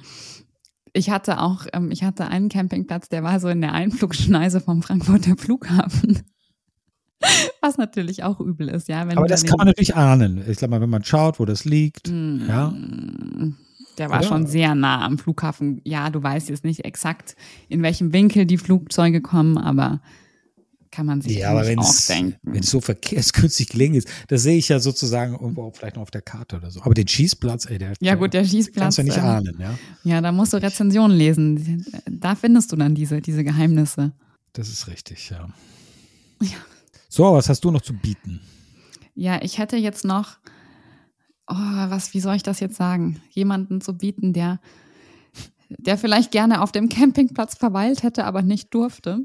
ich 0.93 1.11
hatte 1.11 1.41
auch, 1.41 1.67
ähm, 1.73 1.91
ich 1.91 2.03
hatte 2.03 2.27
einen 2.29 2.49
Campingplatz, 2.49 3.09
der 3.09 3.23
war 3.23 3.41
so 3.41 3.49
in 3.49 3.61
der 3.61 3.73
Einflugschneise 3.73 4.61
vom 4.61 4.83
Frankfurter 4.83 5.37
Flughafen. 5.37 6.23
Was 7.61 7.77
natürlich 7.77 8.25
auch 8.25 8.41
übel 8.41 8.69
ist, 8.69 8.89
ja. 8.89 9.03
Aber 9.03 9.27
das 9.27 9.45
kann 9.45 9.59
man 9.59 9.67
natürlich 9.67 9.95
ahnen. 9.95 10.43
Ich 10.49 10.59
glaube 10.59 10.71
mal, 10.73 10.81
wenn 10.81 10.91
man 10.91 11.05
schaut, 11.05 11.39
wo 11.39 11.45
das 11.45 11.67
liegt, 11.67 12.09
mm, 12.09 12.49
ja. 12.49 12.75
Der 13.99 14.09
war 14.09 14.21
Oder? 14.21 14.29
schon 14.29 14.47
sehr 14.47 14.75
nah 14.75 15.05
am 15.05 15.19
Flughafen. 15.19 15.83
Ja, 15.85 16.09
du 16.09 16.23
weißt 16.23 16.49
jetzt 16.49 16.65
nicht 16.65 16.87
exakt, 16.87 17.37
in 17.69 17.83
welchem 17.83 18.15
Winkel 18.15 18.47
die 18.47 18.57
Flugzeuge 18.57 19.21
kommen, 19.21 19.59
aber 19.59 20.01
kann 20.91 21.07
man 21.07 21.21
sich 21.21 21.37
ja, 21.37 21.51
aber 21.51 21.61
auch 21.79 22.07
denken. 22.09 22.37
Wenn 22.43 22.63
es 22.63 22.71
so 22.71 22.81
verkehrskürzlich 22.81 23.69
gelegen 23.69 23.95
ist, 23.95 24.09
das 24.29 24.43
sehe 24.43 24.57
ich 24.57 24.69
ja 24.69 24.81
sozusagen 24.81 25.35
irgendwo 25.35 25.71
vielleicht 25.71 25.97
noch 25.97 26.03
auf 26.03 26.11
der 26.11 26.23
Karte 26.23 26.57
oder 26.57 26.71
so. 26.71 26.83
Aber 26.83 26.95
den 26.95 27.07
Schießplatz, 27.07 27.67
ey, 27.67 27.79
der 27.79 27.95
Ja 28.01 28.17
gut, 28.17 28.35
der 28.35 28.45
Schießplatz. 28.45 28.83
Kannst 28.83 28.99
du 28.99 29.03
nicht 29.05 29.17
äh, 29.17 29.21
ahnen, 29.21 29.57
ja. 29.59 29.79
Ja, 30.05 30.21
da 30.21 30.33
musst 30.33 30.53
du 30.53 30.57
Rezensionen 30.57 31.17
lesen. 31.17 31.87
Da 32.11 32.35
findest 32.35 32.73
du 32.73 32.77
dann 32.77 32.95
diese, 32.95 33.21
diese 33.21 33.45
Geheimnisse. 33.45 34.13
Das 34.53 34.69
ist 34.69 34.89
richtig, 34.89 35.31
ja. 35.31 35.49
Ja. 36.43 36.57
So, 37.09 37.33
was 37.33 37.49
hast 37.49 37.65
du 37.65 37.71
noch 37.71 37.83
zu 37.83 37.93
bieten? 37.93 38.41
Ja, 39.15 39.43
ich 39.43 39.59
hätte 39.59 39.77
jetzt 39.77 40.05
noch, 40.05 40.39
oh, 41.47 41.55
was, 41.55 42.15
wie 42.15 42.21
soll 42.21 42.37
ich 42.37 42.43
das 42.43 42.61
jetzt 42.61 42.77
sagen? 42.77 43.21
Jemanden 43.31 43.81
zu 43.81 43.97
bieten, 43.97 44.33
der, 44.33 44.61
der 45.69 45.99
vielleicht 45.99 46.33
gerne 46.33 46.63
auf 46.63 46.73
dem 46.73 46.89
Campingplatz 46.89 47.57
verweilt 47.57 48.03
hätte, 48.03 48.25
aber 48.25 48.43
nicht 48.43 48.73
durfte. 48.75 49.21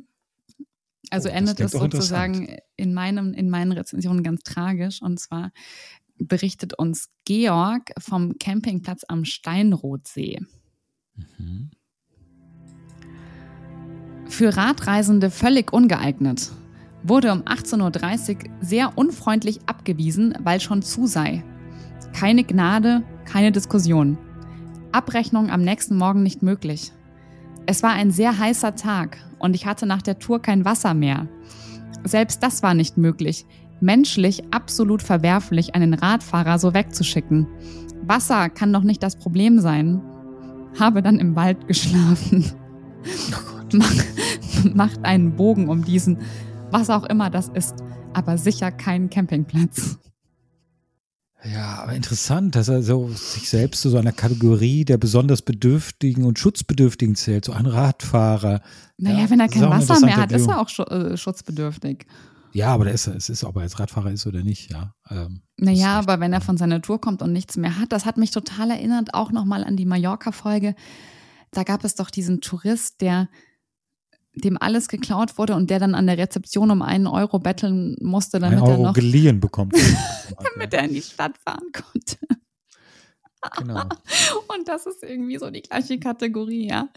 Also 1.09 1.29
oh, 1.29 1.31
endet 1.31 1.59
es 1.59 1.71
sozusagen 1.71 2.57
in, 2.75 2.93
meinem, 2.93 3.33
in 3.33 3.49
meinen 3.49 3.71
Rezensionen 3.71 4.23
ganz 4.23 4.41
tragisch. 4.43 5.01
Und 5.01 5.19
zwar 5.19 5.51
berichtet 6.17 6.73
uns 6.77 7.09
Georg 7.25 7.91
vom 7.99 8.37
Campingplatz 8.39 9.03
am 9.07 9.25
Steinrotsee. 9.25 10.39
Mhm. 11.37 11.71
Für 14.27 14.55
Radreisende 14.55 15.29
völlig 15.29 15.71
ungeeignet. 15.71 16.51
Wurde 17.03 17.31
um 17.31 17.43
18.30 17.43 18.35
Uhr 18.35 18.51
sehr 18.61 18.97
unfreundlich 18.97 19.59
abgewiesen, 19.67 20.35
weil 20.39 20.59
schon 20.59 20.81
zu 20.81 21.05
sei. 21.05 21.43
Keine 22.13 22.43
Gnade, 22.43 23.03
keine 23.25 23.51
Diskussion. 23.51 24.17
Abrechnung 24.91 25.51
am 25.51 25.61
nächsten 25.61 25.97
Morgen 25.97 26.23
nicht 26.23 26.41
möglich. 26.41 26.91
Es 27.67 27.81
war 27.81 27.91
ein 27.91 28.11
sehr 28.11 28.37
heißer 28.37 28.75
Tag 28.75 29.17
und 29.39 29.55
ich 29.55 29.65
hatte 29.65 29.85
nach 29.85 30.01
der 30.01 30.19
Tour 30.19 30.41
kein 30.41 30.65
Wasser 30.65 30.93
mehr. 30.93 31.27
Selbst 32.03 32.43
das 32.43 32.61
war 32.61 32.73
nicht 32.73 32.97
möglich. 32.97 33.45
Menschlich 33.81 34.43
absolut 34.51 35.01
verwerflich, 35.01 35.73
einen 35.73 35.93
Radfahrer 35.93 36.59
so 36.59 36.73
wegzuschicken. 36.73 37.47
Wasser 38.03 38.49
kann 38.49 38.71
doch 38.71 38.83
nicht 38.83 39.01
das 39.01 39.15
Problem 39.15 39.59
sein. 39.59 40.01
Habe 40.79 41.01
dann 41.01 41.19
im 41.19 41.35
Wald 41.35 41.67
geschlafen. 41.67 42.45
Oh 43.31 43.77
Mach, 43.77 44.73
macht 44.73 45.03
einen 45.03 45.35
Bogen 45.35 45.69
um 45.69 45.83
diesen, 45.83 46.19
was 46.71 46.89
auch 46.89 47.03
immer 47.03 47.29
das 47.29 47.49
ist, 47.49 47.75
aber 48.13 48.37
sicher 48.37 48.71
keinen 48.71 49.09
Campingplatz. 49.09 49.97
Ja, 51.43 51.75
aber 51.83 51.93
interessant, 51.93 52.55
dass 52.55 52.69
er 52.69 52.81
so 52.81 53.09
sich 53.09 53.49
selbst 53.49 53.81
zu 53.81 53.89
so 53.89 53.97
einer 53.97 54.11
Kategorie 54.11 54.83
der 54.83 54.97
besonders 54.97 55.41
Bedürftigen 55.41 56.23
und 56.23 56.39
Schutzbedürftigen 56.39 57.15
zählt, 57.15 57.45
so 57.45 57.51
ein 57.51 57.67
Radfahrer. 57.67 58.61
Naja, 58.97 59.19
ja, 59.19 59.29
wenn 59.29 59.39
er 59.39 59.47
kein 59.47 59.69
Wasser 59.69 59.99
mehr 59.99 60.17
hat, 60.17 60.31
ist 60.31 60.47
er 60.47 60.59
auch 60.59 60.69
äh, 60.89 61.17
schutzbedürftig. 61.17 62.07
Ja, 62.53 62.73
aber 62.73 62.89
ist, 62.89 63.07
es 63.07 63.29
ist, 63.29 63.43
ob 63.43 63.57
er 63.57 63.63
jetzt 63.63 63.79
Radfahrer 63.79 64.11
ist 64.11 64.25
oder 64.25 64.41
nicht, 64.41 64.71
ja. 64.71 64.95
Ähm, 65.09 65.41
naja, 65.57 65.99
aber 65.99 66.19
wenn 66.21 66.31
er 66.31 66.41
von 66.41 66.57
seiner 66.57 66.81
Tour 66.81 67.01
kommt 67.01 67.21
und 67.21 67.33
nichts 67.33 67.57
mehr 67.57 67.77
hat, 67.77 67.91
das 67.91 68.05
hat 68.05 68.17
mich 68.17 68.31
total 68.31 68.71
erinnert, 68.71 69.13
auch 69.13 69.31
nochmal 69.31 69.63
an 69.65 69.75
die 69.75 69.85
Mallorca-Folge. 69.85 70.73
Da 71.51 71.63
gab 71.63 71.83
es 71.83 71.95
doch 71.95 72.09
diesen 72.09 72.41
Tourist, 72.41 73.01
der 73.01 73.29
dem 74.35 74.57
alles 74.59 74.87
geklaut 74.87 75.37
wurde 75.37 75.55
und 75.55 75.69
der 75.69 75.79
dann 75.79 75.95
an 75.95 76.07
der 76.07 76.17
Rezeption 76.17 76.71
um 76.71 76.81
einen 76.81 77.07
Euro 77.07 77.39
betteln 77.39 77.95
musste, 78.01 78.39
damit 78.39 78.59
Euro 78.61 78.71
er 78.71 78.77
noch 78.77 78.93
geliehen 78.93 79.39
bekommt. 79.39 79.75
damit 80.55 80.73
er 80.73 80.83
in 80.83 80.93
die 80.93 81.01
Stadt 81.01 81.37
fahren 81.37 81.71
konnte. 81.73 82.17
Genau. 83.57 83.81
Und 84.57 84.67
das 84.67 84.85
ist 84.85 85.03
irgendwie 85.03 85.37
so 85.37 85.49
die 85.49 85.61
gleiche 85.61 85.99
Kategorie, 85.99 86.67
ja. 86.67 86.89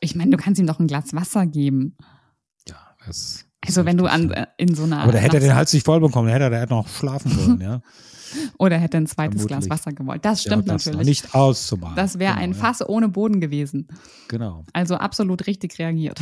Ich 0.00 0.14
meine, 0.14 0.30
du 0.30 0.36
kannst 0.36 0.60
ihm 0.60 0.66
doch 0.66 0.80
ein 0.80 0.86
Glas 0.86 1.14
Wasser 1.14 1.46
geben. 1.46 1.96
Ja, 2.68 2.76
das. 3.06 3.44
Also 3.64 3.84
wenn 3.84 3.96
du 3.96 4.06
an, 4.06 4.30
äh, 4.30 4.46
in 4.56 4.74
so 4.74 4.84
einer. 4.84 5.00
Aber 5.00 5.12
da 5.12 5.18
hätte 5.18 5.36
er 5.36 5.40
den 5.40 5.54
Hals 5.54 5.72
nicht 5.72 5.84
voll 5.84 6.00
bekommen, 6.00 6.28
da 6.28 6.34
hätte 6.34 6.54
er 6.54 6.68
noch 6.68 6.88
schlafen 6.88 7.30
sollen, 7.38 7.60
ja. 7.60 7.80
Oder 8.58 8.78
hätte 8.78 8.96
ein 8.96 9.06
zweites 9.06 9.42
Vermutlich. 9.42 9.68
Glas 9.68 9.70
Wasser 9.70 9.92
gewollt. 9.92 10.24
Das 10.24 10.42
stimmt 10.42 10.66
ja, 10.66 10.74
das 10.74 10.86
natürlich. 10.86 11.06
Nicht 11.06 11.34
auszumalen. 11.34 11.96
Das 11.96 12.18
wäre 12.18 12.34
genau, 12.34 12.44
ein 12.44 12.54
Fass 12.54 12.80
ja. 12.80 12.88
ohne 12.88 13.08
Boden 13.08 13.40
gewesen. 13.40 13.88
Genau. 14.28 14.64
Also 14.72 14.96
absolut 14.96 15.46
richtig 15.46 15.78
reagiert. 15.78 16.20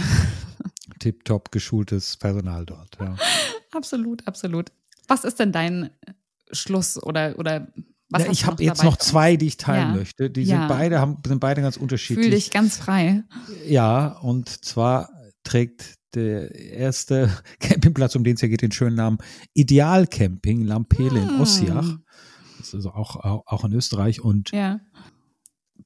Tipptopp 0.98 1.50
geschultes 1.50 2.16
Personal 2.16 2.64
dort. 2.66 2.96
Ja. 3.00 3.16
Absolut, 3.72 4.26
absolut. 4.26 4.70
Was 5.08 5.24
ist 5.24 5.38
denn 5.38 5.52
dein 5.52 5.90
Schluss 6.52 7.02
oder, 7.02 7.38
oder 7.38 7.68
was 8.08 8.24
ja, 8.24 8.30
ich 8.30 8.46
habe 8.46 8.62
jetzt 8.62 8.84
noch 8.84 8.96
zwei, 8.96 9.36
die 9.36 9.46
ich 9.46 9.56
teilen 9.56 9.88
ja. 9.88 9.94
möchte. 9.96 10.30
Die 10.30 10.44
sind 10.44 10.68
beide 10.68 11.00
haben, 11.00 11.18
sind 11.26 11.40
beide 11.40 11.62
ganz 11.62 11.76
unterschiedlich. 11.76 12.26
Fühl 12.26 12.34
dich 12.34 12.50
ganz 12.50 12.76
frei. 12.76 13.24
Ja, 13.66 14.18
und 14.20 14.48
zwar 14.64 15.10
trägt 15.42 15.96
der 16.14 16.54
erste 16.54 17.30
Campingplatz, 17.60 18.16
um 18.16 18.24
den 18.24 18.34
es 18.34 18.40
hier 18.40 18.48
geht, 18.48 18.62
den 18.62 18.72
schönen 18.72 18.96
Namen 18.96 19.18
Ideal 19.52 20.06
Camping 20.06 20.64
Lampele 20.64 21.20
in 21.20 21.40
Ossiach. 21.40 21.88
Ah. 21.88 21.98
Das 22.58 22.68
ist 22.68 22.74
also 22.74 22.90
auch, 22.90 23.16
auch, 23.16 23.46
auch 23.46 23.64
in 23.64 23.72
Österreich. 23.72 24.20
Und 24.20 24.50
ja. 24.52 24.80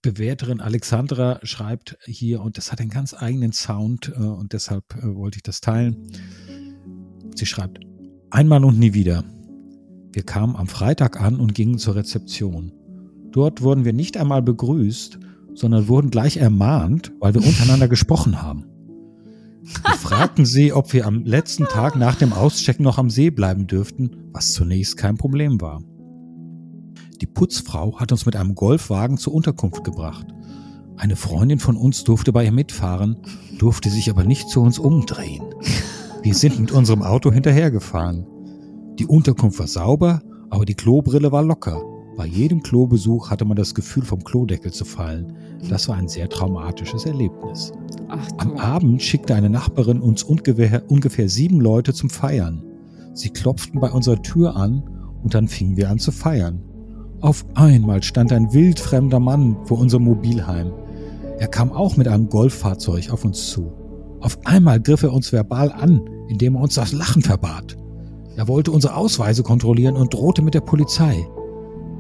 Bewerterin 0.03 0.61
Alexandra 0.61 1.41
schreibt 1.43 1.99
hier, 2.05 2.41
und 2.41 2.57
das 2.57 2.71
hat 2.71 2.81
einen 2.81 2.91
ganz 2.91 3.15
eigenen 3.15 3.53
Sound, 3.53 4.13
äh, 4.15 4.21
und 4.21 4.53
deshalb 4.53 4.95
äh, 4.95 5.15
wollte 5.15 5.39
ich 5.39 5.43
das 5.43 5.61
teilen. 5.61 6.09
Sie 7.35 7.47
schreibt, 7.47 7.81
einmal 8.31 8.65
und 8.65 8.79
nie 8.79 8.95
wieder. 8.95 9.25
Wir 10.13 10.23
kamen 10.23 10.57
am 10.57 10.69
Freitag 10.69 11.21
an 11.21 11.41
und 11.41 11.55
gingen 11.55 11.79
zur 11.79 11.97
Rezeption. 11.97 12.73
Dort 13.33 13.63
wurden 13.63 13.85
wir 13.85 13.93
nicht 13.93 14.17
einmal 14.17 14.43
begrüßt, 14.43 15.19
sondern 15.55 15.89
wurden 15.89 16.11
gleich 16.11 16.37
ermahnt, 16.37 17.13
weil 17.19 17.35
wir 17.35 17.43
untereinander 17.47 17.89
gesprochen 17.89 18.41
haben. 18.41 18.68
Wir 19.85 19.95
fragten 19.95 20.47
sie, 20.47 20.73
ob 20.73 20.93
wir 20.93 21.07
am 21.07 21.25
letzten 21.25 21.65
Tag 21.65 21.97
nach 21.97 22.15
dem 22.17 22.33
Auschecken 22.33 22.85
noch 22.85 22.99
am 22.99 23.11
See 23.11 23.31
bleiben 23.31 23.67
dürften, 23.67 24.31
was 24.33 24.53
zunächst 24.53 24.97
kein 24.97 25.17
Problem 25.17 25.61
war. 25.61 25.83
Die 27.21 27.27
Putzfrau 27.27 27.99
hat 27.99 28.13
uns 28.13 28.27
mit 28.27 28.37
einem 28.37 28.55
Golfwagen 28.55 29.19
zur 29.19 29.35
Unterkunft 29.35 29.85
gebracht. 29.85 30.27
Eine 30.97 31.17
Freundin 31.17 31.59
von 31.59 31.77
uns 31.77 32.05
durfte 32.05 32.33
bei 32.33 32.45
ihr 32.45 32.53
mitfahren, 32.53 33.17
durfte 33.59 33.91
sich 33.91 34.11
aber 34.11 34.25
nicht 34.25 34.49
zu 34.49 34.61
uns 34.61 34.79
umdrehen. 34.79 35.45
Wir 36.23 36.35
sind 36.35 36.59
mit 36.59 36.73
unserem 36.73 37.03
Auto 37.03 37.31
hinterhergefahren. 37.31 38.27
Die 38.99 39.07
Unterkunft 39.07 39.59
war 39.59 39.69
sauber, 39.69 40.23
aber 40.51 40.65
die 40.65 40.75
Klobrille 40.75 41.31
war 41.31 41.43
locker. 41.43 41.81
Bei 42.17 42.27
jedem 42.27 42.63
Klobesuch 42.63 43.31
hatte 43.31 43.45
man 43.45 43.57
das 43.57 43.77
Gefühl, 43.77 44.05
vom 44.05 44.25
Klodeckel 44.25 44.73
zu 44.73 44.85
fallen. 44.85 45.37
Das 45.69 45.89
war 45.89 45.97
ein 45.97 46.09
sehr 46.09 46.29
traumatisches 46.29 47.05
Erlebnis. 47.05 47.73
Ach, 48.09 48.29
Am 48.39 48.57
Abend 48.57 49.03
schickte 49.03 49.35
eine 49.35 49.51
Nachbarin 49.51 50.01
uns 50.01 50.23
ungefähr, 50.23 50.83
ungefähr 50.89 51.29
sieben 51.29 51.61
Leute 51.61 51.93
zum 51.93 52.09
Feiern. 52.09 52.65
Sie 53.13 53.31
klopften 53.31 53.81
bei 53.81 53.91
unserer 53.91 54.23
Tür 54.23 54.57
an 54.57 54.83
und 55.23 55.35
dann 55.35 55.49
fingen 55.49 55.77
wir 55.77 55.91
an 55.91 55.99
zu 55.99 56.13
feiern. 56.13 56.63
Auf 57.21 57.45
einmal 57.55 58.03
stand 58.03 58.33
ein 58.33 58.53
wildfremder 58.53 59.19
Mann 59.19 59.57
vor 59.65 59.79
unserem 59.79 60.05
Mobilheim. 60.05 60.73
Er 61.39 61.49
kam 61.49 61.73
auch 61.73 61.97
mit 61.97 62.09
einem 62.09 62.29
Golffahrzeug 62.29 63.11
auf 63.11 63.25
uns 63.25 63.51
zu. 63.51 63.73
Auf 64.21 64.39
einmal 64.47 64.81
griff 64.81 65.03
er 65.03 65.13
uns 65.13 65.33
verbal 65.33 65.73
an, 65.73 66.01
indem 66.29 66.55
er 66.55 66.63
uns 66.63 66.75
das 66.75 66.93
Lachen 66.93 67.23
verbat. 67.23 67.77
Er 68.37 68.47
wollte 68.47 68.71
unsere 68.71 68.95
Ausweise 68.95 69.43
kontrollieren 69.43 69.97
und 69.97 70.15
drohte 70.15 70.43
mit 70.43 70.55
der 70.55 70.61
Polizei. 70.61 71.27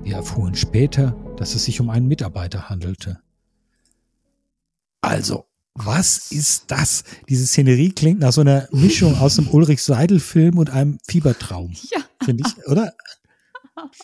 Wir 0.04 0.16
erfuhren 0.16 0.54
später, 0.54 1.16
dass 1.36 1.54
es 1.54 1.64
sich 1.64 1.80
um 1.80 1.90
einen 1.90 2.06
Mitarbeiter 2.06 2.68
handelte. 2.68 3.18
Also, 5.00 5.47
was 5.74 6.32
ist 6.32 6.64
das? 6.68 7.04
Diese 7.28 7.46
Szenerie 7.46 7.90
klingt 7.90 8.20
nach 8.20 8.32
so 8.32 8.40
einer 8.40 8.68
Mischung 8.72 9.16
aus 9.16 9.38
einem 9.38 9.48
Ulrich 9.48 9.82
Seidel-Film 9.82 10.58
und 10.58 10.70
einem 10.70 10.98
Fiebertraum. 11.06 11.72
Ja. 11.90 11.98
Finde 12.24 12.42
ich, 12.46 12.66
oder? 12.66 12.92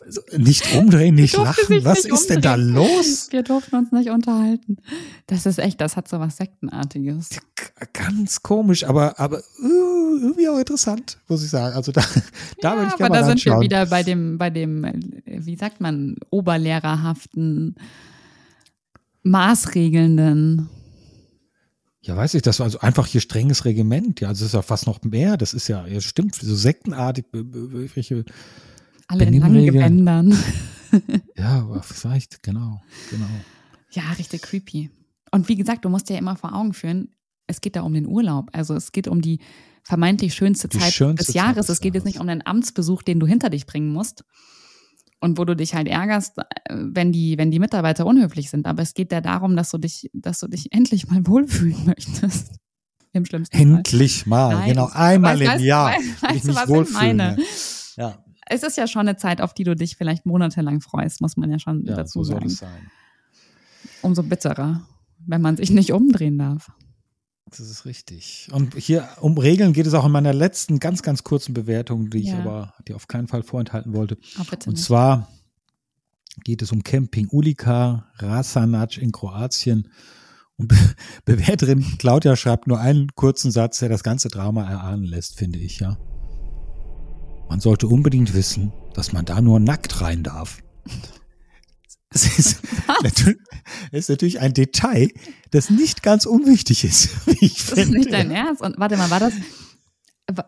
Also 0.04 0.20
nicht 0.36 0.74
umdrehen, 0.76 1.16
nicht 1.16 1.36
lachen. 1.36 1.84
Was 1.84 2.04
nicht 2.04 2.12
ist 2.12 2.22
umdrehen. 2.22 2.28
denn 2.28 2.42
da 2.42 2.54
los? 2.54 3.28
Wir 3.30 3.42
durften 3.42 3.76
uns 3.76 3.92
nicht 3.92 4.10
unterhalten. 4.10 4.76
Das 5.26 5.46
ist 5.46 5.58
echt, 5.58 5.80
das 5.80 5.96
hat 5.96 6.08
so 6.08 6.20
was 6.20 6.36
Sektenartiges. 6.36 7.30
Ganz 7.92 8.42
komisch, 8.42 8.84
aber, 8.84 9.18
aber 9.18 9.38
uh, 9.62 10.16
irgendwie 10.20 10.48
auch 10.48 10.58
interessant, 10.58 11.18
muss 11.28 11.42
ich 11.42 11.50
sagen. 11.50 11.74
Also 11.74 11.92
da, 11.92 12.02
da 12.60 12.74
ja, 12.74 12.76
würde 12.76 12.90
ich 12.90 12.96
gerne 12.96 13.10
mal 13.10 13.18
Aber 13.18 13.26
da 13.26 13.26
sind 13.26 13.44
wir 13.44 13.60
wieder 13.60 13.86
bei 13.86 14.02
dem, 14.02 14.38
bei 14.38 14.50
dem, 14.50 14.86
wie 15.24 15.56
sagt 15.56 15.80
man, 15.80 16.16
oberlehrerhaften, 16.30 17.74
maßregelnden. 19.22 20.68
Ja, 22.04 22.16
weiß 22.16 22.34
ich, 22.34 22.42
das 22.42 22.58
war 22.58 22.64
also 22.64 22.80
einfach 22.80 23.06
hier 23.06 23.22
strenges 23.22 23.64
Regiment. 23.64 24.20
Ja, 24.20 24.28
also 24.28 24.44
es 24.44 24.50
ist 24.50 24.54
ja 24.54 24.60
fast 24.60 24.86
noch 24.86 25.02
mehr. 25.04 25.38
Das 25.38 25.54
ist 25.54 25.68
ja, 25.68 25.86
ja 25.86 26.02
stimmt, 26.02 26.34
so 26.34 26.54
sektenartig, 26.54 27.24
welche 27.32 28.26
alle 29.06 29.24
in 29.24 29.40
langen 29.40 29.64
Gewändern. 29.64 30.38
ja, 31.36 31.80
vielleicht, 31.80 32.42
genau, 32.42 32.82
genau. 33.10 33.28
Ja, 33.92 34.02
richtig 34.18 34.42
creepy. 34.42 34.90
Und 35.30 35.48
wie 35.48 35.56
gesagt, 35.56 35.84
du 35.86 35.88
musst 35.88 36.10
dir 36.10 36.14
ja 36.14 36.18
immer 36.18 36.36
vor 36.36 36.54
Augen 36.54 36.74
führen, 36.74 37.08
es 37.46 37.62
geht 37.62 37.74
da 37.74 37.82
um 37.82 37.94
den 37.94 38.06
Urlaub. 38.06 38.50
Also 38.52 38.74
es 38.74 38.92
geht 38.92 39.08
um 39.08 39.22
die 39.22 39.40
vermeintlich 39.82 40.34
schönste 40.34 40.68
die 40.68 40.78
Zeit 40.78 40.92
schönste 40.92 41.24
des 41.24 41.34
Jahres. 41.34 41.54
Zeit 41.54 41.64
des 41.64 41.68
es 41.70 41.80
geht 41.80 41.94
jetzt 41.94 42.04
nicht 42.04 42.20
um 42.20 42.26
den 42.26 42.46
Amtsbesuch, 42.46 43.02
den 43.02 43.18
du 43.18 43.26
hinter 43.26 43.48
dich 43.48 43.66
bringen 43.66 43.92
musst. 43.92 44.24
Und 45.24 45.38
wo 45.38 45.44
du 45.44 45.56
dich 45.56 45.74
halt 45.74 45.88
ärgerst, 45.88 46.36
wenn 46.70 47.10
die, 47.10 47.38
wenn 47.38 47.50
die 47.50 47.58
Mitarbeiter 47.58 48.04
unhöflich 48.04 48.50
sind. 48.50 48.66
Aber 48.66 48.82
es 48.82 48.92
geht 48.92 49.10
ja 49.10 49.20
darum, 49.20 49.56
dass 49.56 49.70
du 49.70 49.78
dich, 49.78 50.10
dass 50.12 50.40
du 50.40 50.48
dich 50.48 50.72
endlich 50.72 51.08
mal 51.08 51.26
wohlfühlen 51.26 51.86
möchtest. 51.86 52.56
Im 53.12 53.24
schlimmsten 53.24 53.56
Endlich 53.56 54.24
Fall. 54.24 54.28
mal, 54.28 54.54
Nein. 54.54 54.68
genau, 54.70 54.90
einmal 54.92 55.38
weißt, 55.38 55.60
im 55.60 55.64
Jahr. 55.64 55.92
Weißt, 55.92 56.22
weißt 56.22 56.36
ich 56.36 56.44
mich 56.44 56.56
was 56.56 56.68
wohlfühlen. 56.68 57.10
Ich 57.10 57.16
meine? 57.16 57.36
Ja 57.96 58.24
es 58.46 58.62
ist 58.62 58.76
ja 58.76 58.86
schon 58.86 59.08
eine 59.08 59.16
Zeit, 59.16 59.40
auf 59.40 59.54
die 59.54 59.64
du 59.64 59.74
dich 59.74 59.96
vielleicht 59.96 60.26
monatelang 60.26 60.80
freust, 60.80 61.20
muss 61.20 61.36
man 61.36 61.50
ja 61.50 61.58
schon 61.58 61.84
ja, 61.84 61.96
dazu 61.96 62.22
so 62.22 62.32
sagen. 62.32 62.40
Soll 62.40 62.48
es 62.48 62.58
sein. 62.58 62.90
Umso 64.02 64.22
bitterer, 64.22 64.82
wenn 65.26 65.40
man 65.40 65.56
sich 65.56 65.70
nicht 65.70 65.92
umdrehen 65.92 66.38
darf. 66.38 66.70
Das 67.56 67.70
ist 67.70 67.84
richtig. 67.84 68.48
Und 68.50 68.74
hier 68.74 69.08
um 69.20 69.38
Regeln 69.38 69.72
geht 69.72 69.86
es 69.86 69.94
auch 69.94 70.04
in 70.04 70.10
meiner 70.10 70.32
letzten 70.32 70.80
ganz, 70.80 71.02
ganz 71.02 71.22
kurzen 71.22 71.54
Bewertung, 71.54 72.10
die 72.10 72.20
ja. 72.20 72.32
ich 72.32 72.38
aber 72.40 72.74
die 72.88 72.94
auf 72.94 73.06
keinen 73.06 73.28
Fall 73.28 73.42
vorenthalten 73.42 73.94
wollte. 73.94 74.18
Oh, 74.40 74.44
Und 74.66 74.76
zwar 74.76 75.28
geht 76.42 76.62
es 76.62 76.72
um 76.72 76.82
Camping 76.82 77.28
Ulika, 77.30 78.10
Rasanac 78.16 78.98
in 78.98 79.12
Kroatien. 79.12 79.88
Und 80.56 80.68
Be 80.68 80.76
Bewerterin 81.24 81.84
Claudia 81.98 82.34
schreibt 82.34 82.66
nur 82.66 82.80
einen 82.80 83.14
kurzen 83.14 83.52
Satz, 83.52 83.78
der 83.78 83.88
das 83.88 84.02
ganze 84.02 84.28
Drama 84.28 84.68
erahnen 84.68 85.04
lässt, 85.04 85.38
finde 85.38 85.58
ich, 85.60 85.78
ja. 85.78 85.96
Man 87.48 87.60
sollte 87.60 87.86
unbedingt 87.86 88.34
wissen, 88.34 88.72
dass 88.94 89.12
man 89.12 89.24
da 89.24 89.40
nur 89.40 89.60
nackt 89.60 90.00
rein 90.00 90.24
darf. 90.24 90.58
Es 92.14 92.38
ist, 92.38 92.60
natürlich, 93.02 93.38
ist 93.90 94.08
natürlich 94.08 94.40
ein 94.40 94.54
Detail, 94.54 95.08
das 95.50 95.68
nicht 95.68 96.02
ganz 96.02 96.26
unwichtig 96.26 96.84
ist. 96.84 97.10
das 97.26 97.36
finde. 97.36 97.82
ist 97.82 97.90
nicht 97.90 98.12
dein 98.12 98.30
Ernst. 98.30 98.62
Und 98.62 98.78
warte 98.78 98.96
mal, 98.96 99.10
war 99.10 99.20
das, 99.20 99.32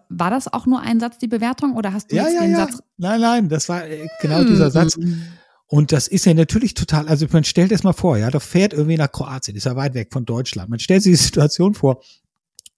war 0.09 0.31
das 0.31 0.53
auch 0.53 0.67
nur 0.67 0.81
ein 0.81 1.01
Satz, 1.01 1.19
die 1.19 1.27
Bewertung, 1.27 1.75
oder 1.75 1.93
hast 1.93 2.13
du 2.13 2.17
ja, 2.17 2.25
jetzt 2.25 2.35
ja, 2.35 2.41
den 2.43 2.51
ja. 2.53 2.59
Satz? 2.59 2.79
Nein, 2.97 3.21
nein, 3.21 3.49
das 3.49 3.69
war 3.69 3.85
äh, 3.85 4.07
genau 4.23 4.45
dieser 4.45 4.71
Satz. 4.71 4.97
Und 5.69 5.91
das 5.91 6.07
ist 6.07 6.25
ja 6.25 6.35
natürlich 6.35 6.75
total, 6.75 7.09
also 7.09 7.27
man 7.33 7.43
stellt 7.43 7.73
es 7.73 7.83
mal 7.83 7.93
vor, 7.93 8.17
ja, 8.17 8.31
da 8.31 8.39
fährt 8.39 8.73
irgendwie 8.73 8.97
nach 8.97 9.11
Kroatien, 9.11 9.57
ist 9.57 9.67
ja 9.67 9.75
weit 9.75 9.95
weg 9.95 10.13
von 10.13 10.25
Deutschland. 10.25 10.71
Man 10.71 10.79
stellt 10.79 11.03
sich 11.03 11.13
die 11.13 11.25
Situation 11.25 11.75
vor, 11.75 12.01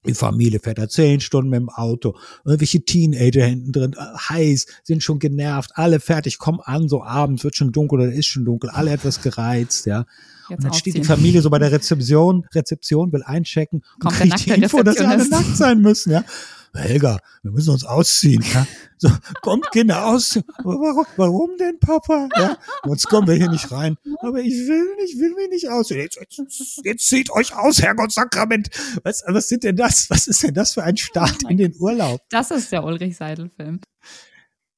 die 0.07 0.15
Familie 0.15 0.61
fährt 0.61 0.79
da 0.79 0.89
zehn 0.89 1.21
Stunden 1.21 1.51
mit 1.51 1.61
dem 1.61 1.69
Auto. 1.69 2.17
Irgendwelche 2.45 2.85
Teenager 2.85 3.45
hinten 3.45 3.73
drin, 3.73 3.93
äh, 3.95 4.19
heiß, 4.29 4.67
sind 4.85 5.03
schon 5.03 5.19
genervt, 5.19 5.73
alle 5.75 6.01
fertig, 6.01 6.39
kommen 6.39 6.61
an, 6.61 6.89
so 6.89 7.03
abends, 7.03 7.45
wird 7.45 7.57
schon 7.57 7.73
dunkel 7.73 8.01
oder 8.01 8.13
ist 8.13 8.27
schon 8.27 8.45
dunkel, 8.45 8.71
alle 8.71 8.93
etwas 8.93 9.23
gereizt, 9.23 9.87
ja. 9.87 10.07
Jetzt 10.49 10.59
und 10.59 10.65
dann 10.65 10.73
steht 10.73 10.95
die 10.95 11.05
Familie 11.05 11.43
so 11.43 11.51
bei 11.51 11.59
der 11.59 11.73
Rezeption, 11.73 12.47
Rezeption 12.55 13.13
will 13.13 13.23
einchecken 13.23 13.83
Kommt 13.99 14.15
und 14.15 14.31
kriegt 14.31 14.47
die 14.47 14.51
Info, 14.51 14.83
dass 14.83 14.97
sie 14.97 15.05
alle 15.05 15.29
nackt 15.29 15.57
sein 15.57 15.81
müssen, 15.83 16.13
ja. 16.13 16.25
Helga, 16.79 17.19
wir 17.43 17.53
müssen 17.53 17.71
uns 17.71 17.85
ausziehen. 17.85 18.43
Ja? 18.55 18.67
So, 18.97 19.11
kommt 19.43 19.71
Kinder 19.71 20.07
aus. 20.07 20.41
Warum, 20.65 21.07
warum 21.17 21.51
denn, 21.59 21.79
Papa? 21.79 22.29
Ja, 22.37 22.57
sonst 22.85 23.07
kommen 23.07 23.29
wir 23.29 23.35
hier 23.35 23.51
nicht 23.51 23.71
rein. 23.71 23.97
Aber 24.21 24.41
ich 24.41 24.53
will 24.53 24.97
nicht, 24.97 25.19
will 25.19 25.35
mich 25.35 25.51
nicht 25.51 25.69
aus. 25.69 25.91
Jetzt, 25.91 26.19
jetzt, 26.21 26.81
jetzt 26.85 27.09
zieht 27.09 27.31
euch 27.31 27.55
aus, 27.55 27.81
Herrgott 27.81 28.13
Sakrament. 28.13 28.69
Was, 29.05 29.23
was 29.27 29.49
sind 29.49 29.65
denn 29.65 29.77
das? 29.77 30.11
Was 30.11 30.27
ist 30.27 30.43
denn 30.43 30.55
das 30.55 30.75
für 30.75 30.83
ein 30.83 30.97
Start 30.97 31.37
oh 31.45 31.49
in 31.49 31.59
den 31.59 31.75
Urlaub? 31.79 32.21
Das 32.31 32.51
ist 32.51 32.73
der 32.73 32.85
Ulrich 32.85 33.17
Seidel-Film. 33.17 33.81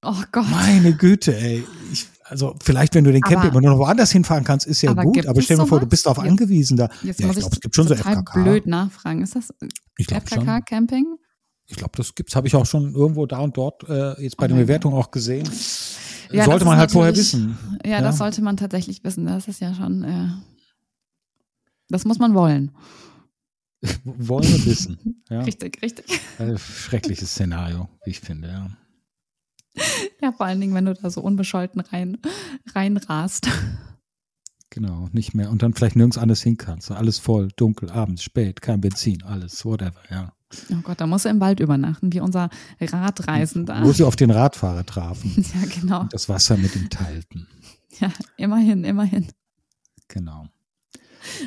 Oh 0.02 0.22
Gott. 0.32 0.50
Meine 0.50 0.94
Güte, 0.94 1.36
ey. 1.36 1.64
Ich, 1.92 2.06
also 2.24 2.56
vielleicht, 2.62 2.94
wenn 2.94 3.04
du 3.04 3.12
den 3.12 3.20
Camping 3.20 3.50
immer 3.50 3.60
nur 3.60 3.72
noch 3.72 3.78
woanders 3.78 4.10
hinfahren 4.10 4.44
kannst, 4.44 4.66
ist 4.66 4.80
ja 4.82 4.92
aber 4.92 5.02
gut. 5.02 5.26
Aber 5.26 5.42
stell 5.42 5.58
dir 5.58 5.66
vor, 5.66 5.80
du 5.80 5.86
bist 5.86 6.06
darauf 6.06 6.18
angewiesen. 6.18 6.76
Da. 6.76 6.88
Jetzt 7.02 7.20
ja, 7.20 7.28
ich 7.28 7.36
glaube, 7.36 7.54
es 7.54 7.60
gibt 7.60 7.74
schon 7.74 7.88
so 7.88 7.94
FKK. 7.94 8.42
blöd 8.42 8.66
nachfragen. 8.66 9.22
Ist 9.22 9.36
das 9.36 9.52
FKK-Camping? 9.98 11.16
Ich 11.70 11.76
glaube, 11.76 11.92
das 11.96 12.14
gibt's, 12.14 12.34
habe 12.34 12.48
ich 12.48 12.56
auch 12.56 12.66
schon 12.66 12.94
irgendwo 12.94 13.26
da 13.26 13.38
und 13.38 13.56
dort 13.56 13.88
äh, 13.88 14.20
jetzt 14.20 14.36
bei 14.36 14.46
oh 14.46 14.48
den 14.48 14.56
Bewertungen 14.56 14.96
auch 14.96 15.10
gesehen. 15.10 15.48
Ja, 16.32 16.44
sollte 16.44 16.64
man 16.64 16.76
halt 16.76 16.90
vorher 16.90 17.14
wissen. 17.14 17.56
Ja, 17.84 17.92
ja, 17.92 18.00
das 18.02 18.18
sollte 18.18 18.42
man 18.42 18.56
tatsächlich 18.56 19.02
wissen. 19.04 19.26
Das 19.26 19.48
ist 19.48 19.60
ja 19.60 19.74
schon, 19.74 20.04
äh, 20.04 20.28
das 21.88 22.04
muss 22.04 22.18
man 22.18 22.34
wollen. 22.34 22.72
wollen 24.04 24.52
und 24.52 24.66
wissen. 24.66 25.22
Ja. 25.30 25.42
Richtig, 25.42 25.80
richtig. 25.82 26.20
Ein 26.38 26.58
schreckliches 26.58 27.30
Szenario, 27.30 27.88
wie 28.04 28.10
ich 28.10 28.20
finde, 28.20 28.48
ja. 28.48 28.70
Ja, 30.20 30.32
vor 30.32 30.46
allen 30.46 30.60
Dingen, 30.60 30.74
wenn 30.74 30.86
du 30.86 30.94
da 30.94 31.08
so 31.08 31.20
unbescholten 31.20 31.80
rein, 31.80 32.18
reinrast. 32.74 33.48
Genau, 34.70 35.08
nicht 35.12 35.34
mehr. 35.34 35.50
Und 35.50 35.62
dann 35.62 35.74
vielleicht 35.74 35.96
nirgends 35.96 36.16
anders 36.16 36.42
hin 36.42 36.56
kannst. 36.56 36.90
Alles 36.92 37.18
voll, 37.18 37.48
dunkel, 37.56 37.90
abends, 37.90 38.22
spät, 38.22 38.62
kein 38.62 38.80
Benzin, 38.80 39.22
alles, 39.24 39.64
whatever, 39.64 40.00
ja. 40.10 40.32
Oh 40.72 40.80
Gott, 40.82 41.00
da 41.00 41.06
muss 41.06 41.24
er 41.24 41.32
im 41.32 41.40
Wald 41.40 41.60
übernachten, 41.60 42.12
wie 42.12 42.20
unser 42.20 42.50
Radreisender. 42.80 43.82
Wo 43.84 43.92
sie 43.92 44.04
auf 44.04 44.16
den 44.16 44.30
Radfahrer 44.30 44.84
trafen. 44.84 45.32
ja, 45.54 45.80
genau. 45.80 46.00
Und 46.02 46.14
das 46.14 46.28
Wasser 46.28 46.56
mit 46.56 46.74
ihm 46.74 46.88
teilten. 46.90 47.46
Ja, 47.98 48.12
immerhin, 48.36 48.84
immerhin. 48.84 49.28
Genau. 50.08 50.46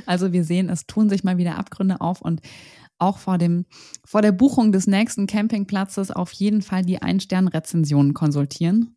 Also 0.05 0.31
wir 0.31 0.43
sehen, 0.43 0.69
es 0.69 0.85
tun 0.85 1.09
sich 1.09 1.23
mal 1.23 1.37
wieder 1.37 1.57
Abgründe 1.57 1.99
auf 1.99 2.21
und 2.21 2.41
auch 2.97 3.17
vor, 3.17 3.37
dem, 3.37 3.65
vor 4.05 4.21
der 4.21 4.31
Buchung 4.31 4.71
des 4.71 4.87
nächsten 4.87 5.27
Campingplatzes 5.27 6.11
auf 6.11 6.31
jeden 6.31 6.61
Fall 6.61 6.83
die 6.83 7.01
Ein-Stern-Rezensionen 7.01 8.13
konsultieren. 8.13 8.95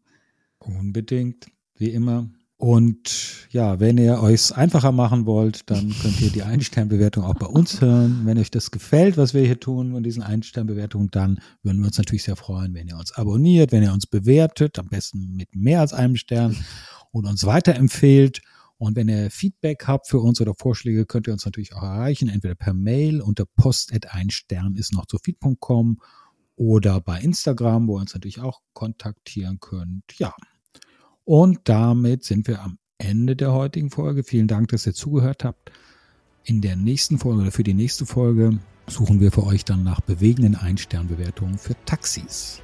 Unbedingt, 0.58 1.46
wie 1.76 1.90
immer. 1.90 2.28
Und 2.58 3.48
ja, 3.50 3.80
wenn 3.80 3.98
ihr 3.98 4.22
euch 4.22 4.56
einfacher 4.56 4.90
machen 4.90 5.26
wollt, 5.26 5.70
dann 5.70 5.94
könnt 6.00 6.20
ihr 6.22 6.30
die 6.30 6.42
Einsternbewertung 6.42 7.22
auch 7.22 7.34
bei 7.34 7.46
uns 7.46 7.82
hören. 7.82 8.22
Wenn 8.24 8.38
euch 8.38 8.50
das 8.50 8.70
gefällt, 8.70 9.18
was 9.18 9.34
wir 9.34 9.42
hier 9.42 9.60
tun 9.60 9.92
und 9.92 10.04
diesen 10.04 10.22
Einsternbewertungen, 10.22 11.10
dann 11.10 11.40
würden 11.62 11.80
wir 11.80 11.88
uns 11.88 11.98
natürlich 11.98 12.22
sehr 12.22 12.36
freuen, 12.36 12.72
wenn 12.72 12.88
ihr 12.88 12.96
uns 12.96 13.12
abonniert, 13.12 13.72
wenn 13.72 13.82
ihr 13.82 13.92
uns 13.92 14.06
bewertet, 14.06 14.78
am 14.78 14.88
besten 14.88 15.36
mit 15.36 15.54
mehr 15.54 15.80
als 15.80 15.92
einem 15.92 16.16
Stern 16.16 16.56
und 17.12 17.26
uns 17.26 17.44
weiterempfehlt. 17.44 18.40
Und 18.78 18.96
wenn 18.96 19.08
ihr 19.08 19.30
Feedback 19.30 19.86
habt 19.86 20.08
für 20.08 20.20
uns 20.20 20.40
oder 20.40 20.54
Vorschläge, 20.54 21.04
könnt 21.04 21.26
ihr 21.26 21.34
uns 21.34 21.44
natürlich 21.44 21.74
auch 21.74 21.82
erreichen, 21.82 22.30
entweder 22.30 22.54
per 22.54 22.72
Mail 22.72 23.20
unter 23.20 23.44
post.einstern 23.44 24.76
ist 24.76 24.94
noch 24.94 25.04
zu 25.04 25.18
feed.com 25.18 26.00
oder 26.56 27.02
bei 27.02 27.20
Instagram, 27.20 27.86
wo 27.86 27.98
ihr 27.98 28.00
uns 28.00 28.14
natürlich 28.14 28.40
auch 28.40 28.62
kontaktieren 28.72 29.60
könnt. 29.60 30.04
Ja, 30.18 30.34
und 31.26 31.58
damit 31.64 32.24
sind 32.24 32.46
wir 32.46 32.62
am 32.62 32.78
Ende 32.98 33.36
der 33.36 33.52
heutigen 33.52 33.90
Folge. 33.90 34.22
Vielen 34.22 34.46
Dank, 34.46 34.68
dass 34.68 34.86
ihr 34.86 34.94
zugehört 34.94 35.44
habt. 35.44 35.72
In 36.44 36.60
der 36.60 36.76
nächsten 36.76 37.18
Folge 37.18 37.42
oder 37.42 37.50
für 37.50 37.64
die 37.64 37.74
nächste 37.74 38.06
Folge 38.06 38.58
suchen 38.86 39.20
wir 39.20 39.32
für 39.32 39.44
euch 39.44 39.64
dann 39.64 39.82
nach 39.82 40.00
bewegenden 40.00 40.54
Einsternbewertungen 40.54 41.58
für 41.58 41.74
Taxis. 41.84 42.62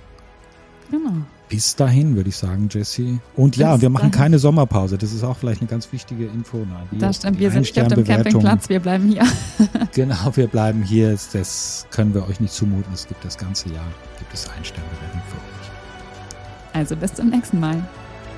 Genau. 0.93 1.13
Bis 1.49 1.75
dahin 1.75 2.15
würde 2.15 2.29
ich 2.29 2.37
sagen, 2.37 2.69
Jesse. 2.71 3.19
Und 3.35 3.57
ja, 3.57 3.73
Bis 3.73 3.83
wir 3.83 3.91
machen 3.91 4.13
dahin. 4.13 4.19
keine 4.19 4.39
Sommerpause. 4.39 4.97
Das 4.97 5.13
ist 5.13 5.25
auch 5.25 5.37
vielleicht 5.37 5.61
eine 5.61 5.69
ganz 5.69 5.93
wichtige 5.93 6.27
Info. 6.27 6.59
Nein, 6.59 6.87
das 6.93 7.17
stimmt, 7.17 7.41
wir 7.41 7.51
sind 7.51 7.63
nicht 7.63 7.81
auf 7.81 7.89
dem 7.89 8.05
Campingplatz, 8.05 8.69
wir 8.69 8.79
bleiben 8.79 9.09
hier. 9.09 9.27
genau, 9.93 10.37
wir 10.37 10.47
bleiben 10.47 10.85
hier. 10.85 11.19
Das 11.33 11.87
können 11.91 12.15
wir 12.15 12.29
euch 12.29 12.39
nicht 12.39 12.55
zumuten. 12.55 12.93
Es 12.95 13.09
gibt 13.09 13.25
das 13.25 13.37
ganze 13.37 13.71
Jahr, 13.71 13.87
gibt 14.21 14.33
es 14.33 14.49
Einsternbewertungen 14.49 15.25
für 15.29 15.37
euch. 15.37 15.71
Also 16.75 16.95
bis 16.95 17.13
zum 17.13 17.29
nächsten 17.29 17.59
Mal. 17.59 17.83